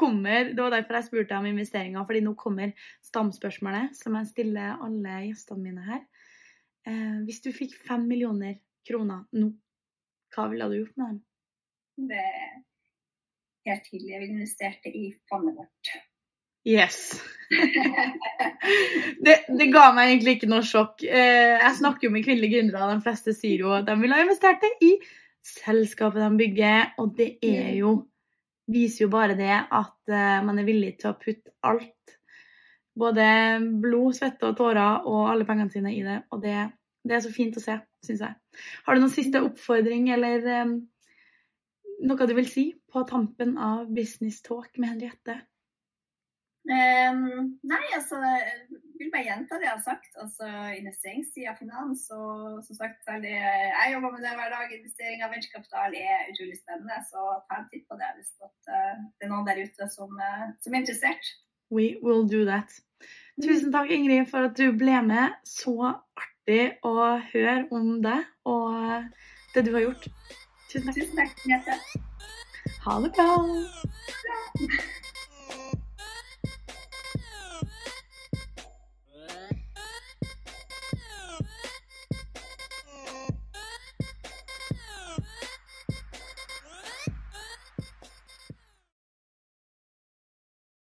kommer 0.00 0.52
Det 0.54 0.62
var 0.62 0.72
derfor 0.72 0.96
jeg 0.96 1.08
spurte 1.10 1.36
om 1.36 1.46
investeringer, 1.50 2.04
fordi 2.08 2.22
nå 2.24 2.32
kommer 2.38 2.70
stamspørsmålet 3.04 3.96
som 3.98 4.14
jeg 4.16 4.30
stiller 4.30 4.78
alle 4.80 5.16
gjestene 5.26 5.64
mine 5.64 5.84
her. 5.84 6.04
Eh, 6.88 7.18
hvis 7.26 7.42
du 7.44 7.50
fikk 7.52 7.74
fem 7.88 8.06
millioner 8.08 8.60
kroner 8.88 9.26
nå, 9.36 9.50
hva 10.32 10.46
ville 10.52 10.68
du 10.70 10.78
gjort 10.78 10.96
med 11.00 11.10
dem? 11.10 11.18
Det 12.10 12.22
er 12.22 12.54
helt 13.68 13.90
tydelig. 13.90 14.12
Jeg 14.14 14.22
ville 14.22 14.38
investert 14.38 14.86
det 14.86 14.94
i 14.96 15.10
fondet 15.28 15.58
vårt. 15.58 15.92
Yes. 16.68 17.14
det, 19.24 19.36
det, 19.48 19.66
ga 19.72 19.88
meg 19.96 20.12
egentlig 20.12 20.36
ikke 20.36 20.50
noe 20.50 20.66
sjokk. 20.66 21.02
Eh, 21.02 21.56
jeg 21.56 21.78
snakker 21.80 22.06
jo 22.06 22.12
med 22.14 22.26
kvinnelige 22.26 22.58
gründere, 22.58 22.92
de 22.92 23.04
fleste 23.06 23.34
sier 23.36 23.64
jo 23.64 23.72
at 23.74 23.88
de 23.88 23.96
ville 24.00 24.16
ha 24.16 24.26
investert 24.26 24.62
det 24.62 24.72
i 24.86 24.94
selskapet 25.46 26.20
de 26.20 26.30
bygger, 26.38 26.92
og 27.00 27.14
det 27.16 27.32
er 27.42 27.72
jo 27.80 27.94
viser 28.70 29.06
jo 29.06 29.12
bare 29.12 29.36
det 29.38 29.50
at 29.50 30.12
uh, 30.12 30.40
man 30.46 30.60
er 30.60 30.68
villig 30.68 30.94
til 31.00 31.10
å 31.10 31.18
putte 31.18 31.52
alt, 31.66 32.14
både 33.00 33.24
blod, 33.82 34.14
svette 34.18 34.50
og 34.50 34.58
tårer 34.58 35.08
og 35.08 35.30
alle 35.30 35.46
pengene 35.48 35.72
sine 35.72 35.94
i 35.96 36.02
det. 36.06 36.20
Og 36.34 36.42
det, 36.44 36.56
det 37.06 37.16
er 37.16 37.24
så 37.24 37.32
fint 37.34 37.56
å 37.56 37.64
se, 37.64 37.78
syns 38.06 38.24
jeg. 38.26 38.36
Har 38.86 38.96
du 38.96 39.02
noen 39.02 39.14
siste 39.14 39.42
oppfordring 39.46 40.10
eller 40.14 40.46
um, 40.64 40.76
noe 42.06 42.28
du 42.28 42.34
vil 42.36 42.50
si 42.50 42.70
på 42.90 43.04
tampen 43.08 43.56
av 43.60 43.88
Business 43.94 44.40
Talk 44.46 44.76
med 44.78 44.94
Henriette? 44.94 45.40
Um, 46.68 47.56
nei, 47.64 47.84
altså 47.96 48.18
jeg 48.20 48.98
vil 49.00 49.08
bare 49.14 49.24
gjenta 49.24 49.56
det 49.56 49.64
jeg 49.64 49.72
har 49.72 49.84
sagt. 49.84 50.10
altså 50.22 50.48
Investeringstid 50.76 51.48
av 51.48 51.56
finans. 51.60 52.02
og 52.12 52.60
som 52.66 52.76
sagt, 52.76 53.00
veldig 53.08 53.32
Jeg 53.32 53.92
jobber 53.94 54.12
med 54.12 54.20
det 54.26 54.34
hver 54.36 54.52
dag. 54.56 54.74
Investering 54.76 55.24
av 55.24 55.32
venturekapital 55.34 55.96
er 55.96 56.28
utrolig 56.32 56.58
spennende. 56.60 57.00
Så 57.08 57.24
ta 57.48 57.62
en 57.62 57.70
titt 57.72 57.86
på 57.88 57.96
det 58.00 58.10
hvis 58.18 58.34
uh, 58.44 58.92
det 59.16 59.28
er 59.28 59.32
noen 59.32 59.48
der 59.48 59.62
ute 59.64 59.88
som, 59.96 60.12
uh, 60.20 60.46
som, 60.60 60.74
er 60.74 60.84
interessert. 60.84 61.32
We 61.72 61.96
will 62.04 62.28
do 62.28 62.44
that. 62.50 62.76
Tusen 63.40 63.72
takk, 63.72 63.88
Ingrid, 63.88 64.28
for 64.28 64.50
at 64.50 64.58
du 64.60 64.68
ble 64.76 65.00
med. 65.06 65.40
Så 65.48 65.74
artig 65.88 66.62
å 66.84 67.16
høre 67.32 67.64
om 67.72 68.02
det 68.04 68.20
og 68.44 69.08
det 69.54 69.64
du 69.64 69.72
har 69.78 69.88
gjort. 69.88 70.10
Tusen 70.68 70.90
takk. 70.90 71.00
Tusen 71.00 71.16
takk, 71.24 71.44
Mette. 71.48 71.80
Ha 72.84 73.00
det 73.00 73.14
bra. 73.16 73.30
Ja. 74.28 75.08